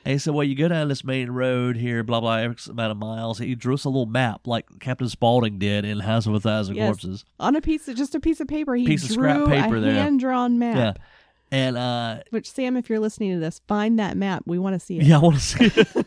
And 0.05 0.11
he 0.11 0.17
said, 0.17 0.33
"Well, 0.33 0.43
you 0.43 0.53
go 0.55 0.67
down 0.67 0.89
this 0.89 1.03
main 1.03 1.29
road 1.31 1.77
here, 1.77 2.03
blah 2.03 2.19
blah, 2.19 2.35
X 2.37 2.67
amount 2.67 2.91
of 2.91 2.97
miles." 2.97 3.37
He 3.39 3.55
drew 3.55 3.75
us 3.75 3.85
a 3.85 3.89
little 3.89 4.05
map, 4.05 4.45
like 4.47 4.65
Captain 4.79 5.07
Spaulding 5.07 5.57
did 5.59 5.85
in 5.85 5.99
House 6.01 6.25
of 6.27 6.33
a 6.33 6.39
Thousand 6.41 6.75
Yes. 6.75 6.87
Corpses. 6.87 7.25
On 7.39 7.55
a 7.55 7.61
piece 7.61 7.87
of 7.87 7.95
just 7.95 8.13
a 8.13 8.19
piece 8.19 8.39
of 8.41 8.47
paper, 8.47 8.75
he 8.75 8.85
Piece 8.85 9.03
of 9.09 9.15
drew 9.15 9.29
scrap 9.45 9.47
paper 9.47 9.77
a 9.77 9.79
there. 9.79 9.93
hand 9.93 10.19
drawn 10.19 10.59
map. 10.59 10.97
Yeah, 10.97 11.57
and 11.57 11.77
uh, 11.77 12.19
Which 12.31 12.51
Sam, 12.51 12.75
if 12.75 12.89
you're 12.89 12.99
listening 12.99 13.33
to 13.33 13.39
this, 13.39 13.61
find 13.67 13.97
that 13.99 14.17
map. 14.17 14.43
We 14.45 14.59
want 14.59 14.73
to 14.73 14.79
see 14.85 14.97
it. 14.99 15.03
yeah, 15.05 15.15
I 15.17 15.19
want 15.21 15.35
to 15.35 15.41
see 15.41 15.65
it. 15.73 16.05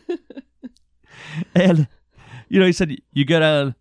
and 1.55 1.87
you 2.49 2.59
know, 2.59 2.65
he 2.65 2.71
said, 2.73 2.95
"You 3.13 3.25
go 3.25 3.39
down 3.39 3.75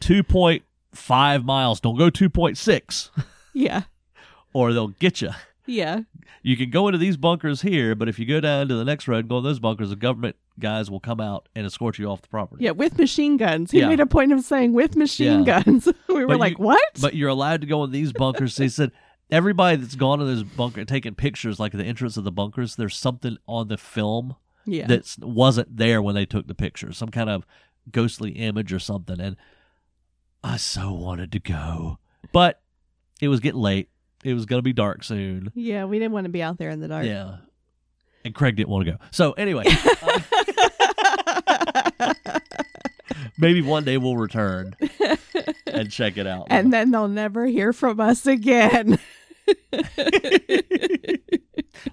two 0.00 0.22
point 0.22 0.64
five 0.94 1.44
miles. 1.44 1.80
Don't 1.80 1.96
go 1.96 2.10
two 2.10 2.28
point 2.28 2.58
six, 2.58 3.10
Yeah. 3.54 3.82
or 4.52 4.72
they'll 4.72 4.88
get 4.88 5.20
you." 5.22 5.30
Yeah. 5.66 6.00
You 6.42 6.56
can 6.56 6.70
go 6.70 6.88
into 6.88 6.98
these 6.98 7.16
bunkers 7.16 7.62
here, 7.62 7.94
but 7.94 8.08
if 8.08 8.18
you 8.18 8.26
go 8.26 8.40
down 8.40 8.68
to 8.68 8.74
the 8.74 8.84
next 8.84 9.06
road 9.08 9.20
and 9.20 9.28
go 9.28 9.38
in 9.38 9.44
those 9.44 9.58
bunkers, 9.60 9.90
the 9.90 9.96
government 9.96 10.36
guys 10.58 10.90
will 10.90 11.00
come 11.00 11.20
out 11.20 11.48
and 11.54 11.66
escort 11.66 11.98
you 11.98 12.06
off 12.06 12.22
the 12.22 12.28
property. 12.28 12.64
Yeah, 12.64 12.72
with 12.72 12.98
machine 12.98 13.36
guns. 13.36 13.70
He 13.70 13.80
Yeah. 13.80 13.88
made 13.88 14.00
a 14.00 14.06
point 14.06 14.32
of 14.32 14.40
saying 14.42 14.72
with 14.72 14.96
machine 14.96 15.44
Yeah. 15.44 15.62
guns. 15.62 15.88
we 16.08 16.14
were 16.16 16.26
But 16.26 16.40
like, 16.40 16.58
you- 16.58 16.64
what? 16.64 16.98
But 17.00 17.14
you're 17.14 17.28
allowed 17.28 17.60
to 17.62 17.66
go 17.66 17.82
in 17.84 17.90
these 17.90 18.12
bunkers. 18.12 18.56
he 18.56 18.68
said 18.68 18.92
everybody 19.30 19.76
that's 19.76 19.94
gone 19.94 20.18
to 20.18 20.24
this 20.24 20.42
bunker 20.42 20.84
taking 20.84 21.14
pictures, 21.14 21.60
like 21.60 21.72
the 21.72 21.84
entrance 21.84 22.16
of 22.16 22.24
the 22.24 22.32
bunkers, 22.32 22.76
there's 22.76 22.96
something 22.96 23.36
on 23.46 23.68
the 23.68 23.78
film 23.78 24.34
yeah. 24.66 24.86
that 24.88 25.16
wasn't 25.20 25.76
there 25.76 26.02
when 26.02 26.14
they 26.14 26.26
took 26.26 26.46
the 26.46 26.54
picture, 26.54 26.92
some 26.92 27.10
kind 27.10 27.30
of 27.30 27.46
ghostly 27.92 28.32
image 28.32 28.72
or 28.72 28.78
something. 28.78 29.20
And 29.20 29.36
I 30.42 30.56
so 30.56 30.92
wanted 30.92 31.32
to 31.32 31.38
go, 31.38 31.98
but 32.32 32.60
it 33.20 33.28
was 33.28 33.40
getting 33.40 33.60
late. 33.60 33.89
It 34.24 34.34
was 34.34 34.44
going 34.46 34.58
to 34.58 34.62
be 34.62 34.72
dark 34.72 35.02
soon. 35.04 35.50
yeah, 35.54 35.84
we 35.86 35.98
didn't 35.98 36.12
want 36.12 36.24
to 36.24 36.30
be 36.30 36.42
out 36.42 36.58
there 36.58 36.70
in 36.70 36.80
the 36.80 36.88
dark. 36.88 37.06
Yeah. 37.06 37.36
And 38.24 38.34
Craig 38.34 38.56
didn't 38.56 38.68
want 38.68 38.84
to 38.86 38.92
go. 38.92 38.98
So 39.10 39.32
anyway, 39.32 39.64
maybe 43.38 43.62
one 43.62 43.84
day 43.84 43.96
we'll 43.98 44.16
return 44.16 44.74
and 45.66 45.90
check 45.90 46.16
it 46.18 46.26
out. 46.26 46.46
and 46.50 46.72
then 46.72 46.90
they'll 46.90 47.08
never 47.08 47.46
hear 47.46 47.72
from 47.72 47.98
us 48.00 48.26
again. 48.26 48.98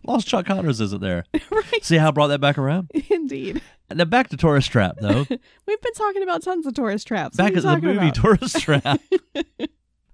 Lost 0.03 0.27
Chuck 0.27 0.45
Connors 0.45 0.81
isn't 0.81 1.01
there. 1.01 1.23
right. 1.49 1.83
See 1.83 1.97
how 1.97 2.09
I 2.09 2.11
brought 2.11 2.27
that 2.27 2.41
back 2.41 2.57
around? 2.57 2.91
Indeed. 3.09 3.61
Now 3.89 4.03
back 4.05 4.27
to 4.29 4.37
Tourist 4.37 4.69
Trap 4.71 4.97
though. 4.99 5.25
We've 5.29 5.81
been 5.81 5.93
talking 5.95 6.23
about 6.23 6.43
tons 6.43 6.65
of 6.67 6.73
tourist 6.73 7.07
traps. 7.07 7.37
back 7.37 7.55
at 7.55 7.63
the 7.63 7.77
movie 7.77 7.97
about? 8.09 8.15
Tourist 8.15 8.59
Trap. 8.59 8.99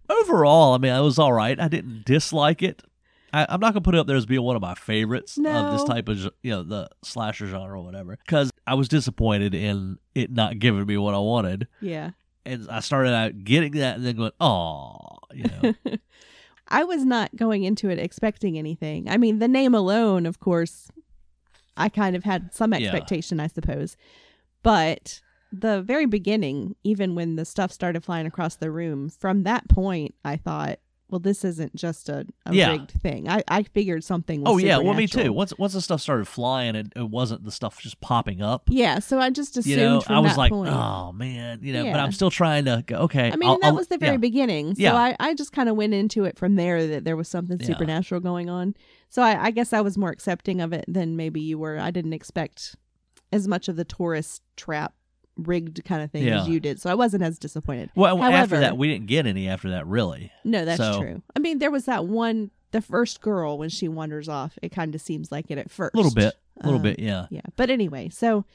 Overall, 0.09 0.73
I 0.73 0.77
mean, 0.77 0.93
it 0.93 0.99
was 1.01 1.17
all 1.19 1.33
right. 1.33 1.59
I 1.59 1.67
didn't 1.67 2.05
dislike 2.05 2.61
it. 2.61 2.81
I, 3.33 3.45
I'm 3.49 3.59
not 3.59 3.73
gonna 3.73 3.81
put 3.81 3.95
it 3.95 3.97
up 3.99 4.05
there 4.07 4.17
as 4.17 4.25
being 4.25 4.43
one 4.43 4.55
of 4.55 4.61
my 4.61 4.75
favorites 4.75 5.37
of 5.43 5.71
this 5.71 5.83
type 5.83 6.07
of 6.07 6.19
you 6.43 6.51
know 6.51 6.61
the 6.63 6.87
slasher 7.03 7.47
genre 7.47 7.79
or 7.79 7.83
whatever 7.83 8.15
because 8.23 8.51
I 8.67 8.75
was 8.75 8.87
disappointed 8.87 9.55
in 9.55 9.97
it 10.13 10.31
not 10.31 10.59
giving 10.59 10.85
me 10.85 10.97
what 10.97 11.15
I 11.15 11.19
wanted, 11.19 11.67
Yeah. 11.81 12.11
and 12.45 12.69
I 12.69 12.79
started 12.81 13.13
out 13.13 13.43
getting 13.43 13.71
that 13.73 13.95
and 13.97 14.05
then 14.05 14.15
going, 14.17 14.31
oh, 14.39 15.17
you 15.33 15.45
know, 15.45 15.73
I 16.67 16.83
was 16.83 17.03
not 17.05 17.35
going 17.35 17.63
into 17.63 17.89
it 17.89 17.97
expecting 17.97 18.57
anything. 18.57 19.09
I 19.09 19.17
mean, 19.17 19.39
the 19.39 19.47
name 19.47 19.73
alone, 19.73 20.25
of 20.27 20.39
course, 20.39 20.89
I 21.75 21.89
kind 21.89 22.15
of 22.15 22.23
had 22.23 22.53
some 22.53 22.71
Yeah. 22.73 22.79
expectation, 22.81 23.39
I 23.39 23.47
suppose. 23.47 23.97
But 24.61 25.21
the 25.53 25.81
very 25.83 26.05
beginning, 26.07 26.75
even 26.83 27.15
when 27.15 27.35
the 27.35 27.45
stuff 27.45 27.71
started 27.71 28.03
flying 28.03 28.25
across 28.25 28.55
the 28.55 28.71
room, 28.71 29.09
from 29.09 29.43
that 29.43 29.69
point, 29.69 30.15
I 30.25 30.35
thought, 30.37 30.79
well, 31.09 31.19
this 31.19 31.45
isn't 31.45 31.75
just 31.75 32.09
a, 32.09 32.25
a 32.47 32.55
Yeah. 32.55 32.71
rigged 32.71 32.89
thing. 32.89 33.29
I, 33.29 33.43
I 33.47 33.61
figured 33.61 34.03
something 34.03 34.41
was 34.41 34.49
oh 34.51 34.57
yeah, 34.57 34.79
well 34.79 34.95
me 34.95 35.05
too. 35.05 35.31
Once 35.31 35.53
once 35.59 35.73
the 35.73 35.81
stuff 35.81 36.01
started 36.01 36.27
flying, 36.27 36.73
it, 36.75 36.91
it 36.95 37.07
wasn't 37.07 37.43
the 37.43 37.51
stuff 37.51 37.79
just 37.79 38.01
popping 38.01 38.41
up. 38.41 38.63
Yeah, 38.67 38.97
so 38.97 39.19
I 39.19 39.29
just 39.29 39.55
assumed 39.55 39.77
you 39.77 39.85
know, 39.85 40.01
I 40.07 40.17
was 40.19 40.37
like, 40.37 40.51
point. 40.51 40.71
oh 40.73 41.11
man, 41.11 41.59
you 41.61 41.71
know, 41.71 41.83
but 41.83 41.99
I'm 41.99 42.11
still 42.13 42.31
trying 42.31 42.65
to 42.65 42.83
go. 42.87 42.95
Okay, 43.01 43.31
I 43.31 43.35
mean, 43.35 43.47
I'll- 43.47 43.59
that 43.59 43.67
I'll- 43.67 43.75
was 43.75 43.89
the 43.89 43.99
very 43.99 44.13
yeah. 44.13 44.17
beginning. 44.17 44.73
So 44.73 44.81
Yeah. 44.81 44.95
I, 44.95 45.15
I 45.19 45.35
just 45.35 45.51
kind 45.51 45.69
of 45.69 45.75
went 45.75 45.93
into 45.93 46.23
it 46.23 46.35
from 46.39 46.55
there 46.55 46.87
that 46.87 47.03
there 47.03 47.15
was 47.15 47.27
something 47.27 47.59
Yeah. 47.59 47.67
supernatural 47.67 48.19
going 48.19 48.49
on. 48.49 48.73
So 49.09 49.21
I, 49.21 49.45
I 49.45 49.51
guess 49.51 49.71
I 49.71 49.81
was 49.81 49.99
more 49.99 50.09
accepting 50.09 50.61
of 50.61 50.73
it 50.73 50.85
than 50.87 51.15
maybe 51.15 51.41
you 51.41 51.59
were. 51.59 51.77
I 51.77 51.91
didn't 51.91 52.13
expect 52.13 52.75
as 53.31 53.47
much 53.47 53.67
of 53.67 53.75
the 53.75 53.85
tourist 53.85 54.41
trap 54.55 54.93
rigged 55.37 55.83
kind 55.85 56.03
of 56.03 56.11
thing 56.11 56.23
Yeah. 56.25 56.41
as 56.41 56.47
you 56.47 56.59
did. 56.59 56.79
So 56.79 56.89
I 56.89 56.93
wasn't 56.93 57.23
as 57.23 57.39
disappointed. 57.39 57.89
Well, 57.95 58.17
after 58.21 58.31
However- 58.37 58.59
that, 58.59 58.77
we 58.77 58.87
didn't 58.87 59.07
get 59.07 59.25
any 59.25 59.47
after 59.49 59.69
that, 59.71 59.87
really. 59.87 60.31
No, 60.43 60.63
that's 60.65 60.77
So- 60.77 60.99
true. 61.01 61.21
I 61.35 61.39
mean, 61.39 61.59
there 61.59 61.71
was 61.71 61.85
that 61.85 62.05
one, 62.05 62.51
the 62.71 62.81
first 62.81 63.21
girl 63.21 63.57
when 63.57 63.69
she 63.69 63.87
wanders 63.87 64.27
off. 64.29 64.57
It 64.61 64.69
kind 64.71 64.93
of 64.95 65.01
seems 65.01 65.31
like 65.31 65.49
it 65.49 65.57
at 65.57 65.71
first. 65.71 65.93
A 65.93 65.97
little 65.97 66.13
bit, 66.13 66.33
a 66.59 66.65
little 66.65 66.79
Um, 66.79 66.83
bit, 66.83 66.99
yeah. 66.99 67.27
Yeah. 67.29 67.41
But 67.55 67.69
anyway, 67.69 68.09
so 68.09 68.45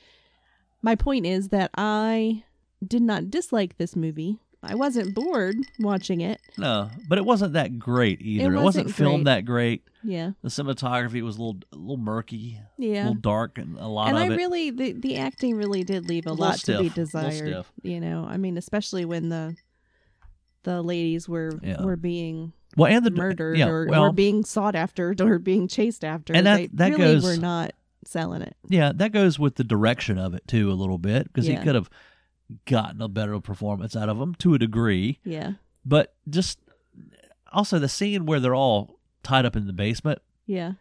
my 0.83 0.95
point 0.95 1.27
is 1.27 1.49
that 1.49 1.71
I 1.75 2.45
did 2.87 3.03
not 3.03 3.31
dislike 3.31 3.77
this 3.77 3.97
movie. 3.97 4.39
I 4.63 4.75
wasn't 4.75 5.15
bored 5.15 5.57
watching 5.79 6.21
it. 6.21 6.41
No, 6.57 6.91
but 7.09 7.17
it 7.19 7.25
wasn't 7.25 7.53
that 7.53 7.79
great 7.79 8.21
either. 8.21 8.53
It, 8.55 8.57
wasn't, 8.57 8.87
wasn't 8.87 8.95
filmed 8.97 9.25
great. 9.25 9.35
that 9.37 9.45
great. 9.45 9.83
Yeah. 10.03 10.33
The 10.43 10.49
cinematography 10.49 11.23
was 11.23 11.37
a 11.37 11.41
little, 11.43 11.61
a 11.73 11.77
little 11.77 11.97
murky, 11.97 12.61
Yeah, 12.77 13.03
a 13.03 13.07
little 13.09 13.15
dark, 13.15 13.59
and 13.59 13.79
a 13.79 13.87
lot 13.87 14.09
and 14.09 14.19
I 14.19 14.27
it. 14.27 14.37
really 14.37 14.71
the 14.71 14.93
the 14.93 15.17
acting 15.17 15.55
really 15.57 15.85
did 15.85 16.09
leave 16.09 16.27
a, 16.27 16.31
A 16.31 16.33
lot 16.33 16.59
to 16.61 16.79
be 16.79 16.89
stiff, 16.89 16.95
desired. 16.95 17.35
stiff. 17.53 17.73
You 17.83 18.01
know, 18.01 18.27
I 18.29 18.37
mean, 18.37 18.57
especially 18.59 19.05
when 19.05 19.29
the 19.29 19.55
the 20.65 20.83
ladies 20.83 21.29
were 21.29 21.53
Yeah. 21.63 21.83
were 21.85 21.97
being 21.97 22.53
well, 22.77 22.93
and 22.93 23.05
the 23.05 23.11
murdered 23.11 23.57
yeah, 23.59 23.69
or, 23.69 23.87
well, 23.89 24.03
or 24.05 24.13
being 24.13 24.45
sought 24.45 24.75
after 24.75 25.15
or 25.21 25.39
being 25.39 25.69
chased 25.69 26.05
after. 26.05 26.33
And 26.35 26.47
that- 26.47 26.57
they 26.57 26.67
that 26.75 26.91
really 26.99 27.15
goes- 27.15 27.25
were 27.25 27.37
not 27.41 27.73
selling 28.05 28.43
it. 28.43 28.57
yeah, 28.69 28.93
that 28.95 29.13
goes 29.13 29.39
with 29.39 29.55
the 29.57 29.65
direction 29.65 30.19
of 30.19 30.35
it 30.35 30.47
too, 30.49 30.71
a 30.71 30.75
little 30.75 30.99
bit, 30.99 31.25
because 31.25 31.49
Yeah. 31.49 31.59
he 31.59 31.65
could 31.65 31.75
have 31.75 31.89
gotten 32.67 33.01
a 33.03 33.09
better 33.09 33.39
performance 33.41 33.95
out 33.97 34.09
of 34.09 34.19
them 34.19 34.35
to 34.37 34.55
a 34.55 34.59
degree. 34.59 35.19
Yeah. 35.25 35.53
But 35.85 36.15
just 36.29 36.59
also 37.53 37.79
the 37.79 37.89
scene 37.89 38.27
where 38.27 38.41
they're 38.41 38.55
all 38.55 38.99
tied 39.23 39.45
up 39.47 39.57
in 39.57 39.67
the 39.67 39.73
basement 39.73 40.21
Yeah. 40.47 40.73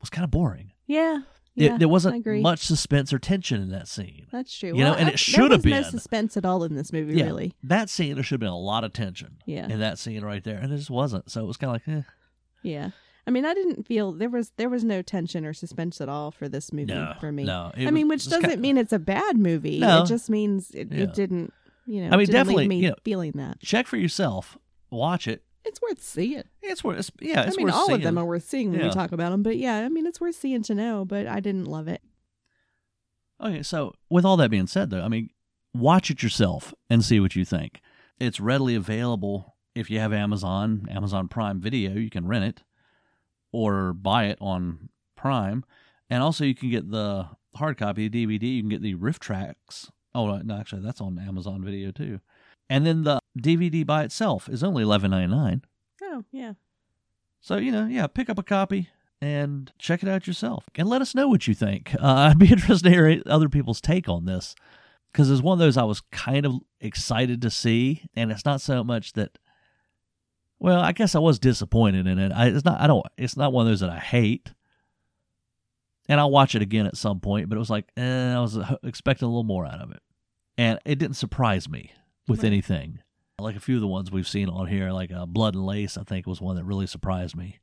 was 0.00 0.10
kind 0.10 0.24
of 0.24 0.30
boring. 0.30 0.72
Yeah. 0.86 1.20
It- 1.56 1.78
there 1.80 1.88
wasn't 1.88 2.24
much 2.40 2.60
suspense 2.60 3.12
or 3.12 3.18
tension 3.18 3.60
in 3.60 3.70
that 3.70 3.88
scene. 3.88 4.26
That's 4.30 4.56
true. 4.56 4.76
you 4.76 4.84
know, 4.84 4.94
and 4.94 5.08
I- 5.08 5.12
it 5.12 5.18
should 5.18 5.50
have 5.50 5.64
was 5.64 5.70
no 5.72 5.82
suspense 5.82 6.36
at 6.36 6.44
all 6.44 6.62
in 6.62 6.76
this 6.76 6.92
movie, 6.92 7.14
Yeah, 7.16 7.24
really. 7.26 7.54
that 7.64 7.90
scene 7.90 8.14
there 8.14 8.22
should 8.22 8.34
have 8.34 8.40
been 8.40 8.48
a 8.48 8.56
lot 8.58 8.84
of 8.84 8.92
tension. 8.92 9.38
Yeah. 9.44 9.66
in 9.68 9.80
that 9.80 9.98
scene 9.98 10.22
right 10.24 10.44
there, 10.44 10.58
and 10.58 10.72
it 10.72 10.76
just 10.76 10.90
wasn't. 10.90 11.30
So 11.30 11.42
it 11.42 11.46
was 11.46 11.56
kind 11.56 11.74
of 11.74 11.82
like, 11.86 11.96
eh. 11.98 12.02
Yeah. 12.62 12.90
I 13.28 13.30
mean, 13.30 13.44
I 13.44 13.52
didn't 13.52 13.86
feel 13.86 14.12
there 14.12 14.30
was 14.30 14.52
there 14.56 14.70
was 14.70 14.84
no 14.84 15.02
tension 15.02 15.44
or 15.44 15.52
suspense 15.52 16.00
at 16.00 16.08
all 16.08 16.30
for 16.30 16.48
this 16.48 16.72
movie 16.72 16.94
no, 16.94 17.12
for 17.20 17.30
me. 17.30 17.44
No, 17.44 17.70
I 17.76 17.84
was- 17.84 17.92
mean, 17.92 18.08
which 18.08 18.24
doesn't 18.24 18.42
kind- 18.42 18.60
mean 18.62 18.78
it's 18.78 18.92
a 18.92 18.98
bad 18.98 19.36
movie. 19.36 19.78
No. 19.80 20.02
It 20.02 20.06
just 20.06 20.30
means 20.30 20.70
it, 20.70 20.90
Yeah. 20.90 21.02
it 21.02 21.12
didn't, 21.14 21.52
you 21.86 22.00
know, 22.00 22.06
I 22.08 22.10
mean, 22.12 22.20
didn't 22.20 22.32
definitely, 22.32 22.62
leave 22.64 22.68
me 22.70 22.76
you 22.84 22.88
know, 22.88 22.94
feeling 23.04 23.32
that. 23.32 23.60
check 23.60 23.86
for 23.86 23.98
yourself. 23.98 24.56
Watch 24.90 25.28
it. 25.28 25.44
It's 25.66 25.78
worth 25.82 26.02
seeing. 26.02 26.44
It's 26.62 26.82
worth. 26.82 26.98
It's, 27.00 27.10
yeah, 27.20 27.42
it's 27.42 27.58
I 27.58 27.62
mean, 27.62 27.68
all 27.68 27.88
seeing. 27.88 27.96
of 27.98 28.02
them 28.02 28.16
are 28.16 28.24
worth 28.24 28.44
seeing 28.48 28.72
when 28.72 28.80
we 28.80 28.88
talk 28.88 29.12
about 29.12 29.30
them. 29.32 29.42
But 29.42 29.58
yeah, 29.58 29.76
I 29.84 29.90
mean, 29.90 30.06
it's 30.06 30.18
worth 30.22 30.36
seeing 30.36 30.62
to 30.62 30.74
know. 30.74 31.04
But 31.04 31.26
I 31.26 31.40
didn't 31.40 31.66
love 31.66 31.86
it. 31.86 32.00
Okay, 33.44 33.62
so 33.62 33.92
with 34.08 34.24
all 34.24 34.38
that 34.38 34.50
being 34.50 34.66
said, 34.66 34.88
though, 34.88 35.02
I 35.02 35.08
mean, 35.08 35.28
watch 35.74 36.10
it 36.10 36.22
yourself 36.22 36.72
and 36.88 37.04
see 37.04 37.20
what 37.20 37.36
you 37.36 37.44
think. 37.44 37.82
It's 38.18 38.40
readily 38.40 38.74
available 38.74 39.56
if 39.74 39.90
you 39.90 39.98
have 40.00 40.14
Amazon, 40.14 40.86
Amazon 40.90 41.28
Prime 41.28 41.60
Video. 41.60 41.92
You 41.92 42.08
can 42.08 42.26
rent 42.26 42.44
it 42.46 42.62
or 43.52 43.92
buy 43.92 44.26
it 44.26 44.38
on 44.40 44.88
Prime, 45.16 45.64
and 46.10 46.22
also 46.22 46.44
you 46.44 46.54
can 46.54 46.70
get 46.70 46.90
the 46.90 47.28
hard 47.56 47.76
copy, 47.76 48.08
the 48.08 48.26
DVD. 48.26 48.56
You 48.56 48.62
can 48.62 48.68
get 48.68 48.82
the 48.82 48.94
RiffTrax. 48.94 49.90
Oh 50.14 50.36
no, 50.38 50.54
actually, 50.56 50.82
that's 50.82 51.00
on 51.00 51.18
Amazon 51.18 51.62
Video 51.64 51.90
too. 51.90 52.20
And 52.70 52.86
then 52.86 53.04
the 53.04 53.20
DVD 53.38 53.84
by 53.86 54.04
itself 54.04 54.48
is 54.48 54.62
only 54.62 54.82
eleven 54.82 55.10
ninety 55.10 55.34
nine. 55.34 55.62
Oh 56.02 56.24
yeah, 56.30 56.52
So, 57.40 57.56
you 57.56 57.70
know, 57.72 57.86
yeah, 57.86 58.06
pick 58.06 58.30
up 58.30 58.38
a 58.38 58.42
copy 58.42 58.88
and 59.20 59.72
check 59.78 60.02
it 60.02 60.08
out 60.08 60.26
yourself. 60.26 60.64
And 60.76 60.88
let 60.88 61.02
us 61.02 61.14
know 61.14 61.28
what 61.28 61.46
you 61.48 61.54
think. 61.54 61.94
Uh, 62.00 62.30
I'd 62.30 62.38
be 62.38 62.52
interested 62.52 62.84
to 62.84 62.90
hear 62.90 63.22
other 63.26 63.48
people's 63.48 63.80
take 63.80 64.08
on 64.08 64.24
this 64.24 64.54
because 65.12 65.30
it's 65.30 65.42
one 65.42 65.54
of 65.54 65.58
those 65.58 65.76
I 65.76 65.82
was 65.84 66.00
kind 66.12 66.46
of 66.46 66.54
excited 66.80 67.42
to 67.42 67.50
see. 67.50 68.08
And 68.14 68.30
it's 68.30 68.44
not 68.44 68.60
so 68.60 68.84
much 68.84 69.12
that, 69.14 69.38
well, 70.60 70.80
I 70.80 70.92
guess 70.92 71.14
I 71.14 71.18
was 71.20 71.38
disappointed 71.38 72.06
in 72.06 72.18
it. 72.18 72.32
I, 72.32 72.46
it's 72.48 72.64
not, 72.64 72.80
I 72.80 72.86
don't, 72.86 73.04
it's 73.16 73.36
not 73.36 73.52
one 73.52 73.66
of 73.66 73.70
those 73.70 73.80
that 73.80 73.90
I 73.90 73.98
hate. 73.98 74.52
And 76.08 76.18
I'll 76.18 76.30
watch 76.30 76.54
it 76.54 76.62
again 76.62 76.86
at 76.86 76.96
some 76.96 77.20
point, 77.20 77.48
but 77.48 77.56
it 77.56 77.58
was 77.58 77.68
like, 77.70 77.86
eh, 77.96 78.34
I 78.34 78.40
was 78.40 78.56
uh, 78.56 78.76
expecting 78.82 79.26
a 79.26 79.28
little 79.28 79.44
more 79.44 79.66
out 79.66 79.80
of 79.80 79.90
it. 79.90 80.00
And 80.56 80.78
it 80.84 80.98
didn't 80.98 81.16
surprise 81.16 81.68
me 81.68 81.92
with 82.26 82.40
Right. 82.42 82.46
anything. 82.46 83.00
Like 83.38 83.56
a 83.56 83.60
few 83.60 83.76
of 83.76 83.80
the 83.82 83.86
ones 83.86 84.10
we've 84.10 84.26
seen 84.26 84.48
on 84.48 84.66
here, 84.66 84.90
like 84.90 85.12
uh, 85.12 85.26
Blood 85.26 85.54
and 85.54 85.64
Lace, 85.66 85.96
I 85.96 86.02
think 86.02 86.26
was 86.26 86.40
one 86.40 86.56
that 86.56 86.64
really 86.64 86.86
surprised 86.86 87.36
me. 87.36 87.58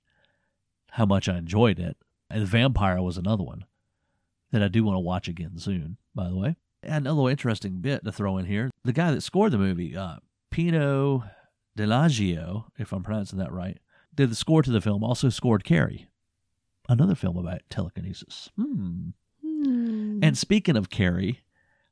How 0.92 1.06
much 1.06 1.28
I 1.28 1.38
enjoyed 1.38 1.80
it. 1.80 1.98
And 2.30 2.48
Vampire 2.48 3.02
was 3.02 3.18
another 3.18 3.44
one 3.44 3.66
that 4.52 4.64
I 4.64 4.68
do 4.70 4.84
want 4.86 4.96
to 4.96 5.00
watch 5.02 5.28
again 5.28 5.58
soon, 5.58 5.98
by 6.14 6.30
the 6.30 6.36
way. 6.38 6.56
And 6.82 7.08
a 7.08 7.12
little 7.12 7.28
interesting 7.28 7.82
bit 7.82 8.06
to 8.06 8.12
throw 8.12 8.38
in 8.38 8.46
here. 8.46 8.70
The 8.84 8.94
guy 8.94 9.12
that 9.12 9.22
scored 9.22 9.52
the 9.52 9.58
movie, 9.58 9.98
uh, 9.98 10.18
Pino 10.52 11.24
Delagio, 11.78 12.66
if 12.78 12.92
I'm 12.92 13.04
pronouncing 13.04 13.40
that 13.40 13.52
right, 13.52 13.80
did 14.14 14.32
the 14.32 14.36
score 14.36 14.64
to 14.64 14.72
the 14.72 14.82
film, 14.82 15.04
also 15.04 15.30
scored 15.30 15.64
Carrie, 15.64 16.08
another 16.88 17.16
film 17.16 17.38
about 17.38 17.62
telekinesis. 17.70 18.50
Hmm. 18.56 19.10
Hmm. 19.42 20.20
And 20.24 20.38
speaking 20.38 20.78
of 20.78 20.90
Carrie, 20.90 21.42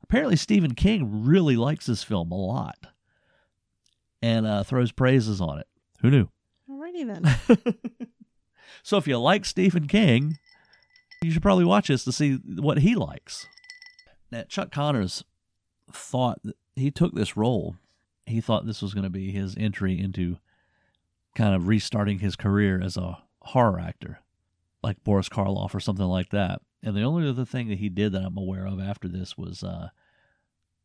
apparently 0.01 0.35
Stephen 0.35 0.73
King 0.73 1.25
really 1.25 1.57
likes 1.57 1.85
this 1.85 2.03
film 2.03 2.31
a 2.31 2.35
lot 2.35 2.77
and 4.21 4.47
uh, 4.47 4.63
throws 4.63 4.91
praises 4.91 5.41
on 5.41 5.59
it. 5.59 5.67
Who 6.01 6.09
knew? 6.09 6.29
Alrighty 6.69 7.05
then. 7.05 7.77
So 8.83 8.97
if 8.97 9.07
you 9.07 9.17
like 9.17 9.45
Stephen 9.45 9.87
King, 9.87 10.37
you 11.21 11.31
should 11.31 11.41
probably 11.41 11.65
watch 11.65 11.87
this 11.87 12.03
to 12.03 12.11
see 12.11 12.33
what 12.33 12.79
he 12.79 12.95
likes. 12.95 13.47
Now, 14.29 14.43
Chuck 14.43 14.71
Connors 14.71 15.23
thought 15.91 16.41
that 16.43 16.57
he 16.75 16.91
took 16.91 17.13
this 17.15 17.37
role. 17.37 17.77
He 18.25 18.41
thought 18.41 18.65
this 18.65 18.81
was 18.81 18.93
going 18.93 19.03
to 19.03 19.09
be 19.09 19.31
his 19.31 19.55
entry 19.57 19.99
into 19.99 20.37
kind 21.35 21.55
of 21.55 21.67
restarting 21.67 22.19
his 22.19 22.35
career 22.35 22.81
as 22.81 22.95
a 22.95 23.19
horror 23.41 23.79
actor, 23.79 24.19
like 24.81 25.03
Boris 25.03 25.29
Karloff 25.29 25.73
or 25.73 25.79
something 25.79 26.05
like 26.05 26.29
that. 26.29 26.61
And 26.81 26.95
the 26.95 27.03
only 27.03 27.27
other 27.27 27.45
thing 27.45 27.69
that 27.69 27.79
he 27.79 27.89
did 27.89 28.11
that 28.13 28.23
I'm 28.23 28.37
aware 28.37 28.65
of 28.65 28.79
after 28.79 29.07
this 29.07 29.37
was 29.37 29.63
uh, 29.63 29.89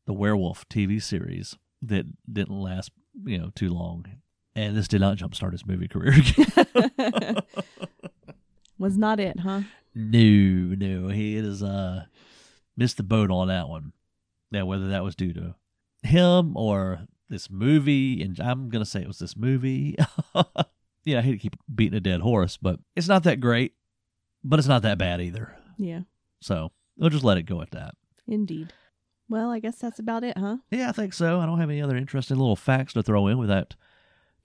the 0.06 0.12
Werewolf 0.12 0.68
TV 0.68 1.02
series 1.02 1.56
that 1.82 2.06
didn't 2.32 2.60
last, 2.60 2.90
you 3.24 3.38
know, 3.38 3.50
too 3.54 3.68
long. 3.68 4.06
And 4.54 4.76
this 4.76 4.88
did 4.88 5.00
not 5.00 5.18
jumpstart 5.18 5.52
his 5.52 5.66
movie 5.66 5.88
career 5.88 6.14
again. 6.14 7.36
Was 8.78 8.96
not 8.96 9.20
it, 9.20 9.40
huh? 9.40 9.62
No, 9.94 10.74
no, 10.76 11.08
he 11.08 11.36
is 11.36 11.62
uh 11.62 12.04
missed 12.76 12.96
the 12.96 13.02
boat 13.02 13.30
on 13.30 13.48
that 13.48 13.68
one. 13.68 13.92
Now 14.50 14.66
whether 14.66 14.88
that 14.88 15.02
was 15.02 15.16
due 15.16 15.32
to 15.34 15.54
him 16.02 16.56
or 16.56 17.00
this 17.28 17.50
movie, 17.50 18.22
and 18.22 18.38
I'm 18.40 18.68
gonna 18.68 18.84
say 18.84 19.00
it 19.02 19.06
was 19.08 19.18
this 19.18 19.36
movie. 19.36 19.96
yeah, 21.04 21.18
I 21.18 21.22
hate 21.22 21.32
to 21.32 21.38
keep 21.38 21.56
beating 21.74 21.96
a 21.96 22.00
dead 22.00 22.20
horse, 22.20 22.56
but 22.56 22.80
it's 22.96 23.08
not 23.08 23.22
that 23.24 23.40
great, 23.40 23.74
but 24.44 24.58
it's 24.58 24.68
not 24.68 24.82
that 24.82 24.98
bad 24.98 25.20
either. 25.20 25.54
Yeah, 25.76 26.00
So 26.40 26.72
we'll 26.96 27.10
just 27.10 27.24
let 27.24 27.38
it 27.38 27.44
go 27.44 27.60
at 27.62 27.70
that. 27.72 27.94
indeed. 28.26 28.72
Well, 29.28 29.50
I 29.50 29.58
guess 29.60 29.76
that's 29.76 29.98
about 29.98 30.24
it, 30.24 30.38
huh? 30.38 30.56
Yeah, 30.70 30.88
I 30.88 30.92
think 30.92 31.12
so. 31.12 31.38
I 31.38 31.44
don't 31.46 31.60
have 31.60 31.68
any 31.70 31.82
other 31.82 31.96
interesting 31.96 32.38
little 32.38 32.56
facts 32.56 32.94
to 32.94 33.02
throw 33.02 33.26
in 33.26 33.36
without 33.38 33.76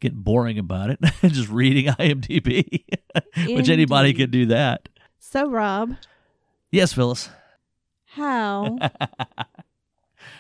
getting 0.01 0.19
boring 0.19 0.59
about 0.59 0.89
it. 0.89 0.99
and 1.21 1.31
just 1.33 1.47
reading 1.49 1.85
IMDb, 1.93 2.83
which 3.47 3.69
anybody 3.69 4.13
could 4.13 4.29
do 4.31 4.47
that. 4.47 4.89
So, 5.19 5.49
Rob, 5.49 5.95
Yes, 6.69 6.91
Phyllis. 6.91 7.29
how 8.07 8.77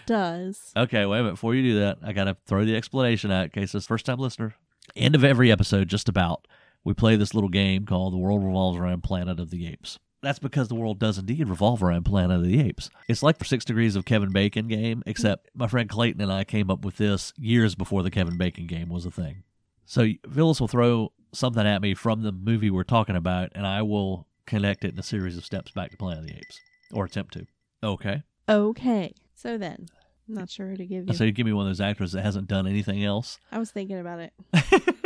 does 0.05 0.71
Okay, 0.75 1.05
wait 1.05 1.19
a 1.19 1.23
minute. 1.23 1.33
Before 1.33 1.55
you 1.55 1.63
do 1.63 1.79
that, 1.79 1.99
I 2.03 2.13
got 2.13 2.25
to 2.25 2.37
throw 2.45 2.65
the 2.65 2.75
explanation 2.75 3.31
out 3.31 3.45
in 3.45 3.49
case 3.49 3.73
it's 3.75 3.87
first 3.87 4.05
time 4.05 4.19
listener. 4.19 4.55
End 4.95 5.15
of 5.15 5.23
every 5.23 5.51
episode, 5.51 5.87
just 5.87 6.09
about, 6.09 6.47
we 6.83 6.93
play 6.93 7.15
this 7.15 7.33
little 7.33 7.49
game 7.49 7.85
called 7.85 8.13
The 8.13 8.17
World 8.17 8.43
Revolves 8.43 8.77
Around 8.77 9.03
Planet 9.03 9.39
of 9.39 9.49
the 9.49 9.67
Apes. 9.67 9.99
That's 10.21 10.39
because 10.39 10.69
the 10.69 10.75
world 10.75 10.99
does 10.99 11.17
indeed 11.17 11.49
revolve 11.49 11.83
around 11.83 12.03
Planet 12.05 12.37
of 12.37 12.45
the 12.45 12.61
Apes. 12.61 12.89
It's 13.09 13.21
like 13.23 13.39
the 13.39 13.45
Six 13.45 13.65
Degrees 13.65 13.97
of 13.97 14.05
Kevin 14.05 14.31
Bacon 14.31 14.69
game, 14.69 15.03
except 15.05 15.49
my 15.53 15.67
friend 15.67 15.89
Clayton 15.89 16.21
and 16.21 16.31
I 16.31 16.45
came 16.45 16.71
up 16.71 16.85
with 16.85 16.95
this 16.95 17.33
years 17.37 17.75
before 17.75 18.03
the 18.03 18.11
Kevin 18.11 18.37
Bacon 18.37 18.65
game 18.65 18.87
was 18.87 19.05
a 19.05 19.11
thing. 19.11 19.43
So 19.85 20.07
Phyllis 20.33 20.61
will 20.61 20.69
throw 20.69 21.11
something 21.33 21.67
at 21.67 21.81
me 21.81 21.93
from 21.93 22.21
the 22.21 22.31
movie 22.31 22.69
we're 22.69 22.83
talking 22.83 23.17
about, 23.17 23.51
and 23.53 23.67
I 23.67 23.81
will 23.81 24.27
connect 24.45 24.85
it 24.85 24.93
in 24.93 24.99
a 24.99 25.03
series 25.03 25.37
of 25.37 25.45
steps 25.45 25.71
back 25.71 25.91
to 25.91 25.97
Planet 25.97 26.23
of 26.23 26.27
the 26.27 26.37
Apes, 26.37 26.59
or 26.93 27.03
attempt 27.03 27.33
to. 27.33 27.45
Okay. 27.83 28.23
okay? 28.47 29.13
So 29.43 29.57
then, 29.57 29.87
I'm 30.29 30.35
not 30.35 30.49
sure 30.49 30.69
who 30.69 30.77
to 30.77 30.85
give 30.85 31.03
oh, 31.09 31.11
you. 31.11 31.17
So 31.17 31.25
you 31.25 31.33
give 31.33 31.45
me 31.45 31.51
one 31.51 31.65
of 31.65 31.69
those 31.69 31.81
actors 31.81 32.13
that 32.13 32.21
hasn't 32.21 32.47
done 32.47 32.65
anything 32.65 33.03
else. 33.03 33.39
I 33.51 33.57
was 33.57 33.71
thinking 33.71 33.99
about 33.99 34.19
it. 34.19 34.33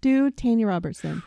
Do 0.00 0.32
Tanya 0.32 0.66
Robertson. 0.66 1.22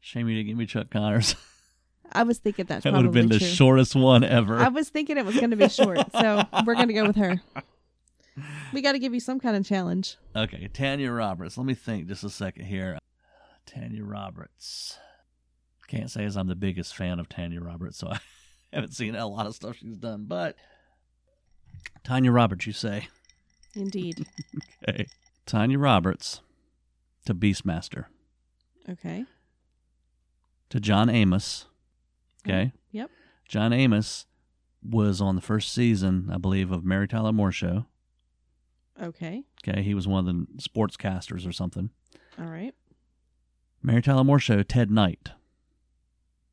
Shame 0.00 0.28
you 0.28 0.36
didn't 0.36 0.46
give 0.46 0.56
me 0.56 0.66
Chuck 0.66 0.90
Connors. 0.90 1.34
I 2.12 2.22
was 2.22 2.38
thinking 2.38 2.66
that's 2.66 2.84
that 2.84 2.92
would 2.92 3.04
have 3.04 3.12
been 3.12 3.28
the 3.30 3.40
true. 3.40 3.48
shortest 3.48 3.96
one 3.96 4.22
ever. 4.22 4.58
I 4.58 4.68
was 4.68 4.90
thinking 4.90 5.18
it 5.18 5.24
was 5.24 5.34
going 5.34 5.50
to 5.50 5.56
be 5.56 5.68
short, 5.68 5.98
so 6.12 6.44
we're 6.64 6.74
going 6.76 6.88
to 6.88 6.94
go 6.94 7.06
with 7.06 7.16
her. 7.16 7.40
We 8.72 8.82
got 8.82 8.92
to 8.92 9.00
give 9.00 9.12
you 9.12 9.20
some 9.20 9.40
kind 9.40 9.56
of 9.56 9.66
challenge. 9.66 10.18
okay, 10.36 10.68
Tanya 10.72 11.10
Roberts. 11.10 11.58
Let 11.58 11.66
me 11.66 11.74
think 11.74 12.06
just 12.06 12.22
a 12.22 12.30
second 12.30 12.66
here. 12.66 12.96
Tanya 13.66 14.04
Roberts. 14.04 14.98
Can't 15.88 16.10
say 16.10 16.24
as 16.24 16.36
I'm 16.36 16.46
the 16.46 16.54
biggest 16.54 16.96
fan 16.96 17.18
of 17.18 17.28
Tanya 17.28 17.60
Roberts, 17.60 17.98
so 17.98 18.08
I 18.08 18.20
haven't 18.76 18.94
seen 18.94 19.14
a 19.14 19.26
lot 19.26 19.46
of 19.46 19.54
stuff 19.54 19.76
she's 19.76 19.96
done. 19.96 20.24
But 20.26 20.56
Tanya 22.04 22.30
Roberts, 22.32 22.66
you 22.66 22.72
say? 22.72 23.08
Indeed. 23.74 24.26
Okay. 24.88 25.06
Tanya 25.46 25.78
Roberts 25.78 26.40
to 27.26 27.34
Beastmaster 27.34 28.06
Okay. 28.88 29.24
to 30.70 30.80
John 30.80 31.10
Amos. 31.10 31.66
Oh, 31.68 32.50
okay. 32.50 32.72
Yep. 32.92 33.10
John 33.46 33.72
Amos 33.74 34.24
was 34.82 35.20
on 35.20 35.34
the 35.36 35.42
first 35.42 35.72
season, 35.74 36.30
I 36.32 36.38
believe, 36.38 36.72
of 36.72 36.82
Mary 36.84 37.06
Tyler 37.06 37.32
Moore 37.32 37.52
Show. 37.52 37.84
Okay. 39.00 39.42
Okay, 39.68 39.82
he 39.82 39.92
was 39.94 40.08
one 40.08 40.26
of 40.26 40.34
the 40.34 40.46
sportscasters 40.62 41.46
or 41.46 41.52
something. 41.52 41.90
All 42.38 42.46
right. 42.46 42.74
Mary 43.82 44.00
Tyler 44.00 44.24
Moore 44.24 44.38
Show, 44.40 44.62
Ted 44.62 44.90
Knight. 44.90 45.30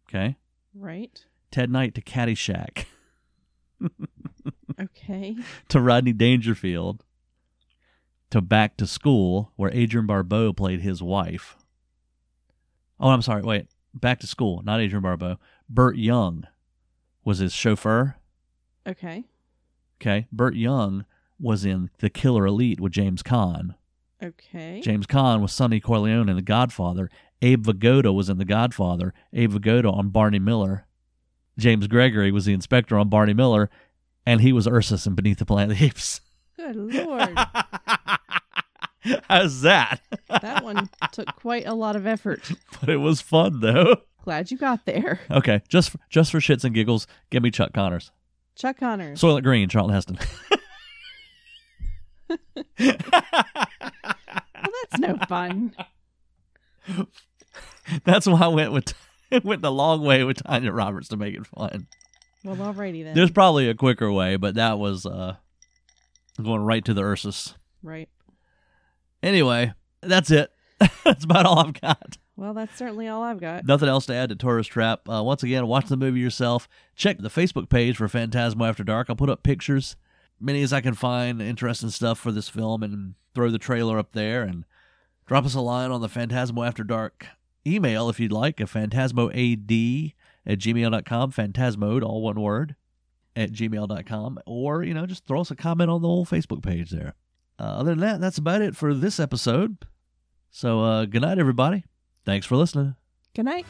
Okay, 0.10 0.36
Right. 0.74 1.26
Ted 1.52 1.70
Knight 1.72 1.96
to 1.96 2.02
Caddyshack 2.02 2.86
Okay. 4.80 5.36
to 5.70 5.82
Rodney 5.82 6.14
Dangerfield 6.14 7.04
to 8.30 8.42
Back 8.42 8.78
to 8.78 8.86
School, 8.88 9.52
where 9.56 9.74
Adrienne 9.74 10.06
Barbeau 10.06 10.52
played 10.54 10.82
his 10.82 11.02
wife. 11.02 11.56
Oh, 13.00 13.10
I'm 13.10 13.22
sorry. 13.22 13.42
Wait, 13.42 13.68
Back 13.94 14.20
to 14.20 14.28
School, 14.28 14.62
not 14.64 14.80
Adrienne 14.82 15.02
Barbeau. 15.04 15.38
Burt 15.70 15.98
Young 15.98 16.46
was 17.24 17.40
his 17.40 17.54
chauffeur. 17.54 18.16
Okay. 18.88 19.26
Okay, 20.02 20.28
Burt 20.32 20.56
Young 20.56 21.06
was 21.40 21.66
in 21.66 21.90
The 22.00 22.10
Killer 22.10 22.46
Elite 22.46 22.80
with 22.80 22.92
James 22.92 23.24
Caan. 23.24 23.76
Okay. 24.22 24.82
James 24.84 25.06
Caan 25.08 25.42
was 25.42 25.52
Sonny 25.54 25.80
Corleone 25.80 26.30
in 26.30 26.36
The 26.36 26.42
Godfather. 26.42 27.10
Abe 27.42 27.64
Vigoda 27.66 28.12
was 28.14 28.30
in 28.30 28.38
The 28.40 28.46
Godfather. 28.46 29.14
Abe 29.34 29.54
Vigoda 29.54 29.92
on 29.94 30.10
Barney 30.10 30.40
Miller. 30.40 30.87
James 31.58 31.88
Gregory 31.88 32.32
was 32.32 32.46
the 32.46 32.54
inspector 32.54 32.98
on 32.98 33.10
Barney 33.10 33.34
Miller, 33.34 33.70
and 34.26 34.42
he 34.42 34.54
was 34.54 34.68
Ursus 34.68 35.08
in 35.08 35.16
Beneath 35.16 35.40
the 35.40 35.46
Planet 35.46 35.74
of 35.74 35.80
the 35.80 35.86
Apes. 35.86 36.22
Good 36.56 36.76
lord. 36.76 37.38
How's 39.30 39.62
that? 39.62 40.02
that 40.30 40.64
one 40.64 40.90
took 41.12 41.28
quite 41.36 41.66
a 41.66 41.74
lot 41.74 41.96
of 41.96 42.06
effort. 42.06 42.52
but 42.80 42.90
it 42.90 42.98
was 42.98 43.22
fun 43.22 43.62
though. 43.62 43.98
Glad 44.24 44.52
you 44.52 44.58
got 44.58 44.86
there. 44.86 45.22
Okay, 45.32 45.62
just 45.70 45.92
for, 45.92 46.00
just 46.10 46.32
for 46.32 46.40
shits 46.40 46.66
and 46.66 46.76
giggles, 46.76 47.08
give 47.30 47.42
me 47.42 47.52
Chuck 47.52 47.74
Connors. 47.74 48.12
Chuck 48.56 48.78
Connors. 48.78 49.22
Soylent 49.22 49.44
Green, 49.44 49.70
Charlton 49.70 49.94
Heston. 49.94 50.20
well, 52.28 52.38
that's 52.80 55.00
no 55.00 55.18
fun. 55.30 55.74
That's 58.04 58.28
why 58.28 58.42
I 58.42 58.48
went 58.48 58.74
with 58.74 58.94
went 59.44 59.62
the 59.62 59.72
long 59.72 60.04
way 60.04 60.24
with 60.24 60.44
Tanya 60.44 60.72
Roberts 60.72 61.10
to 61.10 61.18
make 61.18 61.36
it 61.36 61.46
fun. 61.48 61.88
Well, 62.44 62.56
alrighty 62.56 63.04
then. 63.04 63.16
There's 63.16 63.32
probably 63.32 63.68
a 63.70 63.76
quicker 63.76 64.12
way, 64.12 64.36
but 64.36 64.56
that 64.56 64.80
was 64.80 65.06
uh 65.06 65.36
going 66.42 66.62
right 66.62 66.84
to 66.86 66.94
the 66.94 67.04
Ursus. 67.04 67.56
Right. 67.84 68.10
Anyway, 69.24 69.74
that's 70.02 70.32
it. 70.32 70.52
that's 71.04 71.24
about 71.24 71.46
all 71.46 71.60
I've 71.60 71.80
got. 71.80 72.18
Well, 72.36 72.54
that's 72.54 72.78
certainly 72.78 73.08
all 73.08 73.24
I've 73.24 73.42
got. 73.42 73.66
Nothing 73.66 73.90
else 73.90 74.06
to 74.06 74.14
add 74.14 74.30
to 74.30 74.36
Tourist 74.36 74.70
Trap. 74.70 75.10
Uh, 75.10 75.24
once 75.24 75.42
again, 75.42 75.66
watch 75.66 75.88
the 75.88 75.98
movie 75.98 76.20
yourself. 76.20 76.70
Check 76.96 77.18
the 77.18 77.30
Facebook 77.30 77.68
page 77.68 77.98
for 77.98 78.08
Phantasmo 78.08 78.70
After 78.70 78.84
Dark. 78.84 79.08
I'll 79.10 79.16
put 79.16 79.32
up 79.32 79.42
pictures, 79.42 79.96
many 80.40 80.62
as 80.62 80.72
I 80.72 80.82
can 80.82 80.94
find, 80.94 81.42
interesting 81.42 81.90
stuff 81.90 82.20
for 82.20 82.32
this 82.32 82.48
film, 82.48 82.84
and 82.84 83.16
throw 83.34 83.50
the 83.50 83.58
trailer 83.58 83.98
up 83.98 84.12
there. 84.12 84.44
And 84.44 84.66
drop 85.26 85.46
us 85.46 85.56
a 85.56 85.62
line 85.62 85.90
on 85.90 86.02
the 86.02 86.08
Phantasmo 86.08 86.66
After 86.66 86.84
Dark 86.84 87.26
email 87.68 88.10
if 88.10 88.20
you'd 88.20 88.32
like, 88.32 88.62
at 88.62 88.68
phantasmoad 88.68 90.14
at 90.46 90.60
gmail.com. 90.60 91.32
Phantasmode, 91.32 92.04
all 92.04 92.22
one 92.22 92.40
word, 92.40 92.76
at 93.36 93.52
gmail.com. 93.52 94.40
Or, 94.46 94.84
you 94.84 94.94
know, 94.94 95.06
just 95.06 95.26
throw 95.26 95.42
us 95.42 95.52
a 95.52 95.56
comment 95.56 95.90
on 95.90 96.02
the 96.02 96.08
whole 96.08 96.26
Facebook 96.26 96.64
page 96.64 96.92
there. 96.92 97.14
Uh, 97.60 97.64
other 97.64 97.92
than 97.92 98.00
that, 98.00 98.22
that's 98.22 98.38
about 98.38 98.62
it 98.62 98.76
for 98.76 98.94
this 98.94 99.20
episode. 99.20 99.78
So, 100.50 100.82
uh, 100.82 101.06
good 101.06 101.22
night, 101.22 101.40
everybody. 101.40 101.84
Thanks 102.26 102.46
for 102.46 102.56
listening. 102.56 102.96
Good 103.36 103.46
night. 103.46 103.66